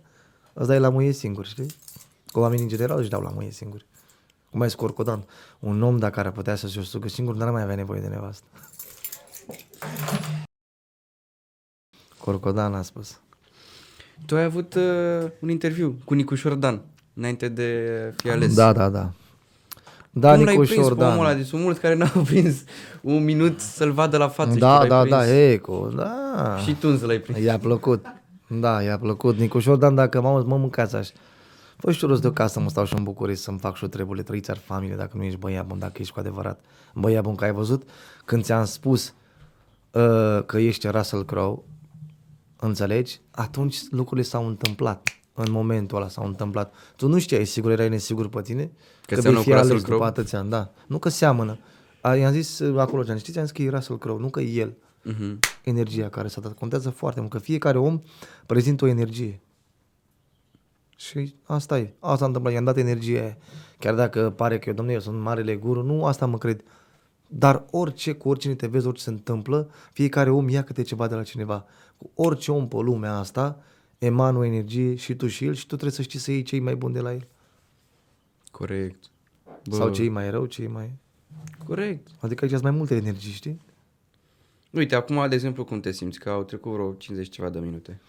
îți 0.53 0.67
dai 0.67 0.79
la 0.79 0.89
muie 0.89 1.11
singur, 1.11 1.45
știi? 1.45 1.67
Că 2.25 2.39
oamenii 2.39 2.63
în 2.63 2.69
general 2.69 2.99
își 2.99 3.09
dau 3.09 3.21
la 3.21 3.29
muie 3.29 3.51
singuri. 3.51 3.85
Cum 4.49 4.61
ai 4.61 4.69
scorcodan, 4.69 5.25
un 5.59 5.81
om 5.81 5.97
dacă 5.97 6.19
ar 6.19 6.31
putea 6.31 6.55
să-și 6.55 6.79
o 6.79 6.81
sugă 6.81 7.07
singur, 7.07 7.35
n-ar 7.35 7.51
mai 7.51 7.61
avea 7.61 7.75
nevoie 7.75 8.01
de 8.01 8.07
nevastă. 8.07 8.45
Corcodan 12.17 12.73
a 12.73 12.81
spus. 12.81 13.19
Tu 14.25 14.35
ai 14.35 14.43
avut 14.43 14.73
uh, 14.73 15.31
un 15.39 15.49
interviu 15.49 15.97
cu 16.05 16.13
Nicu 16.13 16.35
Șordan 16.35 16.81
înainte 17.13 17.47
de 17.47 18.13
fi 18.17 18.29
ales. 18.29 18.55
Da, 18.55 18.73
da, 18.73 18.89
da. 18.89 19.13
Da, 20.11 20.33
Cum 20.35 20.43
l-ai 20.43 20.55
Nicu 20.55 20.65
prins 20.67 20.87
pe 20.87 20.93
omul 20.93 21.01
ăla? 21.03 21.15
Șordan. 21.15 21.37
Deci 21.37 21.45
sunt 21.47 21.61
mulți 21.61 21.79
care 21.79 21.95
n-au 21.95 22.21
prins 22.29 22.63
un 23.01 23.23
minut 23.23 23.59
să-l 23.59 23.91
vadă 23.91 24.17
la 24.17 24.27
față. 24.27 24.51
și 24.53 24.57
Da, 24.59 24.73
tu 24.79 24.79
l-ai 24.79 24.89
da, 24.89 24.99
prins. 24.99 25.15
da, 25.15 25.35
Eco, 25.51 25.87
da. 25.95 26.57
Și 26.65 26.73
tu 26.75 26.87
însă 26.87 27.05
l-ai 27.05 27.19
prins. 27.19 27.39
I-a 27.39 27.57
plăcut. 27.59 28.05
Da, 28.47 28.81
i-a 28.81 28.97
plăcut. 28.97 29.37
Nicu 29.37 29.59
Șordan, 29.59 29.95
dacă 29.95 30.21
mă 30.21 30.43
mă 30.47 30.57
mâncați 30.57 30.95
așa. 30.95 31.11
Fă 31.77 31.91
și 31.91 31.99
tu 31.99 32.07
rost 32.07 32.21
de 32.21 32.31
casă, 32.33 32.59
mă 32.59 32.69
stau 32.69 32.85
și 32.85 32.93
în 32.97 33.03
București 33.03 33.43
să-mi 33.43 33.59
fac 33.59 33.75
și 33.75 33.83
o 33.83 33.87
treburile, 33.87 34.23
trăiți 34.23 34.51
ar 34.51 34.57
familie, 34.57 34.95
dacă 34.95 35.17
nu 35.17 35.23
ești 35.23 35.37
băiat 35.39 35.65
bun, 35.65 35.79
dacă 35.79 35.93
ești 35.97 36.13
cu 36.13 36.19
adevărat 36.19 36.59
băiat 36.93 37.23
bun, 37.23 37.35
că 37.35 37.43
ai 37.43 37.51
văzut 37.51 37.83
când 38.25 38.43
ți-am 38.43 38.65
spus 38.65 39.13
uh, 39.91 40.43
că 40.45 40.57
ești 40.57 40.87
Russell 40.87 41.25
Crowe, 41.25 41.57
înțelegi? 42.59 43.19
Atunci 43.31 43.77
lucrurile 43.91 44.25
s-au 44.25 44.47
întâmplat. 44.47 45.09
În 45.33 45.51
momentul 45.51 45.97
ăla 45.97 46.07
s-au 46.07 46.25
întâmplat. 46.25 46.73
Tu 46.95 47.07
nu 47.07 47.19
știai, 47.19 47.45
sigur, 47.45 47.71
erai 47.71 47.89
nesigur 47.89 48.29
pe 48.29 48.41
tine? 48.41 48.71
Că 49.15 49.21
vei 49.21 49.21
seamănă 49.21 49.43
fi 49.43 49.49
cu 49.49 49.55
Russell 49.55 49.69
ales 49.71 49.83
după 49.83 49.95
Crowe? 49.95 50.09
atâția 50.09 50.39
ani, 50.39 50.49
da. 50.49 50.71
Nu 50.87 50.99
că 50.99 51.09
seamănă. 51.09 51.57
A, 52.01 52.15
i-am 52.15 52.31
zis 52.31 52.59
uh, 52.59 52.79
acolo, 52.79 53.03
ce 53.03 53.15
știți, 53.17 53.37
am 53.37 53.43
zis 53.43 53.53
că 53.53 53.61
e 53.61 53.69
Russell 53.69 53.97
Crowe, 53.97 54.19
nu 54.19 54.29
că 54.29 54.39
e 54.41 54.59
el 54.59 54.77
Mhm. 55.03 55.39
energia 55.63 56.09
care 56.09 56.27
s-a 56.27 56.41
dat. 56.41 56.53
Contează 56.53 56.89
foarte 56.89 57.19
mult, 57.19 57.31
că 57.31 57.39
fiecare 57.39 57.77
om 57.77 58.01
prezintă 58.45 58.85
o 58.85 58.87
energie. 58.87 59.41
Și 60.95 61.35
asta 61.43 61.77
e. 61.79 61.93
Asta 61.99 62.23
a 62.23 62.27
întâmplat. 62.27 62.53
I-am 62.53 62.63
dat 62.63 62.77
energie 62.77 63.19
aia. 63.19 63.37
Chiar 63.79 63.95
dacă 63.95 64.29
pare 64.35 64.59
că 64.59 64.69
eu, 64.69 64.75
domnule, 64.75 64.95
eu 64.97 65.03
sunt 65.03 65.19
marele 65.21 65.55
guru, 65.55 65.83
nu 65.83 66.05
asta 66.05 66.25
mă 66.25 66.37
cred. 66.37 66.61
Dar 67.27 67.65
orice, 67.71 68.13
cu 68.13 68.29
oricine 68.29 68.53
te 68.55 68.67
vezi, 68.67 68.87
orice 68.87 69.03
se 69.03 69.09
întâmplă, 69.09 69.69
fiecare 69.91 70.29
om 70.29 70.49
ia 70.49 70.63
câte 70.63 70.81
ceva 70.81 71.07
de 71.07 71.15
la 71.15 71.23
cineva. 71.23 71.65
Cu 71.97 72.11
orice 72.13 72.51
om 72.51 72.67
pe 72.67 72.75
lumea 72.75 73.17
asta, 73.17 73.59
emană 73.97 74.37
o 74.37 74.43
energie 74.43 74.95
și 74.95 75.15
tu 75.15 75.27
și 75.27 75.45
el 75.45 75.53
și 75.53 75.61
tu 75.61 75.67
trebuie 75.67 75.91
să 75.91 76.01
știi 76.01 76.19
să 76.19 76.31
iei 76.31 76.43
cei 76.43 76.59
mai 76.59 76.75
buni 76.75 76.93
de 76.93 76.99
la 76.99 77.11
el. 77.13 77.27
Corect. 78.51 79.03
Bă. 79.69 79.75
Sau 79.75 79.89
cei 79.89 80.09
mai 80.09 80.29
rău, 80.29 80.45
cei 80.45 80.67
mai... 80.67 80.91
Corect. 81.65 82.07
Adică 82.19 82.43
aici 82.43 82.51
sunt 82.51 82.63
mai 82.63 82.71
multe 82.71 82.95
energii, 82.95 83.31
știi? 83.31 83.61
Uite, 84.71 84.95
acum, 84.95 85.29
de 85.29 85.35
exemplu, 85.35 85.63
cum 85.63 85.79
te 85.79 85.91
simți? 85.91 86.19
Că 86.19 86.29
au 86.29 86.43
trecut 86.43 86.71
vreo 86.71 86.93
50 86.93 87.29
ceva 87.29 87.49
de 87.49 87.59
minute. 87.59 87.99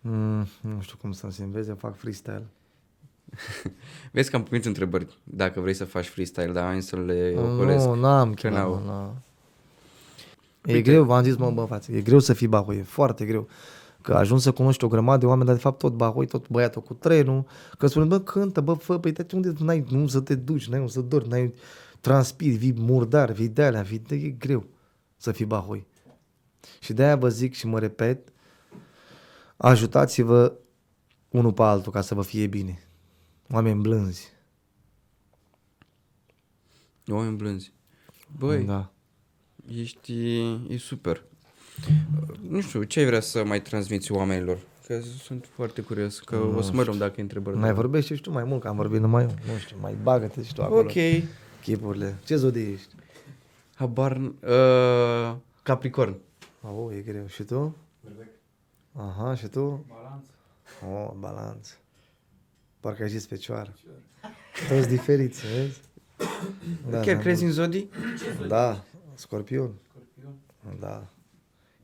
Mm, 0.00 0.46
nu 0.60 0.80
știu 0.80 0.96
cum 1.00 1.12
să-mi 1.12 1.32
simt. 1.32 1.48
Vezi, 1.48 1.68
eu 1.68 1.74
fac 1.74 1.96
freestyle. 1.96 2.46
Vezi 4.12 4.30
că 4.30 4.36
am 4.36 4.42
primit 4.42 4.64
întrebări 4.64 5.18
dacă 5.24 5.60
vrei 5.60 5.74
să 5.74 5.84
faci 5.84 6.06
freestyle, 6.06 6.52
dar 6.52 6.68
am 6.68 6.80
zis 6.80 6.88
să 6.88 6.96
le 6.96 7.34
ocolesc. 7.36 7.86
Nu, 7.86 7.94
n-am 7.94 8.34
Că 8.34 8.48
chef, 8.48 8.52
n-au. 8.52 8.82
nu, 8.84 8.84
nu. 8.84 10.72
E 10.72 10.82
greu, 10.82 11.04
v-am 11.04 11.22
zis, 11.22 11.36
mă, 11.36 11.50
bă, 11.50 11.64
față, 11.64 11.92
e 11.92 12.00
greu 12.00 12.18
să 12.18 12.32
fii 12.32 12.46
bahoi, 12.46 12.76
e 12.76 12.82
foarte 12.82 13.24
greu. 13.24 13.48
Că 14.06 14.14
ajungi 14.14 14.42
să 14.42 14.52
cunoști 14.52 14.84
o 14.84 14.88
grămadă 14.88 15.18
de 15.18 15.26
oameni, 15.26 15.46
dar 15.46 15.54
de 15.54 15.60
fapt 15.60 15.78
tot 15.78 15.92
bahoi, 15.92 16.26
tot 16.26 16.48
băiatul 16.48 16.82
cu 16.82 16.94
trenul, 16.94 17.46
că 17.78 17.86
spune, 17.86 18.04
bă, 18.04 18.20
cântă, 18.20 18.60
bă, 18.60 18.74
fă, 18.74 18.98
păi 18.98 19.12
de 19.12 19.26
unde 19.32 19.52
n-ai, 19.58 19.84
nu 19.90 20.06
să 20.06 20.20
te 20.20 20.34
duci, 20.34 20.68
n-ai 20.68 20.78
unde 20.78 20.92
să 20.92 21.00
dormi, 21.00 21.28
n-ai 21.28 21.54
transpiri, 22.00 22.56
vii 22.56 22.74
murdar, 22.76 23.32
vii 23.32 23.48
de 23.48 23.64
alea, 23.64 23.82
vii 23.82 23.98
de, 23.98 24.14
e 24.14 24.28
greu 24.28 24.66
să 25.16 25.32
fii 25.32 25.44
bahoi. 25.44 25.86
Și 26.80 26.92
de-aia 26.92 27.16
vă 27.16 27.28
zic 27.28 27.54
și 27.54 27.66
mă 27.66 27.78
repet, 27.78 28.32
ajutați-vă 29.56 30.56
unul 31.28 31.52
pe 31.52 31.62
altul 31.62 31.92
ca 31.92 32.00
să 32.00 32.14
vă 32.14 32.22
fie 32.22 32.46
bine. 32.46 32.88
Oameni 33.50 33.80
blânzi. 33.80 34.32
Oameni 37.06 37.36
blânzi. 37.36 37.72
Băi, 38.38 38.64
Da. 38.64 38.92
ești... 39.68 40.40
e 40.68 40.76
super. 40.78 41.24
Nu 42.48 42.60
știu, 42.60 42.82
ce 42.82 43.00
ai 43.00 43.06
vrea 43.06 43.20
să 43.20 43.44
mai 43.44 43.62
transmiți 43.62 44.12
oamenilor? 44.12 44.58
Că 44.86 45.00
sunt 45.22 45.48
foarte 45.54 45.80
curios, 45.80 46.18
că 46.18 46.36
o 46.36 46.60
să 46.60 46.72
mă 46.72 46.82
rog 46.82 46.94
dacă 46.94 47.14
e 47.16 47.20
întrebări. 47.20 47.56
Mai 47.56 47.72
vorbești 47.72 48.14
și 48.14 48.20
tu 48.20 48.30
mai 48.30 48.44
mult, 48.44 48.60
că 48.60 48.68
am 48.68 48.76
vorbit 48.76 49.00
numai 49.00 49.22
eu. 49.22 49.28
Nu 49.28 49.58
știu, 49.58 49.76
mai 49.80 49.96
bagă-te 50.02 50.42
și 50.42 50.54
tu 50.54 50.62
acolo. 50.62 50.80
Ok. 50.80 50.92
Chipurile. 51.62 52.16
Ce 52.24 52.36
zodie 52.36 52.70
ești? 52.70 52.94
Habar... 53.74 54.16
Uh, 54.16 55.36
Capricorn. 55.62 56.16
Oh, 56.60 56.94
e 56.96 57.00
greu. 57.00 57.26
Și 57.26 57.42
tu? 57.42 57.76
Aha, 58.92 59.34
și 59.34 59.46
tu? 59.46 59.86
Balanță. 59.88 60.30
Oh, 60.90 61.10
balanță. 61.18 61.74
Parcă 62.80 63.02
ai 63.02 63.08
zis 63.08 63.26
fecioară. 63.26 63.74
Toți 64.68 64.88
diferiți, 64.88 65.42
vezi? 65.46 65.80
Da, 66.90 67.00
Chiar 67.00 67.14
da, 67.14 67.20
crezi 67.20 67.44
în 67.44 67.50
zodii? 67.50 67.90
Da, 68.48 68.84
scorpion. 69.14 69.70
Da. 70.80 71.06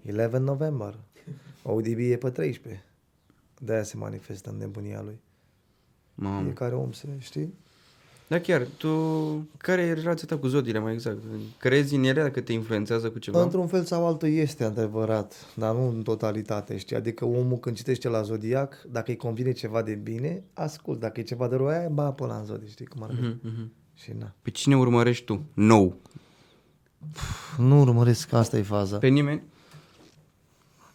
11 0.07 0.39
November. 0.39 0.99
ODB 1.63 1.99
e 1.99 2.17
pe 2.17 2.31
13. 2.31 2.85
De-aia 3.59 3.83
se 3.83 3.97
manifestă 3.97 4.51
în 4.51 4.57
nebunia 4.57 5.03
lui. 5.03 5.21
Mamă. 6.15 6.43
Fiecare 6.43 6.75
om 6.75 6.93
se, 6.93 7.09
știi? 7.19 7.55
Da, 8.33 8.41
chiar, 8.41 8.67
tu... 8.77 8.89
Care 9.57 9.83
e 9.83 9.93
relația 9.93 10.27
ta 10.29 10.39
cu 10.39 10.47
zodiile, 10.47 10.79
mai 10.79 10.93
exact? 10.93 11.19
Crezi 11.59 11.95
în 11.95 12.05
ele 12.05 12.23
dacă 12.23 12.41
te 12.41 12.53
influențează 12.53 13.11
cu 13.11 13.19
ceva? 13.19 13.43
Într-un 13.43 13.67
fel 13.67 13.85
sau 13.85 14.07
altul 14.07 14.29
este 14.29 14.65
adevărat, 14.65 15.35
dar 15.55 15.75
nu 15.75 15.89
în 15.89 16.03
totalitate, 16.03 16.77
știi? 16.77 16.97
Adică 16.97 17.25
omul 17.25 17.59
când 17.59 17.77
citește 17.77 18.09
la 18.09 18.23
Zodiac, 18.23 18.87
dacă 18.91 19.11
îi 19.11 19.17
convine 19.17 19.53
ceva 19.53 19.83
de 19.83 19.95
bine, 19.95 20.43
ascult. 20.53 21.01
Dacă 21.01 21.21
e 21.21 21.23
ceva 21.23 21.49
de 21.49 21.57
rău, 21.57 21.67
aia 21.67 21.89
ba 21.89 22.11
pe 22.11 22.27
la 22.27 22.37
în 22.37 22.45
Zodiac, 22.45 22.69
știi 22.69 22.87
cum 22.87 23.03
ar 23.03 23.11
fi? 23.15 23.21
Mhm, 23.21 23.41
mhm. 23.43 23.73
Și 23.95 24.13
na. 24.19 24.35
Pe 24.43 24.51
cine 24.51 24.77
urmărești 24.77 25.25
tu? 25.25 25.43
Nou. 25.55 25.97
Nu 27.59 27.81
urmăresc, 27.81 28.33
asta 28.33 28.57
e 28.57 28.63
faza. 28.63 28.99
Pe 28.99 29.09
nimeni? 29.09 29.43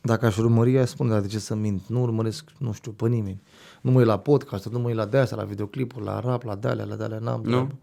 Dacă 0.07 0.25
aș 0.25 0.37
urmări, 0.37 0.77
aș 0.77 0.89
spune, 0.89 1.09
dar 1.09 1.21
de 1.21 1.27
ce 1.27 1.39
să 1.39 1.55
mint? 1.55 1.81
Nu 1.87 2.01
urmăresc, 2.01 2.49
nu 2.57 2.71
știu, 2.71 2.91
pe 2.91 3.07
nimeni. 3.07 3.41
Nu 3.81 3.91
mă 3.91 3.97
uit 3.97 4.07
la 4.07 4.19
podcast, 4.19 4.69
nu 4.69 4.79
mă 4.79 4.87
uit 4.87 4.95
la 4.95 5.05
de 5.05 5.29
la 5.29 5.43
videoclipuri, 5.43 6.05
la 6.05 6.19
rap, 6.19 6.43
la 6.43 6.55
de 6.55 6.85
la 6.87 6.95
de 6.95 7.17
n-am 7.21 7.41
Nu? 7.43 7.49
treabă. 7.49 7.75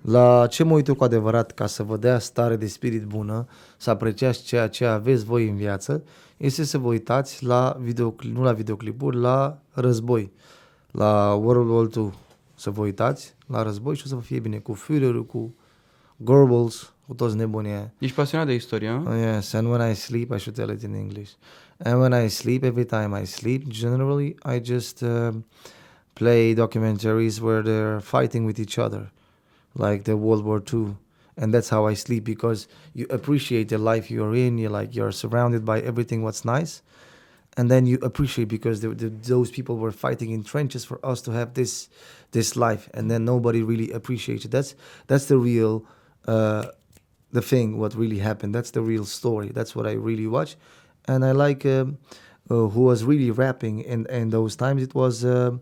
La 0.00 0.46
ce 0.46 0.64
mă 0.64 0.74
uit 0.74 0.86
eu 0.86 0.94
cu 0.94 1.04
adevărat 1.04 1.52
ca 1.52 1.66
să 1.66 1.82
vă 1.82 1.96
dea 1.96 2.18
stare 2.18 2.56
de 2.56 2.66
spirit 2.66 3.04
bună, 3.04 3.46
să 3.76 3.90
apreciați 3.90 4.42
ceea 4.42 4.68
ce 4.68 4.84
aveți 4.84 5.24
voi 5.24 5.48
în 5.48 5.56
viață, 5.56 6.02
este 6.36 6.64
să 6.64 6.78
vă 6.78 6.88
uitați 6.88 7.44
la 7.44 7.76
videoclip, 7.80 8.36
nu 8.36 8.42
la 8.42 8.52
videoclipuri, 8.52 9.16
la 9.16 9.58
război. 9.72 10.32
La 10.90 11.34
World 11.34 11.68
War 11.68 11.88
II 11.96 12.12
să 12.54 12.70
vă 12.70 12.80
uitați 12.80 13.34
la 13.46 13.62
război 13.62 13.96
și 13.96 14.02
o 14.04 14.08
să 14.08 14.14
vă 14.14 14.20
fie 14.20 14.38
bine 14.38 14.58
cu 14.58 14.74
Führer, 14.74 15.26
cu 15.26 15.54
Goebbels, 16.16 16.92
cu 17.10 17.16
toți 17.16 17.36
nebunii 17.36 17.70
aia. 17.70 17.92
Ești 17.98 18.14
pasionat 18.16 18.46
de 18.46 18.54
istorie, 18.54 18.90
nu? 18.90 19.10
Oh, 19.10 19.16
yes, 19.16 19.52
and 19.52 19.68
when 19.68 19.90
I 19.90 19.94
sleep, 19.94 20.30
I 20.30 20.38
should 20.38 20.56
tell 20.56 20.70
it 20.70 20.82
in 20.82 20.94
English. 20.94 21.30
And 21.78 22.00
when 22.00 22.12
I 22.24 22.28
sleep, 22.28 22.62
every 22.62 22.84
time 22.84 23.22
I 23.22 23.24
sleep, 23.24 23.68
generally, 23.68 24.34
I 24.54 24.60
just 24.72 25.02
uh, 25.02 25.32
play 26.12 26.54
documentaries 26.54 27.40
where 27.40 27.62
they're 27.62 28.00
fighting 28.00 28.44
with 28.46 28.58
each 28.60 28.78
other, 28.78 29.10
like 29.74 30.02
the 30.04 30.16
World 30.16 30.44
War 30.44 30.62
II. 30.72 30.86
And 31.36 31.52
that's 31.54 31.70
how 31.70 31.88
I 31.90 31.94
sleep 31.94 32.22
because 32.24 32.68
you 32.92 33.06
appreciate 33.10 33.66
the 33.68 33.78
life 33.78 34.04
you're 34.14 34.36
in. 34.46 34.58
You're 34.58 34.76
like 34.80 34.90
you're 34.96 35.14
surrounded 35.22 35.62
by 35.64 35.78
everything 35.90 36.22
what's 36.22 36.44
nice, 36.44 36.72
and 37.56 37.68
then 37.68 37.82
you 37.86 37.96
appreciate 38.02 38.48
because 38.48 38.76
the, 38.84 38.90
the, 39.02 39.08
those 39.34 39.50
people 39.56 39.74
were 39.84 39.94
fighting 40.06 40.30
in 40.36 40.42
trenches 40.52 40.84
for 40.84 40.98
us 41.10 41.18
to 41.22 41.30
have 41.38 41.48
this 41.54 41.88
this 42.30 42.54
life, 42.66 42.84
and 42.96 43.04
then 43.10 43.24
nobody 43.24 43.60
really 43.70 43.90
appreciates 43.98 44.44
it. 44.44 44.50
That's 44.56 44.70
that's 45.06 45.26
the 45.26 45.38
real 45.50 45.72
uh, 46.26 46.66
the 47.32 47.42
thing, 47.42 47.78
what 47.78 47.94
really 47.94 48.18
happened. 48.18 48.54
That's 48.54 48.72
the 48.72 48.82
real 48.82 49.04
story. 49.04 49.48
That's 49.48 49.74
what 49.76 49.86
I 49.86 49.92
really 49.92 50.26
watch, 50.26 50.56
and 51.06 51.24
I 51.24 51.32
like 51.32 51.64
um, 51.66 51.98
uh, 52.50 52.66
who 52.68 52.82
was 52.82 53.04
really 53.04 53.30
rapping 53.30 53.80
in 53.80 54.06
in 54.06 54.30
those 54.30 54.56
times. 54.56 54.82
It 54.82 54.94
was 54.94 55.24
uh, 55.24 55.52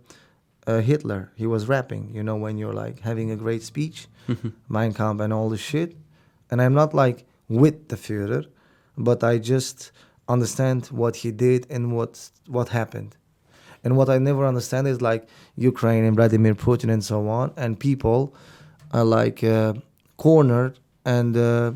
uh, 0.67 0.81
Hitler. 0.81 1.33
He 1.37 1.47
was 1.47 1.67
rapping. 1.67 2.11
You 2.15 2.23
know, 2.23 2.37
when 2.37 2.59
you're 2.59 2.73
like 2.73 3.01
having 3.01 3.31
a 3.31 3.37
great 3.37 3.63
speech, 3.63 4.07
Mein 4.69 4.93
Kampf 4.93 5.21
and 5.21 5.33
all 5.33 5.49
the 5.49 5.59
shit. 5.59 5.97
And 6.51 6.63
I'm 6.63 6.75
not 6.75 6.95
like 6.95 7.27
with 7.49 7.89
the 7.89 7.97
Führer, 7.97 8.47
but 8.97 9.23
I 9.23 9.39
just 9.39 9.93
understand 10.29 10.87
what 10.87 11.17
he 11.17 11.31
did 11.31 11.67
and 11.71 11.95
what 11.97 12.31
what 12.47 12.69
happened. 12.69 13.17
And 13.85 13.97
what 13.97 14.09
I 14.09 14.19
never 14.19 14.45
understand 14.47 14.89
is 14.89 15.01
like 15.01 15.29
Ukraine 15.57 16.05
and 16.05 16.17
Vladimir 16.17 16.55
Putin 16.55 16.91
and 16.93 17.05
so 17.05 17.29
on, 17.29 17.53
and 17.57 17.79
people 17.79 18.35
are 18.93 19.05
like 19.05 19.45
uh, 19.45 19.75
cornered 20.17 20.79
and 21.05 21.37
uh, 21.37 21.73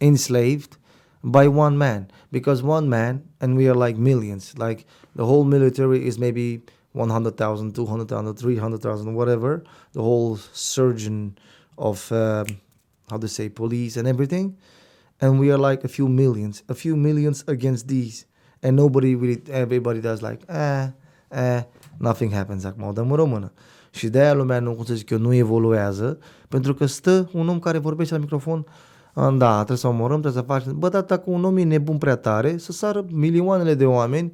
enslaved 0.00 0.76
by 1.22 1.48
one 1.48 1.76
man. 1.76 2.10
Because 2.32 2.62
one 2.62 2.88
man 2.88 3.28
and 3.40 3.56
we 3.56 3.68
are 3.68 3.74
like 3.74 3.96
millions 3.96 4.56
like 4.56 4.86
the 5.16 5.26
whole 5.26 5.44
military 5.44 6.06
is 6.06 6.18
maybe 6.18 6.62
100,000 6.92 7.74
200,000 7.74 8.34
300,000 8.36 9.14
whatever. 9.14 9.64
The 9.92 10.02
whole 10.02 10.36
surgeon 10.36 11.36
of 11.78 12.10
um 12.12 12.46
how 13.10 13.18
to 13.18 13.28
say 13.28 13.48
police 13.48 13.96
and 13.96 14.06
everything. 14.06 14.56
And 15.20 15.38
we 15.38 15.50
are 15.50 15.58
like 15.58 15.84
a 15.84 15.88
few 15.88 16.08
millions 16.08 16.62
a 16.68 16.74
few 16.74 16.96
millions 16.96 17.44
against 17.48 17.88
these. 17.88 18.26
And 18.62 18.76
nobody 18.76 19.14
really 19.14 19.42
everybody 19.50 20.00
does 20.00 20.22
like 20.22 20.42
eh 20.48 20.90
eh 21.32 21.62
nothing 22.00 22.32
happens 22.32 22.64
acum 22.64 22.86
o 22.86 22.92
dăm 22.92 23.10
în 23.10 23.16
română 23.16 23.52
și 23.90 24.08
de 24.08 24.20
aia 24.20 24.34
lumea 24.34 24.60
nu, 24.60 24.72
cum 24.72 24.84
să 24.84 24.94
zic 24.94 25.10
eu, 25.10 25.18
nu 25.18 25.34
evoluează 25.34 26.18
pentru 26.48 26.74
că 26.74 26.86
stă 26.86 27.28
un 27.32 27.48
om 27.48 27.58
care 27.58 27.78
vorbește 27.78 28.14
la 28.14 28.20
microfon 28.20 28.66
"Ah, 29.14 29.34
da, 29.38 29.54
trebuie 29.54 29.76
să 29.76 29.86
omorâm, 29.86 30.20
trebuie 30.20 30.42
să 30.42 30.48
facem. 30.48 30.78
Bă, 30.78 30.88
dar 30.88 31.02
dacă 31.02 31.30
un 31.30 31.44
om 31.44 31.56
e 31.56 31.62
nebun 31.62 31.98
prea 31.98 32.16
tare, 32.16 32.56
să 32.56 32.72
sară 32.72 33.04
milioanele 33.10 33.74
de 33.74 33.86
oameni, 33.86 34.32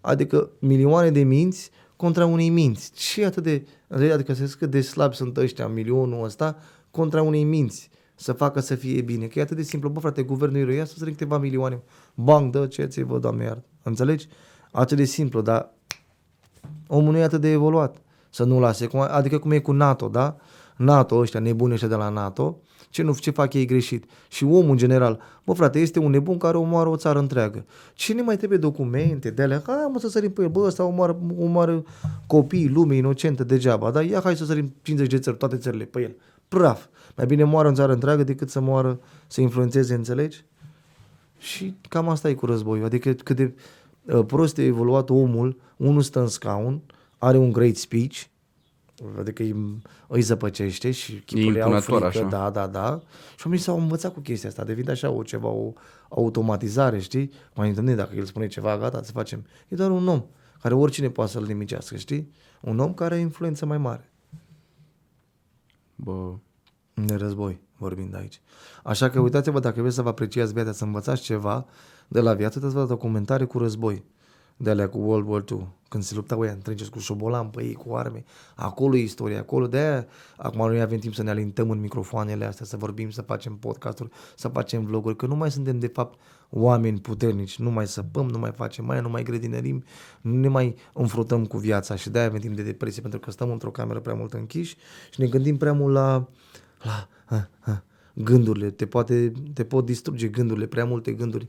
adică 0.00 0.50
milioane 0.58 1.10
de 1.10 1.22
minți 1.22 1.70
contra 1.96 2.26
unei 2.26 2.48
minți. 2.48 2.92
Ce 2.92 3.22
e 3.22 3.26
atât 3.26 3.42
de... 3.42 3.66
Adică 4.12 4.32
să 4.32 4.44
zic 4.44 4.58
cât 4.58 4.70
de 4.70 4.80
slabi 4.80 5.14
sunt 5.14 5.36
ăștia, 5.36 5.66
milionul 5.66 6.24
ăsta, 6.24 6.56
contra 6.90 7.22
unei 7.22 7.44
minți. 7.44 7.90
Să 8.14 8.32
facă 8.32 8.60
să 8.60 8.74
fie 8.74 9.00
bine. 9.00 9.26
Că 9.26 9.38
e 9.38 9.42
atât 9.42 9.56
de 9.56 9.62
simplu. 9.62 9.88
Bă, 9.88 10.00
frate, 10.00 10.22
guvernul 10.22 10.72
ia 10.72 10.84
să 10.84 10.92
strâng 10.96 11.12
câteva 11.16 11.38
milioane. 11.38 11.82
Bang, 12.14 12.52
dă 12.52 12.66
ce 12.66 12.84
ți 12.84 13.02
vă, 13.02 13.18
doamne 13.18 13.44
iar. 13.44 13.62
Înțelegi? 13.82 14.28
Atât 14.72 14.96
de 14.96 15.04
simplu, 15.04 15.40
dar 15.40 15.74
omul 16.88 17.12
nu 17.12 17.18
e 17.18 17.22
atât 17.22 17.40
de 17.40 17.50
evoluat 17.50 17.96
să 18.30 18.44
nu 18.44 18.60
lase. 18.60 18.86
Cum- 18.86 19.06
Adică 19.10 19.38
cum 19.38 19.50
e 19.50 19.58
cu 19.58 19.72
NATO, 19.72 20.08
da? 20.08 20.36
NATO, 20.76 21.16
ăștia 21.16 21.40
nebuni 21.40 21.72
ăștia 21.72 21.88
de 21.88 21.94
la 21.94 22.08
NATO, 22.08 22.58
ce 22.90 23.02
nu 23.02 23.14
ce 23.14 23.30
fac 23.30 23.54
ei 23.54 23.64
greșit. 23.64 24.04
Și 24.28 24.44
omul 24.44 24.70
în 24.70 24.76
general, 24.76 25.20
bă 25.44 25.52
frate, 25.52 25.78
este 25.78 25.98
un 25.98 26.10
nebun 26.10 26.38
care 26.38 26.56
omoară 26.56 26.88
o 26.88 26.96
țară 26.96 27.18
întreagă. 27.18 27.64
Cine 27.94 28.22
mai 28.22 28.36
trebuie 28.36 28.58
documente 28.58 29.30
de 29.30 29.42
alea? 29.42 29.62
Hai 29.66 29.88
mă 29.92 29.98
să 29.98 30.08
sărim 30.08 30.30
pe 30.30 30.42
el, 30.42 30.48
bă, 30.48 30.60
ăsta 30.60 30.84
omoară, 30.84 31.16
omoară 31.38 31.84
copii, 32.26 32.68
lume 32.68 32.96
inocentă 32.96 33.44
degeaba, 33.44 33.90
dar 33.90 34.04
ia 34.04 34.20
hai 34.20 34.36
să 34.36 34.44
sărim 34.44 34.74
50 34.82 35.10
de 35.10 35.18
țări, 35.18 35.36
toate 35.36 35.56
țările 35.56 35.84
pe 35.84 36.00
el. 36.00 36.16
Praf. 36.48 36.86
Mai 37.16 37.26
bine 37.26 37.44
moară 37.44 37.68
în 37.68 37.74
țară 37.74 37.92
întreagă 37.92 38.24
decât 38.24 38.50
să 38.50 38.60
moară, 38.60 39.00
să 39.26 39.40
influențeze, 39.40 39.94
înțelegi? 39.94 40.44
Și 41.38 41.76
cam 41.88 42.08
asta 42.08 42.28
e 42.28 42.34
cu 42.34 42.46
războiul. 42.46 42.84
Adică 42.84 43.12
cât 43.12 43.36
de 43.36 43.42
uh, 43.42 43.52
prost 44.26 44.58
e 44.58 44.64
evoluat 44.64 45.10
omul, 45.10 45.60
unul 45.76 46.02
stă 46.02 46.20
în 46.20 46.28
scaun, 46.28 46.82
are 47.18 47.36
un 47.36 47.52
great 47.52 47.76
speech, 47.76 48.22
adică 49.18 49.42
îi, 49.42 49.80
îi 50.06 50.20
zăpăcește 50.20 50.90
și 50.90 51.12
chipul 51.12 51.52
le 51.52 51.62
au 51.62 51.72
impunător, 51.72 52.10
frică, 52.10 52.24
așa. 52.24 52.36
da, 52.36 52.50
da, 52.50 52.66
da. 52.66 53.00
Și 53.36 53.42
oamenii 53.44 53.64
s-au 53.64 53.78
învățat 53.78 54.12
cu 54.12 54.20
chestia 54.20 54.48
asta, 54.48 54.64
devine 54.64 54.90
așa 54.90 55.10
o 55.10 55.22
ceva, 55.22 55.48
o 55.48 55.72
automatizare, 56.08 56.98
știi? 56.98 57.30
Mai 57.54 57.68
întâlnit, 57.68 57.96
dacă 57.96 58.16
el 58.16 58.24
spune 58.24 58.46
ceva, 58.46 58.78
gata, 58.78 59.02
să 59.02 59.12
facem. 59.12 59.46
E 59.68 59.76
doar 59.76 59.90
un 59.90 60.08
om 60.08 60.24
care 60.60 60.74
oricine 60.74 61.10
poate 61.10 61.30
să-l 61.30 61.44
nimicească, 61.46 61.96
știi? 61.96 62.32
Un 62.60 62.78
om 62.78 62.94
care 62.94 63.14
are 63.14 63.22
influență 63.22 63.66
mai 63.66 63.78
mare. 63.78 64.12
Bă, 65.94 66.34
De 66.94 67.14
război, 67.14 67.60
vorbind 67.76 68.14
aici. 68.14 68.40
Așa 68.82 69.10
că 69.10 69.20
uitați-vă, 69.20 69.60
dacă 69.60 69.80
vreți 69.80 69.94
să 69.94 70.02
vă 70.02 70.08
apreciați 70.08 70.52
viața, 70.52 70.72
să 70.72 70.84
învățați 70.84 71.22
ceva 71.22 71.66
de 72.08 72.20
la 72.20 72.34
viață, 72.34 72.58
trebuie 72.58 72.80
să 72.80 72.86
vă 72.86 72.94
documentare 72.94 73.44
cu 73.44 73.58
război. 73.58 74.04
De 74.60 74.70
alea 74.70 74.88
cu 74.88 74.98
World 74.98 75.28
War 75.28 75.44
II, 75.50 75.68
când 75.88 76.02
se 76.02 76.14
luptau 76.14 76.40
ăia 76.40 76.52
întregi 76.52 76.88
cu 76.88 76.98
șobolan 76.98 77.48
pe 77.48 77.64
ei, 77.64 77.72
cu 77.72 77.94
arme. 77.94 78.24
Acolo 78.54 78.96
e 78.96 79.00
istoria, 79.00 79.38
acolo 79.38 79.66
de 79.66 79.78
aia 79.78 80.06
acum 80.36 80.66
noi 80.66 80.80
avem 80.80 80.98
timp 80.98 81.14
să 81.14 81.22
ne 81.22 81.30
alintăm 81.30 81.70
în 81.70 81.80
microfoanele 81.80 82.44
astea, 82.44 82.66
să 82.66 82.76
vorbim, 82.76 83.10
să 83.10 83.22
facem 83.22 83.56
podcasturi, 83.56 84.10
să 84.36 84.48
facem 84.48 84.84
vloguri, 84.84 85.16
că 85.16 85.26
nu 85.26 85.36
mai 85.36 85.50
suntem 85.50 85.78
de 85.78 85.86
fapt 85.86 86.18
oameni 86.50 87.00
puternici, 87.00 87.58
nu 87.58 87.70
mai 87.70 87.86
săpăm, 87.86 88.28
nu 88.28 88.38
mai 88.38 88.52
facem 88.52 88.84
mai, 88.84 89.00
nu 89.00 89.08
mai 89.08 89.22
grădinărim, 89.22 89.84
nu 90.20 90.36
ne 90.36 90.48
mai 90.48 90.74
înfruntăm 90.92 91.46
cu 91.46 91.56
viața 91.56 91.96
și 91.96 92.10
de 92.10 92.18
aia 92.18 92.26
avem 92.26 92.40
timp 92.40 92.56
de 92.56 92.62
depresie, 92.62 93.00
pentru 93.02 93.20
că 93.20 93.30
stăm 93.30 93.50
într-o 93.50 93.70
cameră 93.70 94.00
prea 94.00 94.14
mult 94.14 94.32
închiși 94.32 94.76
și 95.10 95.20
ne 95.20 95.26
gândim 95.26 95.56
prea 95.56 95.72
mult 95.72 95.94
la, 95.94 96.28
la 96.82 97.08
ha, 97.24 97.48
ha, 97.60 97.84
gândurile, 98.14 98.70
te, 98.70 98.86
poate, 98.86 99.32
te 99.52 99.64
pot 99.64 99.84
distruge 99.84 100.28
gândurile, 100.28 100.66
prea 100.66 100.84
multe 100.84 101.12
gânduri 101.12 101.48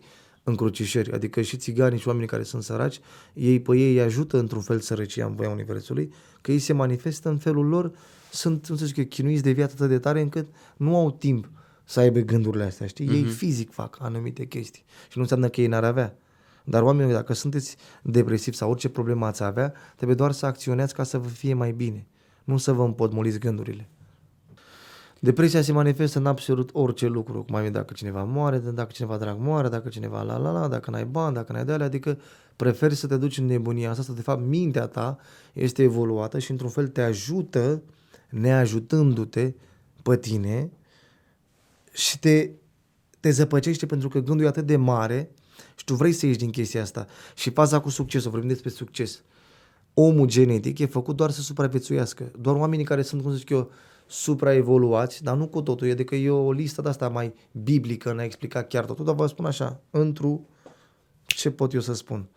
încrucișări, 0.50 1.12
adică 1.12 1.42
și 1.42 1.58
țiganii 1.58 2.00
și 2.00 2.08
oamenii 2.08 2.30
care 2.30 2.44
sunt 2.44 2.64
săraci, 2.64 3.00
ei 3.34 3.60
pe 3.60 3.78
ei 3.78 3.94
îi 3.94 4.02
ajută 4.02 4.38
într-un 4.38 4.62
fel 4.62 4.80
sărăcia 4.80 5.26
în 5.26 5.36
voia 5.36 5.50
Universului, 5.50 6.14
că 6.42 6.52
ei 6.52 6.60
se 6.60 6.74
manifestă 6.74 7.30
în 7.30 7.38
felul 7.38 7.66
lor, 7.68 7.92
sunt, 8.32 8.68
nu 8.68 8.76
să 8.76 8.86
zic 8.86 8.98
eu, 8.98 9.06
chinuiți 9.06 9.44
de 9.44 9.52
viață 9.52 9.74
atât 9.76 9.90
de 9.90 10.00
tare 10.00 10.22
încât 10.22 10.48
nu 10.78 10.96
au 10.96 11.12
timp 11.12 11.50
să 11.84 12.00
aibă 12.00 12.20
gândurile 12.20 12.64
astea, 12.64 12.88
știi? 12.88 13.08
Ei 13.08 13.24
fizic 13.24 13.72
fac 13.72 13.98
anumite 14.02 14.46
chestii 14.46 14.84
și 15.08 15.14
nu 15.16 15.22
înseamnă 15.22 15.50
că 15.50 15.62
ei 15.62 15.68
n-ar 15.68 15.84
avea. 15.84 16.18
Dar 16.64 16.82
oamenii, 16.82 17.14
dacă 17.14 17.34
sunteți 17.34 17.76
depresivi 18.04 18.56
sau 18.56 18.70
orice 18.70 18.90
problemă 18.90 19.26
ați 19.26 19.44
avea, 19.44 19.74
trebuie 19.96 20.16
doar 20.18 20.32
să 20.32 20.46
acționați 20.46 20.94
ca 20.94 21.04
să 21.04 21.18
vă 21.18 21.28
fie 21.28 21.54
mai 21.54 21.72
bine, 21.72 22.08
nu 22.44 22.58
să 22.58 22.72
vă 22.72 22.84
împotmoliți 22.84 23.40
gândurile. 23.40 23.90
Depresia 25.20 25.62
se 25.62 25.72
manifestă 25.72 26.20
în 26.20 26.26
absolut 26.26 26.70
orice 26.74 27.08
lucru, 27.08 27.44
cum 27.44 27.56
ai 27.56 27.64
zis, 27.64 27.72
dacă 27.72 27.94
cineva 27.94 28.24
moare, 28.24 28.58
dacă 28.58 28.92
cineva 28.92 29.18
drag 29.18 29.38
moare, 29.40 29.70
dacă 29.70 29.90
cineva 29.90 30.22
la 30.22 30.38
la 30.38 30.52
la, 30.52 30.68
dacă 30.68 30.92
n-ai 30.92 31.06
bani, 31.06 31.36
dacă 31.36 31.54
n-ai 31.54 31.66
de 31.66 31.72
alea, 31.72 31.86
adică 31.86 32.20
preferi 32.56 32.96
să 32.96 33.08
te 33.08 33.18
duci 33.18 33.38
în 33.38 33.46
nebunia 33.46 33.90
asta, 33.90 34.04
să 34.04 34.12
de 34.12 34.22
fapt 34.22 34.42
mintea 34.42 34.88
ta 34.88 35.18
este 35.54 35.84
evoluată 35.84 36.40
și 36.40 36.52
într-un 36.52 36.70
fel 36.70 36.88
te 36.88 37.02
ajută, 37.02 37.82
neajutându-te 38.30 39.54
pe 40.04 40.18
tine 40.18 40.72
și 41.92 42.20
te, 42.20 42.50
te 43.20 43.30
zăpăcește 43.30 43.86
pentru 43.86 44.08
că 44.08 44.20
gândul 44.20 44.46
e 44.46 44.48
atât 44.48 44.66
de 44.66 44.76
mare 44.76 45.32
și 45.76 45.84
tu 45.84 45.94
vrei 45.94 46.12
să 46.12 46.26
ieși 46.26 46.38
din 46.38 46.50
chestia 46.50 46.82
asta. 46.82 47.08
Și 47.36 47.50
faza 47.50 47.80
cu 47.80 47.90
succesul, 47.90 48.32
vorbim 48.32 48.50
despre 48.50 48.70
succes. 48.70 49.22
Omul 49.94 50.28
genetic 50.28 50.80
e 50.80 50.86
făcut 50.86 51.16
doar 51.16 51.32
să 51.32 51.42
supraviețuiască. 51.42 52.32
Doar 52.40 52.56
oamenii 52.56 52.86
care 52.86 53.02
sunt, 53.02 53.22
cum 53.22 53.32
să 53.32 53.38
zic 53.38 53.50
eu, 53.50 53.72
supraevoluați, 54.12 55.24
dar 55.24 55.36
nu 55.36 55.48
cu 55.48 55.62
totul, 55.62 55.92
adică 55.92 56.16
e 56.16 56.30
o 56.30 56.52
listă 56.52 56.82
de 56.82 56.90
asta 56.90 57.10
mai 57.10 57.34
biblică, 57.52 58.14
n-a 58.14 58.24
explicat 58.24 58.68
chiar 58.68 58.86
totul, 58.86 59.06
dar 59.06 59.16
vă 59.16 59.28
spun 59.28 59.46
așa, 59.46 59.82
într 59.90 60.26
ce 61.26 61.52
pot 61.52 61.74
eu 61.74 61.80
să 61.80 61.94
spun? 61.94 62.28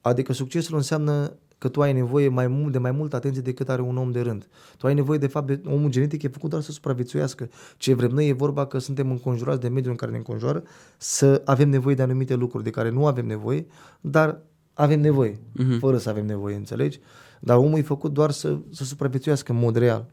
Adică 0.00 0.32
succesul 0.32 0.76
înseamnă 0.76 1.32
că 1.58 1.68
tu 1.68 1.82
ai 1.82 1.92
nevoie 1.92 2.28
mai 2.28 2.46
mult, 2.46 2.72
de 2.72 2.78
mai 2.78 2.90
multă 2.90 3.16
atenție 3.16 3.42
decât 3.42 3.68
are 3.68 3.82
un 3.82 3.96
om 3.96 4.10
de 4.10 4.20
rând. 4.20 4.48
Tu 4.76 4.86
ai 4.86 4.94
nevoie, 4.94 5.18
de 5.18 5.26
fapt, 5.26 5.46
de 5.46 5.60
omul 5.64 5.90
genetic 5.90 6.22
e 6.22 6.28
făcut 6.28 6.50
doar 6.50 6.62
să 6.62 6.72
supraviețuiască. 6.72 7.48
Ce 7.76 7.94
vrem 7.94 8.10
noi 8.10 8.28
e 8.28 8.32
vorba 8.32 8.66
că 8.66 8.78
suntem 8.78 9.10
înconjurați 9.10 9.60
de 9.60 9.68
mediul 9.68 9.90
în 9.90 9.96
care 9.96 10.10
ne 10.10 10.16
înconjoară, 10.16 10.62
să 10.96 11.42
avem 11.44 11.68
nevoie 11.68 11.94
de 11.94 12.02
anumite 12.02 12.34
lucruri 12.34 12.64
de 12.64 12.70
care 12.70 12.90
nu 12.90 13.06
avem 13.06 13.26
nevoie, 13.26 13.66
dar 14.00 14.40
avem 14.74 15.00
nevoie, 15.00 15.34
uh-huh. 15.34 15.78
fără 15.78 15.98
să 15.98 16.08
avem 16.08 16.26
nevoie, 16.26 16.56
înțelegi? 16.56 17.00
Dar 17.40 17.56
omul 17.56 17.78
e 17.78 17.82
făcut 17.82 18.12
doar 18.12 18.30
să, 18.30 18.58
să 18.70 18.84
supraviețuiască 18.84 19.52
în 19.52 19.58
mod 19.58 19.76
real. 19.76 20.06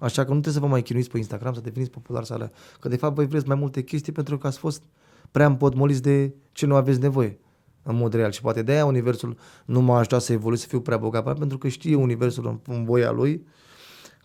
Așa 0.00 0.22
că 0.22 0.28
nu 0.32 0.40
trebuie 0.40 0.52
să 0.52 0.60
vă 0.60 0.66
mai 0.66 0.82
chinuiți 0.82 1.10
pe 1.10 1.16
Instagram, 1.16 1.54
să 1.54 1.60
deveniți 1.60 1.90
popular 1.90 2.24
să 2.24 2.32
alea. 2.32 2.52
Că 2.80 2.88
de 2.88 2.96
fapt 2.96 3.14
voi 3.14 3.26
vreți 3.26 3.46
mai 3.46 3.56
multe 3.56 3.82
chestii 3.82 4.12
pentru 4.12 4.38
că 4.38 4.46
ați 4.46 4.58
fost 4.58 4.82
prea 5.30 5.46
împotmoliți 5.46 6.02
de 6.02 6.34
ce 6.52 6.66
nu 6.66 6.74
aveți 6.74 7.00
nevoie 7.00 7.38
în 7.82 7.96
mod 7.96 8.14
real. 8.14 8.30
Și 8.30 8.40
poate 8.40 8.62
de 8.62 8.72
aia 8.72 8.84
Universul 8.84 9.36
nu 9.64 9.80
m-a 9.80 9.98
ajutat 9.98 10.22
să 10.22 10.32
evoluez, 10.32 10.60
să 10.60 10.66
fiu 10.66 10.80
prea 10.80 10.96
bogat, 10.96 11.38
pentru 11.38 11.58
că 11.58 11.68
știe 11.68 11.94
Universul 11.94 12.46
în, 12.46 12.74
în 12.74 12.84
voia 12.84 13.10
lui 13.10 13.46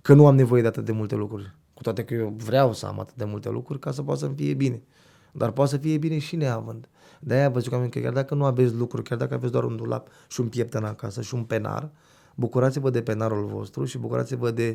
că 0.01 0.13
nu 0.13 0.27
am 0.27 0.35
nevoie 0.35 0.61
de 0.61 0.67
atât 0.67 0.85
de 0.85 0.91
multe 0.91 1.15
lucruri. 1.15 1.55
Cu 1.73 1.81
toate 1.81 2.03
că 2.03 2.13
eu 2.13 2.33
vreau 2.37 2.73
să 2.73 2.85
am 2.85 2.99
atât 2.99 3.15
de 3.15 3.23
multe 3.23 3.49
lucruri 3.49 3.79
ca 3.79 3.91
să 3.91 4.03
poată 4.03 4.19
să-mi 4.19 4.35
fie 4.35 4.53
bine. 4.53 4.81
Dar 5.31 5.51
poate 5.51 5.71
să 5.71 5.77
fie 5.77 5.97
bine 5.97 6.17
și 6.17 6.35
neavând. 6.35 6.89
De 7.19 7.33
aia 7.33 7.49
vă 7.49 7.59
zic 7.59 7.71
oameni 7.71 7.91
că 7.91 7.99
chiar 7.99 8.13
dacă 8.13 8.35
nu 8.35 8.45
aveți 8.45 8.73
lucruri, 8.73 9.03
chiar 9.03 9.17
dacă 9.17 9.33
aveți 9.33 9.51
doar 9.51 9.63
un 9.63 9.75
dulap 9.75 10.07
și 10.27 10.39
un 10.39 10.47
pieptăn 10.47 10.83
acasă 10.83 11.21
și 11.21 11.35
un 11.35 11.43
penar, 11.43 11.89
bucurați-vă 12.35 12.89
de 12.89 13.01
penarul 13.01 13.45
vostru 13.45 13.85
și 13.85 13.97
bucurați-vă 13.97 14.51
de 14.51 14.73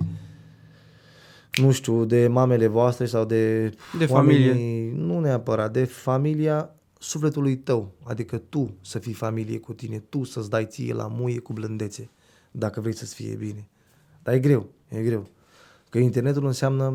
nu 1.61 1.71
știu, 1.73 2.05
de 2.05 2.29
mamele 2.29 2.67
voastre 2.67 3.07
sau 3.07 3.25
de, 3.25 3.69
De 3.99 4.07
familie. 4.07 4.49
oamenii, 4.49 4.91
nu 4.91 5.21
neapărat, 5.21 5.73
de 5.73 5.85
familia 5.85 6.75
sufletului 6.99 7.57
tău, 7.57 7.93
adică 8.05 8.39
tu 8.39 8.75
să 8.81 8.99
fii 8.99 9.13
familie 9.13 9.59
cu 9.59 9.73
tine, 9.73 9.99
tu 9.99 10.25
să-ți 10.25 10.51
dai 10.51 10.67
ție 10.67 10.93
la 10.93 11.07
muie 11.07 11.39
cu 11.39 11.53
blândețe, 11.53 12.11
dacă 12.51 12.81
vrei 12.81 12.95
să-ți 12.95 13.15
fie 13.15 13.35
bine. 13.35 13.69
Dar 14.23 14.35
e 14.35 14.39
greu, 14.39 14.69
e 14.89 15.03
greu. 15.03 15.29
Că 15.89 15.99
internetul 15.99 16.47
înseamnă 16.47 16.95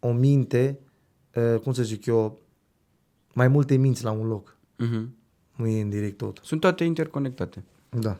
o 0.00 0.12
minte 0.12 0.78
uh, 1.34 1.60
cum 1.60 1.72
să 1.72 1.82
zic 1.82 2.06
eu, 2.06 2.40
mai 3.32 3.48
multe 3.48 3.76
minți 3.76 4.04
la 4.04 4.10
un 4.10 4.26
loc. 4.26 4.56
Uh-huh. 4.56 5.06
Nu 5.56 5.66
e 5.66 5.80
în 5.80 5.88
direct 5.88 6.16
tot. 6.16 6.40
Sunt 6.42 6.60
toate 6.60 6.84
interconectate. 6.84 7.64
Da. 7.88 8.18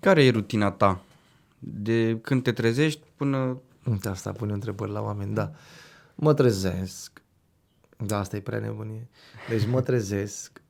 Care 0.00 0.24
e 0.24 0.30
rutina 0.30 0.70
ta? 0.70 1.02
De 1.58 2.18
când 2.22 2.42
te 2.42 2.52
trezești 2.52 3.00
până... 3.16 3.60
Uite, 3.84 4.08
asta 4.08 4.32
pune 4.32 4.52
întrebări 4.52 4.90
la 4.90 5.02
oameni, 5.02 5.34
da. 5.34 5.52
Mă 6.14 6.34
trezesc. 6.34 7.22
Da, 8.06 8.18
asta 8.18 8.36
e 8.36 8.40
prea 8.40 8.58
nebunie. 8.58 9.08
Deci 9.48 9.66
mă 9.66 9.80
trezesc. 9.80 10.62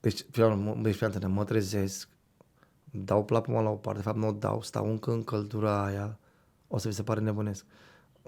Deci, 0.00 0.26
fiam, 0.30 0.58
mă, 0.58 0.76
deci, 0.82 0.94
fiam, 0.94 1.32
mă 1.32 1.44
trezesc. 1.44 2.08
Dau 2.90 3.24
plapuma 3.24 3.60
la 3.60 3.68
o 3.68 3.74
parte. 3.74 3.98
De 3.98 4.04
fapt, 4.04 4.16
nu 4.16 4.28
o 4.28 4.32
dau. 4.32 4.62
Stau 4.62 4.90
încă 4.90 5.10
în 5.10 5.24
căldura 5.24 5.84
aia. 5.84 6.18
O 6.68 6.78
să 6.78 6.88
vi 6.88 6.94
se 6.94 7.02
pare 7.02 7.20
nebunesc. 7.20 7.64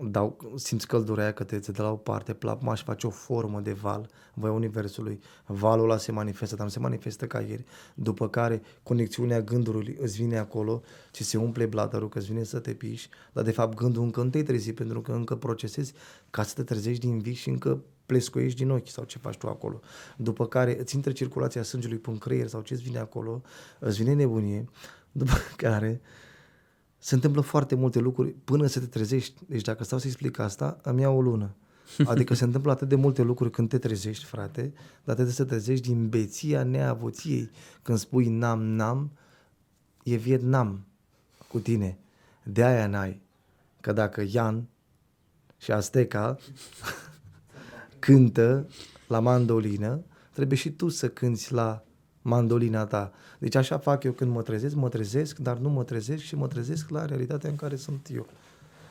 Dau, 0.02 0.52
simți 0.54 0.86
căldura 0.86 1.22
aia 1.22 1.32
că 1.32 1.44
te, 1.44 1.58
te 1.58 1.72
de 1.72 1.82
la 1.82 1.90
o 1.90 1.96
parte, 1.96 2.32
plapuma 2.32 2.74
și 2.74 2.82
face 2.82 3.06
o 3.06 3.10
formă 3.10 3.60
de 3.60 3.72
val, 3.72 4.08
voia 4.34 4.52
universului. 4.52 5.20
Valul 5.46 5.84
ăla 5.84 5.96
se 5.96 6.12
manifestă, 6.12 6.54
dar 6.54 6.64
nu 6.64 6.70
se 6.70 6.78
manifestă 6.78 7.26
ca 7.26 7.40
ieri. 7.40 7.64
După 7.94 8.28
care 8.28 8.62
conexiunea 8.82 9.40
gândului 9.40 9.96
îți 10.00 10.16
vine 10.16 10.38
acolo 10.38 10.82
și 11.12 11.24
se 11.24 11.38
umple 11.38 11.66
bladărul, 11.66 12.08
că 12.08 12.18
îți 12.18 12.26
vine 12.26 12.42
să 12.42 12.58
te 12.58 12.72
piși, 12.72 13.08
dar 13.32 13.44
de 13.44 13.50
fapt 13.50 13.74
gândul 13.76 14.02
încă 14.02 14.22
nu 14.22 14.28
te-ai 14.28 14.42
trezit 14.42 14.74
pentru 14.74 15.00
că 15.00 15.12
încă 15.12 15.36
procesezi 15.36 15.92
ca 16.30 16.42
să 16.42 16.54
te 16.54 16.62
trezești 16.62 17.06
din 17.06 17.18
vis 17.18 17.38
și 17.38 17.48
încă 17.48 17.82
plescoiești 18.06 18.58
din 18.58 18.70
ochi 18.70 18.88
sau 18.88 19.04
ce 19.04 19.18
faci 19.18 19.36
tu 19.36 19.48
acolo. 19.48 19.80
După 20.16 20.46
care 20.46 20.80
îți 20.80 20.94
intră 20.94 21.12
circulația 21.12 21.62
sângelui 21.62 21.98
pe 21.98 22.18
creier 22.18 22.46
sau 22.46 22.60
ce 22.60 22.74
îți 22.74 22.82
vine 22.82 22.98
acolo, 22.98 23.42
îți 23.78 23.96
vine 23.96 24.12
nebunie, 24.12 24.64
după 25.12 25.32
care 25.56 26.00
se 27.06 27.14
întâmplă 27.14 27.40
foarte 27.40 27.74
multe 27.74 27.98
lucruri 27.98 28.30
până 28.30 28.66
să 28.66 28.80
te 28.80 28.86
trezești. 28.86 29.40
Deci 29.46 29.62
dacă 29.62 29.84
stau 29.84 29.98
să 29.98 30.06
explic 30.06 30.38
asta, 30.38 30.78
îmi 30.82 31.00
iau 31.00 31.16
o 31.16 31.20
lună. 31.20 31.54
Adică 32.04 32.34
se 32.34 32.44
întâmplă 32.44 32.70
atât 32.70 32.88
de 32.88 32.94
multe 32.94 33.22
lucruri 33.22 33.50
când 33.50 33.68
te 33.68 33.78
trezești, 33.78 34.24
frate, 34.24 34.72
dar 35.04 35.14
trebuie 35.14 35.34
să 35.34 35.42
te 35.42 35.48
trezești 35.48 35.88
din 35.88 36.08
beția 36.08 36.62
neavoției. 36.62 37.50
Când 37.82 37.98
spui 37.98 38.28
nam, 38.28 38.62
nam, 38.62 39.10
e 40.02 40.16
Vietnam 40.16 40.86
cu 41.48 41.58
tine. 41.58 41.98
De 42.42 42.64
aia 42.64 42.86
n-ai. 42.86 43.20
Că 43.80 43.92
dacă 43.92 44.24
Ian 44.28 44.68
și 45.56 45.72
Azteca 45.72 46.38
cântă 47.98 48.68
la 49.08 49.20
mandolină, 49.20 50.04
trebuie 50.32 50.58
și 50.58 50.70
tu 50.70 50.88
să 50.88 51.08
cânti 51.08 51.52
la 51.52 51.85
mandolina 52.26 52.84
ta. 52.84 53.12
Deci 53.38 53.54
așa 53.54 53.78
fac 53.78 54.04
eu 54.04 54.12
când 54.12 54.32
mă 54.32 54.42
trezesc, 54.42 54.74
mă 54.74 54.88
trezesc, 54.88 55.38
dar 55.38 55.56
nu 55.56 55.68
mă 55.68 55.84
trezesc 55.84 56.22
și 56.22 56.36
mă 56.36 56.46
trezesc 56.46 56.88
la 56.88 57.04
realitatea 57.04 57.50
în 57.50 57.56
care 57.56 57.76
sunt 57.76 58.08
eu. 58.14 58.26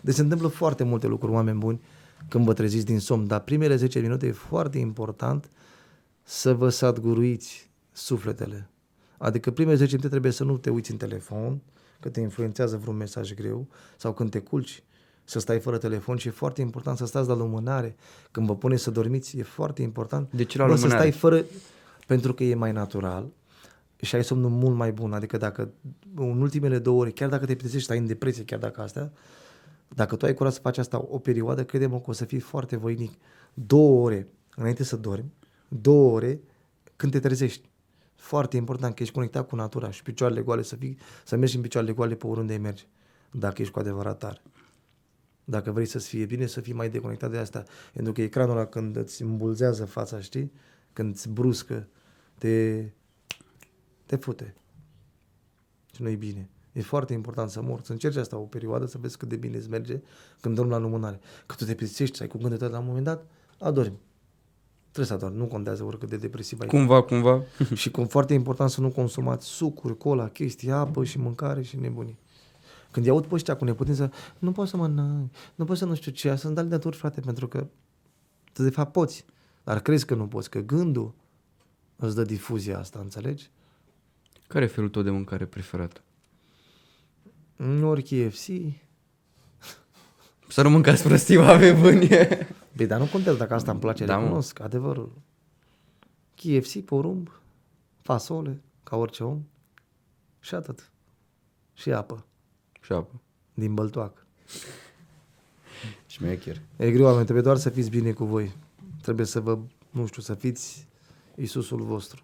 Deci 0.01 0.15
se 0.15 0.21
întâmplă 0.21 0.47
foarte 0.47 0.83
multe 0.83 1.07
lucruri, 1.07 1.33
oameni 1.33 1.57
buni, 1.57 1.81
când 2.29 2.45
vă 2.45 2.53
treziți 2.53 2.85
din 2.85 2.99
somn, 2.99 3.27
dar 3.27 3.39
primele 3.39 3.75
10 3.75 3.99
minute 3.99 4.27
e 4.27 4.31
foarte 4.31 4.77
important 4.77 5.49
să 6.23 6.53
vă 6.53 6.69
sadguruiți 6.69 7.69
sufletele. 7.91 8.69
Adică 9.17 9.51
primele 9.51 9.75
10 9.75 9.89
minute 9.89 10.09
trebuie 10.09 10.31
să 10.31 10.43
nu 10.43 10.57
te 10.57 10.69
uiți 10.69 10.91
în 10.91 10.97
telefon, 10.97 11.61
că 11.99 12.09
te 12.09 12.19
influențează 12.19 12.77
vreun 12.77 12.95
mesaj 12.95 13.33
greu, 13.33 13.67
sau 13.97 14.13
când 14.13 14.29
te 14.29 14.39
culci, 14.39 14.83
să 15.23 15.39
stai 15.39 15.59
fără 15.59 15.77
telefon 15.77 16.17
și 16.17 16.27
e 16.27 16.31
foarte 16.31 16.61
important 16.61 16.97
să 16.97 17.05
stați 17.05 17.27
la 17.27 17.35
lumânare. 17.35 17.95
Când 18.31 18.47
vă 18.47 18.55
puneți 18.55 18.83
să 18.83 18.91
dormiți, 18.91 19.37
e 19.37 19.43
foarte 19.43 19.81
important 19.81 20.31
De 20.31 20.43
ce 20.43 20.57
la 20.57 20.65
bă, 20.65 20.75
să 20.75 20.81
lumânare? 20.81 21.09
stai 21.09 21.19
fără... 21.19 21.45
Pentru 22.05 22.33
că 22.33 22.43
e 22.43 22.55
mai 22.55 22.71
natural 22.71 23.31
și 24.01 24.15
ai 24.15 24.23
somnul 24.23 24.49
mult 24.49 24.75
mai 24.75 24.91
bun. 24.91 25.13
Adică 25.13 25.37
dacă 25.37 25.71
în 26.15 26.41
ultimele 26.41 26.79
două 26.79 26.99
ore, 26.99 27.09
chiar 27.09 27.29
dacă 27.29 27.45
te 27.45 27.53
plictisești, 27.53 27.85
stai 27.85 27.97
în 27.97 28.05
depresie, 28.05 28.43
chiar 28.43 28.59
dacă 28.59 28.81
astea, 28.81 29.11
dacă 29.87 30.15
tu 30.15 30.25
ai 30.25 30.33
curaj 30.33 30.53
să 30.53 30.59
faci 30.59 30.77
asta 30.77 31.05
o 31.09 31.19
perioadă, 31.19 31.63
crede-mă 31.63 31.99
că 31.99 32.09
o 32.09 32.13
să 32.13 32.25
fii 32.25 32.39
foarte 32.39 32.75
voinic. 32.75 33.11
Două 33.53 34.03
ore 34.03 34.27
înainte 34.55 34.83
să 34.83 34.95
dormi, 34.95 35.33
două 35.67 36.11
ore 36.11 36.39
când 36.95 37.11
te 37.11 37.19
trezești. 37.19 37.69
Foarte 38.15 38.57
important 38.57 38.95
că 38.95 39.01
ești 39.03 39.13
conectat 39.13 39.47
cu 39.47 39.55
natura 39.55 39.91
și 39.91 40.03
picioarele 40.03 40.41
goale, 40.41 40.61
să, 40.61 40.75
fii, 40.75 40.97
să 41.25 41.35
mergi 41.35 41.55
în 41.55 41.61
picioarele 41.61 41.93
goale 41.93 42.15
pe 42.15 42.27
oriunde 42.27 42.57
mergi, 42.57 42.87
dacă 43.31 43.61
ești 43.61 43.73
cu 43.73 43.79
adevărat 43.79 44.17
tare. 44.17 44.41
Dacă 45.43 45.71
vrei 45.71 45.85
să-ți 45.85 46.07
fie 46.07 46.25
bine, 46.25 46.45
să 46.45 46.61
fii 46.61 46.73
mai 46.73 46.89
deconectat 46.89 47.31
de 47.31 47.37
asta. 47.37 47.63
Pentru 47.93 48.13
că 48.13 48.21
ecranul 48.21 48.55
ăla 48.55 48.65
când 48.65 48.95
îți 48.95 49.21
îmbulzează 49.21 49.85
fața, 49.85 50.19
știi? 50.19 50.51
Când 50.95 51.13
îți 51.13 51.29
bruscă, 51.29 51.87
te, 52.37 52.85
te 54.05 54.15
fute. 54.15 54.55
Și 55.93 56.01
nu 56.01 56.09
e 56.09 56.15
bine. 56.15 56.49
E 56.71 56.81
foarte 56.81 57.13
important 57.13 57.49
să 57.49 57.61
mor. 57.61 57.81
Să 57.83 57.91
încerci 57.91 58.15
asta 58.15 58.37
o 58.37 58.43
perioadă, 58.43 58.85
să 58.85 58.97
vezi 58.97 59.17
cât 59.17 59.27
de 59.29 59.35
bine 59.35 59.57
îți 59.57 59.69
merge 59.69 60.01
când 60.41 60.55
dormi 60.55 60.71
la 60.71 60.77
lumânare. 60.77 61.19
Că 61.45 61.55
tu 61.55 61.65
te 61.65 61.75
plictisești, 61.75 62.21
ai 62.21 62.27
cu 62.27 62.37
gândul 62.37 62.57
tău 62.57 62.69
la 62.69 62.79
un 62.79 62.85
moment 62.85 63.03
dat, 63.03 63.25
adormi. 63.59 63.99
Trebuie 64.91 65.05
să 65.05 65.13
adormi, 65.13 65.37
nu 65.37 65.45
contează 65.45 65.83
oricât 65.83 66.09
de 66.09 66.17
depresiv 66.17 66.59
ai. 66.59 66.67
Cumva, 66.67 67.01
cumva. 67.01 67.43
și 67.73 67.91
cum 67.91 68.05
foarte 68.05 68.33
important 68.33 68.69
să 68.69 68.81
nu 68.81 68.89
consumați 68.89 69.45
sucuri, 69.45 69.97
cola, 69.97 70.29
chestii, 70.29 70.71
apă 70.71 71.03
și 71.03 71.19
mâncare 71.19 71.61
și 71.61 71.77
nebunii. 71.77 72.17
Când 72.91 73.05
îi 73.05 73.11
aud 73.11 73.25
pe 73.25 73.33
ăștia 73.33 73.55
cu 73.55 73.65
neputință, 73.65 74.11
nu 74.39 74.51
poți 74.51 74.69
să 74.69 74.77
mănânc, 74.77 75.31
nu 75.55 75.65
poți 75.65 75.79
să 75.79 75.85
nu 75.85 75.95
știu 75.95 76.11
ce, 76.11 76.35
sunt 76.35 76.57
alături, 76.57 76.95
frate, 76.95 77.21
pentru 77.21 77.47
că 77.47 77.67
tu 78.53 78.63
de 78.63 78.69
fapt 78.69 78.91
poți, 78.91 79.25
dar 79.65 79.79
crezi 79.79 80.05
că 80.05 80.15
nu 80.15 80.27
poți, 80.27 80.49
că 80.49 80.59
gândul 80.59 81.13
îți 81.95 82.15
dă 82.15 82.23
difuzia 82.23 82.79
asta, 82.79 82.99
înțelegi? 82.99 83.49
Care 84.47 84.65
e 84.65 84.67
felul 84.67 84.89
tău 84.89 85.01
de 85.01 85.09
mâncare 85.09 85.45
preferat? 85.45 86.03
Ori 87.83 88.01
KFC, 88.03 88.47
Să 90.47 90.61
nu 90.61 90.69
mâncați 90.69 91.03
prostii, 91.03 91.37
oameni 91.37 91.79
buni. 91.81 92.07
Băi, 92.75 92.85
dar 92.87 92.99
nu 92.99 93.05
contează 93.05 93.37
dacă 93.37 93.53
asta 93.53 93.71
îmi 93.71 93.79
place, 93.79 94.05
Da, 94.05 94.11
da, 94.11 94.17
mă. 94.17 94.23
recunosc, 94.23 94.59
adevărul. 94.59 95.11
KFC, 96.35 96.79
porumb, 96.79 97.31
fasole, 98.01 98.61
ca 98.83 98.95
orice 98.95 99.23
om, 99.23 99.43
și 100.39 100.55
atât. 100.55 100.91
Și 101.73 101.91
apă, 101.91 102.25
Și 102.81 102.91
apă. 102.91 103.21
din 103.53 103.73
băltoac. 103.73 104.25
Șmecher. 106.07 106.61
E 106.77 106.91
greu, 106.91 107.05
oameni, 107.05 107.23
trebuie 107.23 107.43
doar 107.43 107.57
să 107.57 107.69
fiți 107.69 107.89
bine 107.89 108.11
cu 108.11 108.25
voi. 108.25 108.55
Trebuie 109.05 109.25
să 109.25 109.39
vă, 109.39 109.57
nu 109.89 110.05
știu, 110.05 110.21
să 110.21 110.33
fiți 110.33 110.87
Iisusul 111.35 111.81
vostru. 111.81 112.21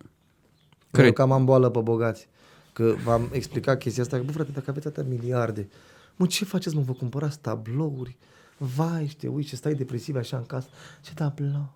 Cred. 0.91 1.05
Nu 1.05 1.11
că 1.11 1.21
am 1.21 1.45
boală 1.45 1.69
pe 1.69 1.79
bogați. 1.79 2.27
Că 2.73 2.95
v-am 3.03 3.29
explicat 3.31 3.77
chestia 3.77 4.03
asta, 4.03 4.17
că, 4.17 4.23
bă, 4.23 4.31
frate, 4.31 4.51
dacă 4.51 4.69
aveți 4.69 4.87
atâtea 4.87 5.09
miliarde, 5.09 5.69
mă, 6.15 6.25
ce 6.25 6.45
faceți, 6.45 6.75
mă, 6.75 6.81
vă 6.81 6.93
cumpărați 6.93 7.39
tablouri? 7.39 8.17
Vai, 8.57 9.07
și 9.07 9.15
te 9.15 9.27
uiți 9.27 9.49
și 9.49 9.55
stai 9.55 9.73
depresiv 9.73 10.15
așa 10.15 10.37
în 10.37 10.45
casă. 10.45 10.67
Ce 11.01 11.13
tablou? 11.13 11.73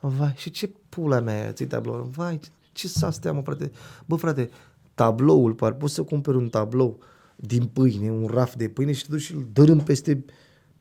Vai, 0.00 0.34
și 0.36 0.50
ce 0.50 0.70
pula 0.88 1.20
mea 1.20 1.52
ți 1.52 1.64
tablou? 1.64 2.10
Vai, 2.14 2.38
ce, 2.38 2.48
ce 2.72 2.88
s 2.88 3.02
astea, 3.02 3.32
mă, 3.32 3.42
frate? 3.42 3.70
Bă, 4.06 4.16
frate, 4.16 4.50
tabloul, 4.94 5.54
par, 5.54 5.72
poți 5.72 5.94
să 5.94 6.02
cumperi 6.02 6.36
un 6.36 6.48
tablou 6.48 6.98
din 7.36 7.66
pâine, 7.66 8.10
un 8.10 8.26
raf 8.26 8.54
de 8.54 8.68
pâine 8.68 8.92
și 8.92 9.04
te 9.04 9.10
duci 9.10 9.20
și 9.20 9.34
îl 9.34 9.46
dărâm 9.52 9.78
peste, 9.78 10.24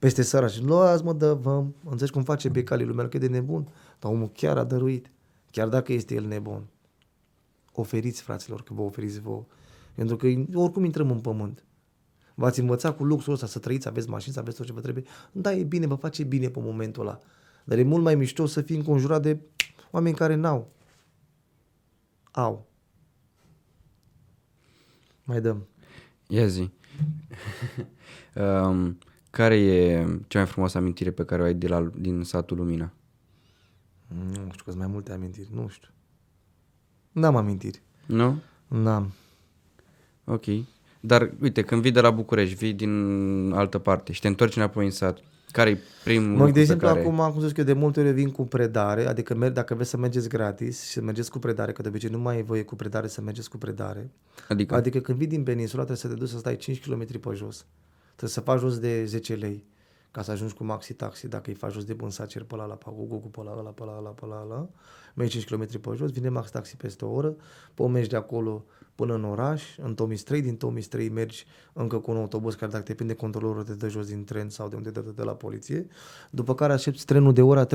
peste 0.02 0.22
săraci. 0.22 0.62
Luați, 0.62 1.04
mă, 1.04 1.14
dă, 1.14 1.34
vă, 1.34 1.64
înțelegi 1.84 2.12
cum 2.12 2.24
face 2.24 2.50
becalii 2.50 2.86
lumea, 2.86 3.08
că 3.08 3.18
e 3.18 3.20
de 3.20 3.28
nebun. 3.28 3.68
Dar 4.00 4.12
omul 4.12 4.30
chiar 4.30 4.58
a 4.58 4.64
dăruit, 4.64 5.12
chiar 5.52 5.68
dacă 5.68 5.94
este 5.94 6.14
el 6.14 6.26
nebun 6.26 6.64
oferiți, 7.72 8.22
fraților, 8.22 8.64
că 8.64 8.74
vă 8.74 8.82
oferiți 8.82 9.20
vouă. 9.20 9.46
Pentru 9.94 10.16
că 10.16 10.28
oricum 10.54 10.84
intrăm 10.84 11.12
în 11.12 11.20
pământ. 11.20 11.64
V-ați 12.36 12.60
învățat 12.60 12.96
cu 12.98 13.04
luxul 13.04 13.34
ăsta 13.34 13.46
să 13.46 13.60
trăiți, 13.60 13.88
aveți 13.88 14.10
mașini, 14.10 14.34
să 14.34 14.40
aveți 14.40 14.58
tot 14.58 14.66
ce 14.66 14.74
vă 14.74 14.80
trebuie. 14.80 15.04
Da, 15.32 15.54
e 15.54 15.64
bine, 15.64 15.86
vă 15.86 15.96
face 15.96 16.24
bine 16.24 16.50
pe 16.50 16.60
momentul 16.60 17.02
ăla. 17.02 17.20
Dar 17.64 17.78
e 17.78 17.84
mult 17.84 18.04
mai 18.04 18.16
mișto 18.16 18.46
să 18.46 18.62
fii 18.62 18.76
înconjurat 18.76 19.22
de 19.22 19.40
oameni 19.92 20.16
care 20.16 20.36
n-au. 20.36 20.72
Au. 22.32 22.68
Mai 25.24 25.42
dăm. 25.42 25.68
Ia 26.28 26.48
zi. 26.48 26.72
um, 28.36 28.98
care 29.32 29.60
e 29.60 30.06
cea 30.28 30.40
mai 30.40 30.48
frumoasă 30.48 30.78
amintire 30.78 31.12
pe 31.12 31.26
care 31.26 31.42
o 31.42 31.46
ai 31.46 31.54
de 31.54 31.68
la, 31.68 31.90
din 31.96 32.24
satul 32.24 32.58
Lumina? 32.58 32.94
Nu 34.08 34.52
știu, 34.52 34.64
că 34.64 34.70
sunt 34.70 34.78
mai 34.78 34.88
multe 34.88 35.12
amintiri. 35.12 35.50
Nu 35.54 35.68
știu. 35.68 35.90
N-am 37.12 37.36
amintiri. 37.36 37.82
Nu? 38.06 38.40
N-am. 38.68 39.12
Ok. 40.24 40.46
Dar, 41.00 41.34
uite, 41.42 41.62
când 41.62 41.82
vii 41.82 41.92
de 41.92 42.02
la 42.02 42.12
București, 42.12 42.56
vii 42.56 42.74
din 42.74 42.92
altă 43.56 43.78
parte 43.78 44.12
și 44.12 44.20
te 44.20 44.28
întorci 44.28 44.56
înapoi 44.56 44.86
în 44.86 44.92
sat, 44.92 45.20
care 45.52 45.70
e 45.70 45.80
primul 46.04 46.30
Mă, 46.30 46.38
lucru 46.38 46.52
de 46.52 46.60
exemplu, 46.60 46.88
pe 46.88 46.94
care... 46.94 47.06
acum, 47.06 47.32
cum 47.32 47.42
să 47.42 47.48
zic 47.48 47.58
eu, 47.58 47.64
de 47.64 47.74
multe 47.74 48.00
ori 48.00 48.12
vin 48.12 48.32
cu 48.32 48.46
predare, 48.46 49.06
adică 49.06 49.36
merg, 49.36 49.54
dacă 49.54 49.74
vreți 49.74 49.90
să 49.90 49.98
mergeți 49.98 50.30
gratis 50.30 50.84
și 50.84 50.92
să 50.92 51.02
mergeți 51.02 51.32
cu 51.32 51.40
predare, 51.40 51.72
că 51.72 51.82
de 51.82 51.88
obicei 51.88 52.10
nu 52.10 52.20
mai 52.20 52.38
e 52.38 52.42
voie 52.42 52.64
cu 52.64 52.76
predare 52.76 53.08
să 53.08 53.22
mergeți 53.22 53.50
cu 53.50 53.58
predare. 53.58 54.12
Adică, 54.50 54.76
Adică 54.76 55.00
când 55.00 55.18
vii 55.18 55.28
din 55.28 55.44
peninsula 55.44 55.84
trebuie 55.84 56.02
să 56.04 56.08
te 56.08 56.14
duci 56.14 56.30
să 56.30 56.38
stai 56.38 56.58
5 56.58 56.88
km 56.88 57.20
pe 57.20 57.36
jos. 57.36 57.66
Trebuie 58.22 58.44
să 58.44 58.52
faci 58.52 58.60
jos 58.60 58.80
de 58.80 59.06
10 59.06 59.36
lei. 59.36 59.66
ca 60.12 60.22
să 60.22 60.32
ajungi 60.32 60.54
cu 60.54 60.64
maxi 60.64 60.94
taxi, 60.94 61.28
dacă 61.28 61.50
îi 61.50 61.56
faci 61.56 61.72
jos 61.72 61.84
de 61.84 61.94
Bânsacer 61.94 62.44
pe 62.44 62.56
la 62.56 62.66
la 62.66 62.74
Pagugu, 62.74 63.18
cu 63.18 63.30
pe 63.30 63.42
la 63.44 63.56
ăla, 63.58 63.70
pe 63.70 63.84
la 63.84 63.96
ăla, 63.98 64.10
pe 64.10 64.26
la 64.26 64.42
ăla, 64.46 64.70
mergi 65.14 65.40
5 65.40 65.50
km 65.50 65.80
pe 65.80 65.96
jos, 65.96 66.12
vine 66.12 66.30
maxi 66.30 66.52
taxi 66.52 66.78
peste 66.78 67.06
o 67.06 67.12
oră, 67.12 67.36
pe 67.74 67.88
mergi 67.88 68.10
de 68.10 68.16
acolo 68.16 68.66
până 68.96 69.14
în 69.14 69.24
oraș, 69.24 69.78
în 69.78 69.96
Tomis 69.96 70.24
3, 70.24 70.42
din 70.42 70.56
Tomis 70.56 70.88
3 70.88 71.10
mergi 71.10 71.46
încă 71.74 71.98
cu 72.00 72.12
un 72.12 72.18
autobuz 72.18 72.56
care 72.56 72.72
dacă 72.72 72.84
te 72.84 72.94
prinde 72.94 73.14
controlorul 73.14 73.64
te 73.64 73.74
dă 73.74 73.88
jos 73.88 74.08
din 74.08 74.24
tren 74.24 74.50
sau 74.50 74.70
de 74.70 74.76
unde 74.76 74.92
te 74.92 75.00
dă 75.00 75.12
de 75.16 75.24
la 75.24 75.34
poliție, 75.36 75.88
după 76.30 76.56
care 76.56 76.74
aștepți 76.74 77.06
trenul 77.06 77.34
de 77.34 77.42
ora 77.42 77.66
13.30, 77.66 77.70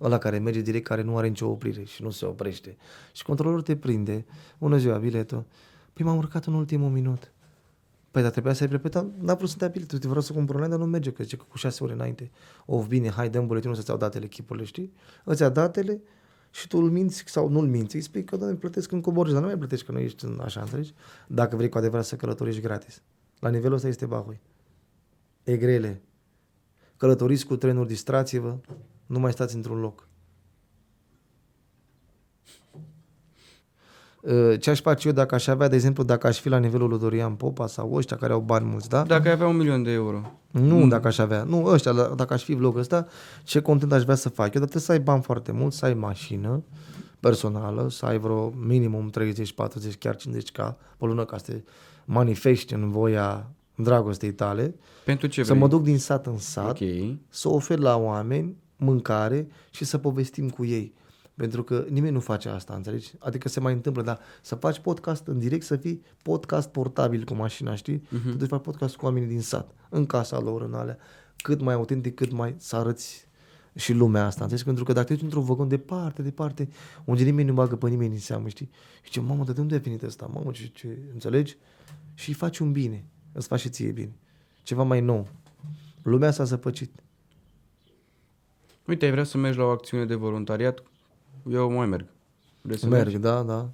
ăla 0.00 0.18
care 0.18 0.38
merge 0.38 0.60
direct, 0.60 0.86
care 0.86 1.02
nu 1.02 1.16
are 1.16 1.28
nicio 1.28 1.48
oprire 1.48 1.84
și 1.84 2.02
nu 2.02 2.10
se 2.10 2.26
oprește. 2.26 2.76
Și 3.12 3.22
controlorul 3.22 3.62
te 3.62 3.76
prinde, 3.76 4.26
bună 4.58 4.76
ziua, 4.76 4.98
biletul, 4.98 5.44
păi 5.92 6.04
m-am 6.04 6.16
urcat 6.16 6.44
în 6.44 6.54
ultimul 6.54 6.90
minut. 6.90 7.32
Păi, 8.10 8.22
dar 8.22 8.30
trebuia 8.30 8.52
să-i 8.52 8.66
repeta, 8.66 9.10
n-a 9.18 9.34
vrut 9.34 9.48
să 9.48 9.56
te 9.56 9.68
biletul, 9.68 9.98
te 9.98 10.06
vreau 10.06 10.22
să 10.22 10.32
cumpăr 10.32 10.54
online, 10.54 10.70
dar 10.70 10.84
nu 10.84 10.90
merge, 10.90 11.12
că 11.12 11.22
zice 11.22 11.36
că 11.36 11.44
cu 11.48 11.56
șase 11.56 11.84
ore 11.84 11.92
înainte. 11.92 12.30
Of, 12.66 12.86
bine, 12.86 13.10
hai, 13.10 13.30
dăm 13.30 13.46
buletinul 13.46 13.74
să-ți 13.74 13.88
iau 13.88 13.98
datele 13.98 14.24
echipurile, 14.24 14.64
știi? 14.64 14.92
Îți 15.24 15.42
ia 15.42 15.48
datele 15.48 16.02
și 16.50 16.68
tu 16.68 16.78
îl 16.78 16.90
minți 16.90 17.22
sau 17.26 17.48
nu-l 17.48 17.66
minți, 17.66 17.96
îi 17.96 18.02
spui 18.02 18.24
că, 18.24 18.36
doamne, 18.36 18.56
plătesc 18.56 18.88
când 18.88 19.02
coborzi, 19.02 19.32
dar 19.32 19.42
nu 19.42 19.48
mai 19.48 19.58
plătești 19.58 19.86
că 19.86 19.92
nu 19.92 19.98
ești 19.98 20.24
în 20.24 20.40
așa, 20.42 20.60
înțelegi? 20.60 20.94
Dacă 21.26 21.56
vrei 21.56 21.68
cu 21.68 21.78
adevărat 21.78 22.04
să 22.04 22.16
călătorești 22.16 22.60
gratis. 22.60 23.02
La 23.38 23.48
nivelul 23.48 23.76
ăsta 23.76 23.88
este 23.88 24.06
Bahui. 24.06 24.40
E 25.44 25.56
grele. 25.56 26.02
Călătoriți 26.96 27.46
cu 27.46 27.56
trenuri, 27.56 27.88
distrați-vă, 27.88 28.58
nu 29.06 29.18
mai 29.18 29.32
stați 29.32 29.54
într-un 29.54 29.80
loc. 29.80 30.08
Ce 34.60 34.70
aș 34.70 34.80
face 34.80 35.08
eu 35.08 35.14
dacă 35.14 35.34
aș 35.34 35.46
avea, 35.46 35.68
de 35.68 35.74
exemplu, 35.74 36.02
dacă 36.02 36.26
aș 36.26 36.40
fi 36.40 36.48
la 36.48 36.58
nivelul 36.58 36.88
lui 36.88 36.98
Dorian 36.98 37.34
Popa 37.34 37.66
sau 37.66 37.94
ăștia 37.94 38.16
care 38.16 38.32
au 38.32 38.40
bani 38.40 38.66
mulți, 38.66 38.88
da? 38.88 39.02
Dacă 39.02 39.26
ai 39.28 39.34
avea 39.34 39.46
un 39.46 39.56
milion 39.56 39.82
de 39.82 39.90
euro. 39.90 40.20
Nu 40.50 40.86
dacă 40.86 41.06
aș 41.06 41.18
avea, 41.18 41.42
nu 41.42 41.64
ăștia, 41.64 41.90
la- 41.92 42.12
dacă 42.16 42.32
aș 42.34 42.42
fi 42.42 42.54
vlog 42.54 42.76
ăsta, 42.76 43.06
ce 43.44 43.60
content 43.60 43.92
aș 43.92 44.02
vrea 44.02 44.14
să 44.14 44.28
fac 44.28 44.44
eu, 44.46 44.50
dar 44.60 44.60
trebuie 44.68 44.82
să 44.82 44.92
ai 44.92 45.00
bani 45.00 45.22
foarte 45.22 45.52
mult, 45.52 45.72
să 45.72 45.84
ai 45.84 45.94
mașină 45.94 46.62
personală, 47.20 47.86
să 47.90 48.06
ai 48.06 48.18
vreo 48.18 48.52
minimum 48.66 49.08
30, 49.08 49.52
40, 49.52 49.96
chiar 49.98 50.16
50k 50.16 50.74
pe 50.98 51.04
lună 51.06 51.24
ca 51.24 51.36
să 51.38 51.52
te 51.52 51.62
manifesti 52.04 52.74
în 52.74 52.90
voia 52.90 53.50
dragostei 53.74 54.32
tale, 54.32 54.74
Pentru 55.04 55.26
ce 55.26 55.42
să 55.42 55.48
vrei? 55.48 55.60
mă 55.62 55.68
duc 55.68 55.82
din 55.82 55.98
sat 55.98 56.26
în 56.26 56.38
sat, 56.38 56.70
Ok. 56.70 56.88
să 57.28 57.48
ofer 57.48 57.78
la 57.78 57.96
oameni 57.96 58.56
mâncare 58.76 59.48
și 59.70 59.84
să 59.84 59.98
povestim 59.98 60.48
cu 60.48 60.64
ei. 60.64 60.92
Pentru 61.40 61.62
că 61.62 61.86
nimeni 61.88 62.12
nu 62.12 62.20
face 62.20 62.48
asta, 62.48 62.74
înțelegi? 62.74 63.12
Adică 63.18 63.48
se 63.48 63.60
mai 63.60 63.72
întâmplă, 63.72 64.02
dar 64.02 64.20
să 64.42 64.54
faci 64.54 64.78
podcast 64.78 65.26
în 65.26 65.38
direct, 65.38 65.64
să 65.64 65.76
fii 65.76 66.02
podcast 66.22 66.68
portabil 66.68 67.24
cu 67.24 67.34
mașina, 67.34 67.74
știi? 67.74 67.98
Uh-huh. 67.98 68.30
Tu 68.30 68.36
te 68.36 68.46
faci 68.46 68.60
podcast 68.60 68.96
cu 68.96 69.04
oamenii 69.04 69.28
din 69.28 69.40
sat, 69.40 69.74
în 69.88 70.06
casa 70.06 70.38
lor, 70.38 70.62
în 70.62 70.74
alea, 70.74 70.98
cât 71.36 71.60
mai 71.60 71.74
autentic, 71.74 72.14
cât 72.14 72.32
mai 72.32 72.54
să 72.58 72.76
arăți 72.76 73.26
și 73.74 73.92
lumea 73.92 74.26
asta, 74.26 74.40
înțelegi? 74.42 74.66
Pentru 74.66 74.84
că 74.84 74.92
dacă 74.92 75.06
te 75.06 75.12
duci 75.12 75.22
într-un 75.22 75.44
văgon 75.44 75.68
departe, 75.68 76.22
departe, 76.22 76.68
unde 77.04 77.22
nimeni 77.22 77.48
nu 77.48 77.54
bagă 77.54 77.76
pe 77.76 77.88
nimeni 77.88 78.12
în 78.12 78.18
seamă, 78.18 78.48
știi? 78.48 78.70
Și 79.02 79.10
ce, 79.10 79.20
mamă, 79.20 79.44
de 79.44 79.60
unde 79.60 79.74
a 79.74 79.78
venit 79.78 80.02
ăsta? 80.02 80.30
Mamă, 80.34 80.50
ce, 80.50 80.70
ce, 80.74 80.98
înțelegi? 81.12 81.56
Și 82.14 82.28
îi 82.28 82.34
faci 82.34 82.58
un 82.58 82.72
bine, 82.72 83.04
îți 83.32 83.46
faci 83.46 83.60
și 83.60 83.68
ție 83.68 83.90
bine. 83.90 84.12
Ceva 84.62 84.82
mai 84.82 85.00
nou. 85.00 85.28
Lumea 86.02 86.30
s-a 86.30 86.44
zăpăcit. 86.44 86.90
Uite, 88.86 89.04
ai 89.04 89.10
vrea 89.10 89.24
să 89.24 89.38
mergi 89.38 89.58
la 89.58 89.64
o 89.64 89.68
acțiune 89.68 90.04
de 90.04 90.14
voluntariat? 90.14 90.82
Eu 91.48 91.70
mai 91.70 91.86
merg. 91.86 92.06
Vreți 92.62 92.80
să 92.80 92.86
Merg, 92.86 93.04
mergi? 93.04 93.18
da, 93.18 93.42
da. 93.42 93.70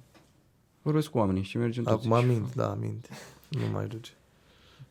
Vorbesc 0.81 1.09
cu 1.09 1.17
oamenii 1.17 1.43
și 1.43 1.57
mergem 1.57 1.83
toți. 1.83 2.07
Acum 2.07 2.27
mint, 2.27 2.55
da, 2.55 2.73
mint. 2.73 3.09
Nu 3.49 3.65
mai 3.73 3.87
duce. 3.87 4.11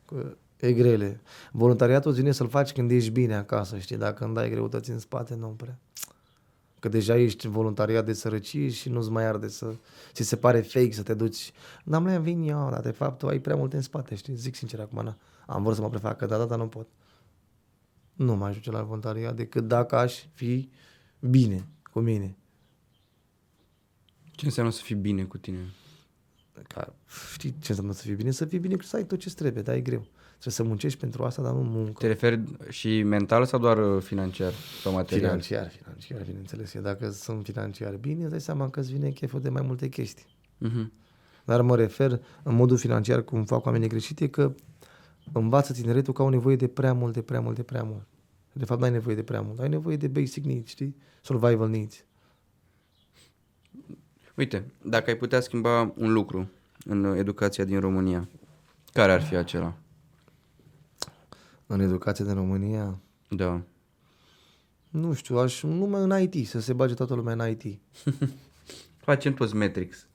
Că 0.05 0.35
E 0.59 0.73
grele. 0.73 1.21
Voluntariatul 1.51 2.11
îți 2.11 2.19
vine 2.19 2.31
să-l 2.31 2.49
faci 2.49 2.71
când 2.71 2.91
ești 2.91 3.09
bine 3.09 3.35
acasă, 3.35 3.77
știi? 3.77 3.97
Dacă 3.97 4.23
îmi 4.25 4.33
dai 4.33 4.49
greutăți 4.49 4.89
în 4.91 4.99
spate, 4.99 5.35
nu 5.35 5.47
prea. 5.47 5.79
Că 6.79 6.89
deja 6.89 7.15
ești 7.15 7.45
în 7.45 7.51
voluntariat 7.51 8.05
de 8.05 8.13
sărăcie 8.13 8.69
și 8.69 8.89
nu-ți 8.89 9.09
mai 9.11 9.25
arde 9.25 9.47
să... 9.47 9.75
Ți 10.11 10.23
se 10.23 10.35
pare 10.35 10.61
fake 10.61 10.91
să 10.91 11.03
te 11.03 11.13
duci. 11.13 11.51
Dar 11.83 12.01
mai 12.01 12.21
vin 12.21 12.41
eu, 12.41 12.69
dar 12.69 12.81
de 12.81 12.91
fapt 12.91 13.17
tu 13.17 13.27
ai 13.27 13.39
prea 13.39 13.55
multe 13.55 13.75
în 13.75 13.81
spate, 13.81 14.15
știi? 14.15 14.35
Zic 14.35 14.55
sincer 14.55 14.79
acum, 14.79 15.03
na. 15.03 15.17
Am 15.45 15.63
vrut 15.63 15.75
să 15.75 15.81
mă 15.81 15.89
prefac, 15.89 16.17
că 16.17 16.25
da, 16.25 16.37
da, 16.37 16.45
dar 16.45 16.57
nu 16.57 16.67
pot. 16.67 16.87
Nu 18.13 18.35
mai 18.35 18.49
ajunge 18.49 18.71
la 18.71 18.81
voluntariat 18.81 19.35
decât 19.35 19.67
dacă 19.67 19.95
aș 19.95 20.23
fi 20.33 20.69
bine 21.19 21.67
cu 21.91 21.99
mine. 21.99 22.35
Ce 24.37 24.45
înseamnă 24.45 24.71
să 24.71 24.81
fii 24.81 24.95
bine 24.95 25.23
cu 25.23 25.37
tine? 25.37 25.73
Ca, 26.67 26.93
știi 27.33 27.49
ce 27.49 27.67
înseamnă 27.69 27.93
să 27.93 28.01
fii 28.01 28.15
bine? 28.15 28.31
Să 28.31 28.45
fii 28.45 28.59
bine, 28.59 28.75
să 28.81 28.95
ai 28.95 29.05
tot 29.05 29.19
ce 29.19 29.33
trebuie, 29.33 29.63
dar 29.63 29.75
e 29.75 29.81
greu. 29.81 29.99
Trebuie 30.29 30.53
să 30.53 30.63
muncești 30.63 30.99
pentru 30.99 31.23
asta, 31.23 31.41
dar 31.41 31.53
nu 31.53 31.61
muncă. 31.61 31.99
Te 31.99 32.07
referi 32.07 32.43
și 32.69 33.03
mental 33.03 33.45
sau 33.45 33.59
doar 33.59 33.95
uh, 33.95 34.01
financiar 34.01 34.53
sau 34.81 34.93
material? 34.93 35.29
Financiar, 35.29 35.69
financiar, 35.69 36.21
bineînțeles. 36.25 36.73
Eu 36.73 36.81
Dacă 36.81 37.09
sunt 37.09 37.45
financiar 37.45 37.95
bine, 37.95 38.21
îți 38.21 38.29
dai 38.29 38.41
seama 38.41 38.69
că 38.69 38.79
îți 38.79 38.91
vine 38.91 39.09
cheful 39.09 39.41
de 39.41 39.49
mai 39.49 39.61
multe 39.65 39.87
chestii. 39.87 40.25
Mhm. 40.57 40.91
Dar 41.45 41.61
mă 41.61 41.75
refer 41.75 42.21
în 42.43 42.55
modul 42.55 42.77
financiar, 42.77 43.21
cum 43.21 43.45
fac 43.45 43.65
oamenii 43.65 43.87
greșit, 43.87 44.19
e 44.19 44.27
că 44.27 44.55
învață 45.33 45.73
tineretul 45.73 46.13
că 46.13 46.21
au 46.21 46.29
nevoie 46.29 46.55
de 46.55 46.67
prea 46.67 46.93
mult, 46.93 47.13
de 47.13 47.21
prea 47.21 47.39
mult, 47.41 47.55
de 47.55 47.63
prea 47.63 47.83
mult. 47.83 48.07
De 48.53 48.65
fapt, 48.65 48.81
n-ai 48.81 48.91
nevoie 48.91 49.15
de 49.15 49.23
prea 49.23 49.41
mult. 49.41 49.59
Ai 49.59 49.69
nevoie 49.69 49.97
de 49.97 50.07
basic 50.07 50.45
needs, 50.45 50.69
știi? 50.69 50.95
Survival 51.21 51.69
needs. 51.69 52.05
Uite, 54.37 54.71
dacă 54.81 55.09
ai 55.09 55.17
putea 55.17 55.39
schimba 55.39 55.93
un 55.95 56.13
lucru 56.13 56.49
în 56.85 57.03
educația 57.03 57.63
din 57.63 57.79
România, 57.79 58.27
care 58.93 59.11
ar 59.11 59.21
fi 59.21 59.35
acela? 59.35 59.73
În 61.67 61.79
educație 61.79 62.25
din 62.25 62.33
România, 62.33 62.99
Da. 63.29 63.61
nu 64.89 65.13
știu, 65.13 65.37
aș 65.37 65.63
numai 65.63 66.01
în 66.01 66.21
IT, 66.21 66.47
să 66.47 66.59
se 66.59 66.73
bage 66.73 66.93
toată 66.93 67.13
lumea 67.13 67.33
în 67.33 67.49
IT. 67.49 67.79
Facem 69.07 69.33
toți 69.33 69.55
Matrix. 69.55 70.07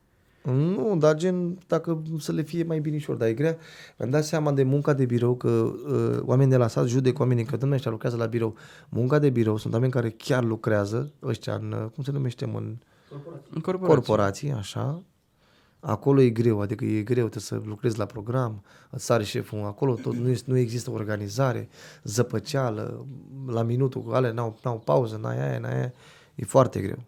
Nu, 0.42 0.96
dar 0.98 1.14
gen, 1.16 1.58
dacă 1.66 2.02
să 2.18 2.32
le 2.32 2.42
fie 2.42 2.62
mai 2.62 2.80
binișor, 2.80 3.16
dar 3.16 3.28
e 3.28 3.34
grea. 3.34 3.56
Mi-am 3.98 4.10
dat 4.10 4.24
seama 4.24 4.52
de 4.52 4.62
munca 4.62 4.92
de 4.94 5.04
birou, 5.04 5.36
că 5.36 5.48
uh, 5.48 6.18
oamenii 6.20 6.50
de 6.50 6.56
la 6.58 6.68
sat 6.68 6.86
judec 6.86 7.18
oamenii 7.18 7.44
că 7.44 7.50
domnule, 7.50 7.74
ăștia 7.74 7.90
lucrează 7.90 8.16
la 8.16 8.26
birou. 8.26 8.56
Munca 8.88 9.18
de 9.18 9.30
birou 9.30 9.56
sunt 9.56 9.72
oameni 9.72 9.92
care 9.92 10.10
chiar 10.10 10.44
lucrează, 10.44 11.12
ăștia 11.22 11.54
în, 11.54 11.72
uh, 11.72 11.90
cum 11.94 12.04
se 12.04 12.10
numește, 12.10 12.44
mă, 12.44 12.58
în 12.58 12.76
În 13.50 13.60
corporație. 13.60 13.94
corporații, 13.94 14.50
așa. 14.50 15.02
Acolo 15.80 16.20
e 16.20 16.30
greu, 16.30 16.60
adică 16.60 16.84
e 16.84 17.02
greu, 17.02 17.28
trebuie 17.28 17.42
să 17.42 17.60
lucrezi 17.64 17.98
la 17.98 18.06
program, 18.06 18.62
îți 18.90 19.04
sare 19.04 19.24
șeful 19.24 19.64
acolo, 19.64 19.94
tot, 19.94 20.14
nu, 20.14 20.28
este, 20.28 20.50
nu 20.50 20.56
există 20.56 20.90
organizare, 20.90 21.68
zăpăceală, 22.04 23.06
la 23.46 23.62
minutul, 23.62 24.14
ale 24.14 24.32
n-au, 24.32 24.58
n-au 24.64 24.78
pauză, 24.78 25.16
n-ai 25.16 25.48
aia, 25.48 25.58
n-ai 25.58 25.74
aia. 25.74 25.92
E 26.34 26.44
foarte 26.44 26.80
greu 26.80 27.04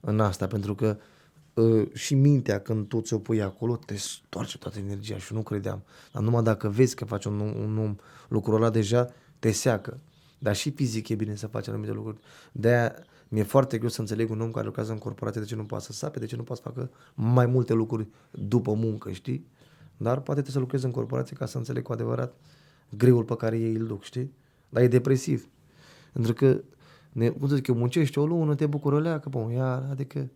în 0.00 0.20
asta, 0.20 0.46
pentru 0.46 0.74
că 0.74 0.96
uh, 1.54 1.94
și 1.94 2.14
mintea 2.14 2.60
când 2.60 2.88
tu 2.88 3.00
ți-o 3.00 3.18
pui 3.18 3.42
acolo, 3.42 3.76
te 3.76 3.96
stoarce 3.96 4.58
toată 4.58 4.78
energia 4.78 5.18
și 5.18 5.34
nu 5.34 5.42
credeam. 5.42 5.82
Dar 6.12 6.22
numai 6.22 6.42
dacă 6.42 6.68
vezi 6.68 6.94
că 6.94 7.04
faci 7.04 7.24
un, 7.24 7.40
un, 7.40 7.76
un 7.76 7.96
lucru 8.28 8.54
ăla 8.54 8.70
deja, 8.70 9.08
te 9.38 9.50
seacă. 9.50 10.00
Dar 10.38 10.56
și 10.56 10.70
fizic 10.70 11.08
e 11.08 11.14
bine 11.14 11.34
să 11.34 11.46
faci 11.46 11.68
anumite 11.68 11.92
lucruri. 11.92 12.18
De-aia 12.52 12.94
mi-e 13.32 13.42
foarte 13.42 13.76
greu 13.78 13.88
să 13.88 14.00
înțeleg 14.00 14.30
un 14.30 14.40
om 14.40 14.50
care 14.50 14.64
lucrează 14.64 14.92
în 14.92 14.98
corporație 14.98 15.40
de 15.40 15.46
ce 15.46 15.54
nu 15.54 15.64
poate 15.64 15.84
să 15.84 15.92
sape, 15.92 16.18
de 16.18 16.26
ce 16.26 16.36
nu 16.36 16.42
poate 16.42 16.62
să 16.64 16.68
facă 16.68 16.90
mai 17.14 17.46
multe 17.46 17.72
lucruri 17.72 18.08
după 18.30 18.72
muncă, 18.72 19.10
știi? 19.10 19.46
Dar 19.96 20.14
poate 20.14 20.32
trebuie 20.40 20.52
să 20.52 20.58
lucrezi 20.58 20.84
în 20.84 20.90
corporație 20.90 21.36
ca 21.36 21.46
să 21.46 21.58
înțeleg 21.58 21.82
cu 21.82 21.92
adevărat 21.92 22.34
greul 22.96 23.24
pe 23.24 23.36
care 23.36 23.58
ei 23.58 23.74
îl 23.74 23.86
duc, 23.86 24.02
știi? 24.02 24.32
Dar 24.68 24.82
e 24.82 24.88
depresiv. 24.88 25.48
Pentru 26.12 26.32
că, 26.32 26.60
ne, 27.12 27.28
cum 27.28 27.48
să 27.48 27.54
zic 27.54 27.66
eu, 27.66 27.74
muncești 27.74 28.18
o 28.18 28.26
lună, 28.26 28.54
te 28.54 28.66
bucură 28.66 29.00
leacă, 29.00 29.28
bun, 29.28 29.50
iar, 29.50 29.86
adică 29.90 30.30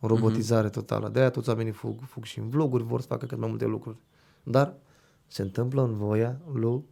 o 0.00 0.06
robotizare 0.06 0.68
totală. 0.68 1.08
De-aia 1.08 1.30
toți 1.30 1.48
oamenii 1.48 1.72
fug, 1.72 2.00
fug 2.00 2.24
și 2.24 2.38
în 2.38 2.48
vloguri, 2.48 2.84
vor 2.84 3.00
să 3.00 3.06
facă 3.06 3.26
cât 3.26 3.38
mai 3.38 3.48
multe 3.48 3.66
lucruri. 3.66 3.96
Dar 4.42 4.74
se 5.26 5.42
întâmplă 5.42 5.82
în 5.82 5.94
voia 5.94 6.40
lui 6.52 6.84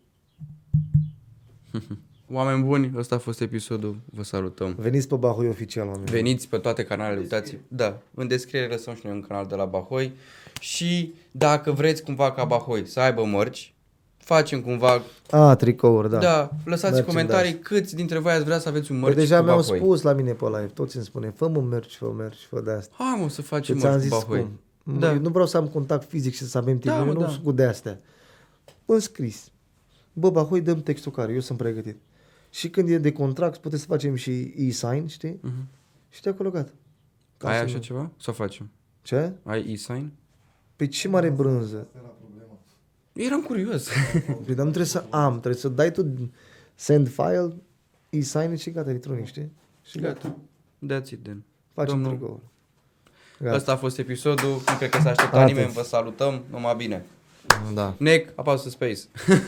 Oameni 2.33 2.63
buni, 2.65 2.93
ăsta 2.97 3.15
a 3.15 3.19
fost 3.19 3.41
episodul. 3.41 3.97
Vă 4.05 4.23
salutăm. 4.23 4.75
Veniți 4.79 5.09
pe 5.09 5.15
Bahui 5.17 5.49
oficial, 5.49 5.87
oameni. 5.87 6.11
Veniți 6.11 6.49
pe 6.49 6.57
toate 6.59 6.85
canalele, 6.85 7.21
uitați 7.21 7.57
Da, 7.69 7.99
în 8.15 8.29
descriere 8.29 8.67
lăsăm 8.67 8.95
și 8.95 9.01
noi 9.05 9.15
un 9.15 9.21
canal 9.29 9.47
de 9.47 9.55
la 9.55 9.65
Bahoi 9.65 10.13
și 10.61 11.15
dacă 11.31 11.73
vreți 11.73 12.03
cumva 12.03 12.33
ca 12.33 12.45
Bahoi 12.45 12.87
să 12.87 13.01
aibă 13.01 13.25
mărci, 13.25 13.75
facem 14.17 14.61
cumva, 14.61 15.03
A, 15.31 15.55
tricouri, 15.55 16.11
da. 16.11 16.19
da, 16.19 16.27
da 16.29 16.51
lăsați 16.65 16.65
în 16.65 16.71
Merchandise. 16.71 17.05
comentarii 17.05 17.59
câți 17.59 17.95
dintre 17.95 18.19
voi 18.19 18.33
ați 18.33 18.45
vrea 18.45 18.59
să 18.59 18.69
aveți 18.69 18.91
un 18.93 18.99
Că 18.99 19.05
mărci 19.05 19.17
deja 19.17 19.39
cu 19.39 19.45
mi-au 19.45 19.61
Bahoi. 19.61 19.79
spus 19.79 20.03
la 20.03 20.13
mine 20.13 20.33
pe 20.33 20.45
live, 20.45 20.71
toți 20.75 20.97
îmi 20.97 21.05
spune, 21.05 21.31
fă 21.37 21.49
mă 21.49 21.61
mergi, 21.61 21.97
fă 21.97 22.13
mergi, 22.17 22.47
fă 22.47 22.61
de 22.61 22.71
asta. 22.71 22.95
Hai 22.99 23.19
mă 23.21 23.29
să 23.29 23.43
facem 23.43 23.75
Și 23.75 23.81
ți-am 23.81 23.93
mărci 23.93 24.05
zis 24.05 24.13
cu 24.13 24.19
Bahoi. 24.27 24.41
cum. 24.85 24.99
Da. 24.99 25.07
Da. 25.07 25.13
Nu 25.19 25.29
vreau 25.29 25.47
să 25.47 25.57
am 25.57 25.67
contact 25.69 26.09
fizic 26.09 26.35
și 26.35 26.45
să 26.45 26.59
avem 26.59 26.79
timp, 26.79 26.95
Da, 26.95 27.01
eu 27.01 27.07
mă, 27.07 27.13
nu 27.13 27.21
da. 27.21 27.29
sunt 27.29 27.43
cu 27.45 27.53
de 27.53 27.65
astea. 27.65 28.01
În 28.87 28.99
scris. 29.01 29.51
Bă, 30.13 30.31
Bahoi, 30.31 30.61
dăm 30.61 30.83
textul 30.83 31.13
care 31.13 31.33
eu 31.33 31.41
sunt 31.41 31.59
pregătit. 31.59 31.97
Și 32.55 32.71
când 32.71 32.89
e 32.89 32.99
de 32.99 33.13
contract, 33.13 33.59
puteți 33.61 33.81
să 33.83 33.89
facem 33.89 34.15
și 34.15 34.53
e-sign, 34.57 35.07
știi? 35.07 35.39
Mhm. 35.43 35.69
Și 36.09 36.23
de 36.23 36.29
acolo 36.31 36.51
gata. 36.51 36.73
Ca 37.37 37.49
Ai 37.49 37.57
să 37.57 37.63
așa 37.63 37.75
nu- 37.75 37.81
ceva? 37.81 38.11
Să 38.21 38.31
o 38.31 38.33
facem. 38.33 38.71
Ce? 39.03 39.33
Ai 39.45 39.73
e-sign? 39.73 40.13
Pe 40.77 40.87
ce 40.87 41.09
mare 41.09 41.31
brânză? 41.31 41.87
Eram 43.13 43.43
curios. 43.43 43.89
Păi, 44.45 44.55
dar 44.55 44.65
nu 44.65 44.71
trebuie 44.71 44.85
să 44.85 45.05
am, 45.11 45.31
trebuie 45.31 45.61
să 45.61 45.69
dai 45.69 45.93
tu, 45.93 46.31
send 46.75 47.09
file, 47.09 47.55
e-sign 48.11 48.55
și 48.55 48.71
gata, 48.71 48.89
electronic, 48.91 49.27
știi? 49.27 49.53
Și 49.85 49.99
gata. 49.99 50.37
Gata. 50.79 51.01
That's 51.01 51.11
it 51.11 51.23
then. 51.23 51.43
Facem 51.75 51.93
Domnul- 51.95 52.11
tricoul. 52.17 52.41
Gata. 53.41 53.55
Asta 53.57 53.73
a 53.73 53.77
fost 53.77 53.99
episodul. 53.99 54.49
Nu 54.51 54.77
cred 54.79 54.91
că 54.91 55.01
s-a 55.01 55.11
așteptat 55.11 55.35
Atât. 55.41 55.55
nimeni. 55.55 55.73
Vă 55.73 55.83
salutăm. 55.83 56.43
Numai 56.51 56.75
bine. 56.77 57.05
Da. 57.75 57.95
Nec, 57.99 58.33
apasă 58.35 58.69
space. 58.69 58.99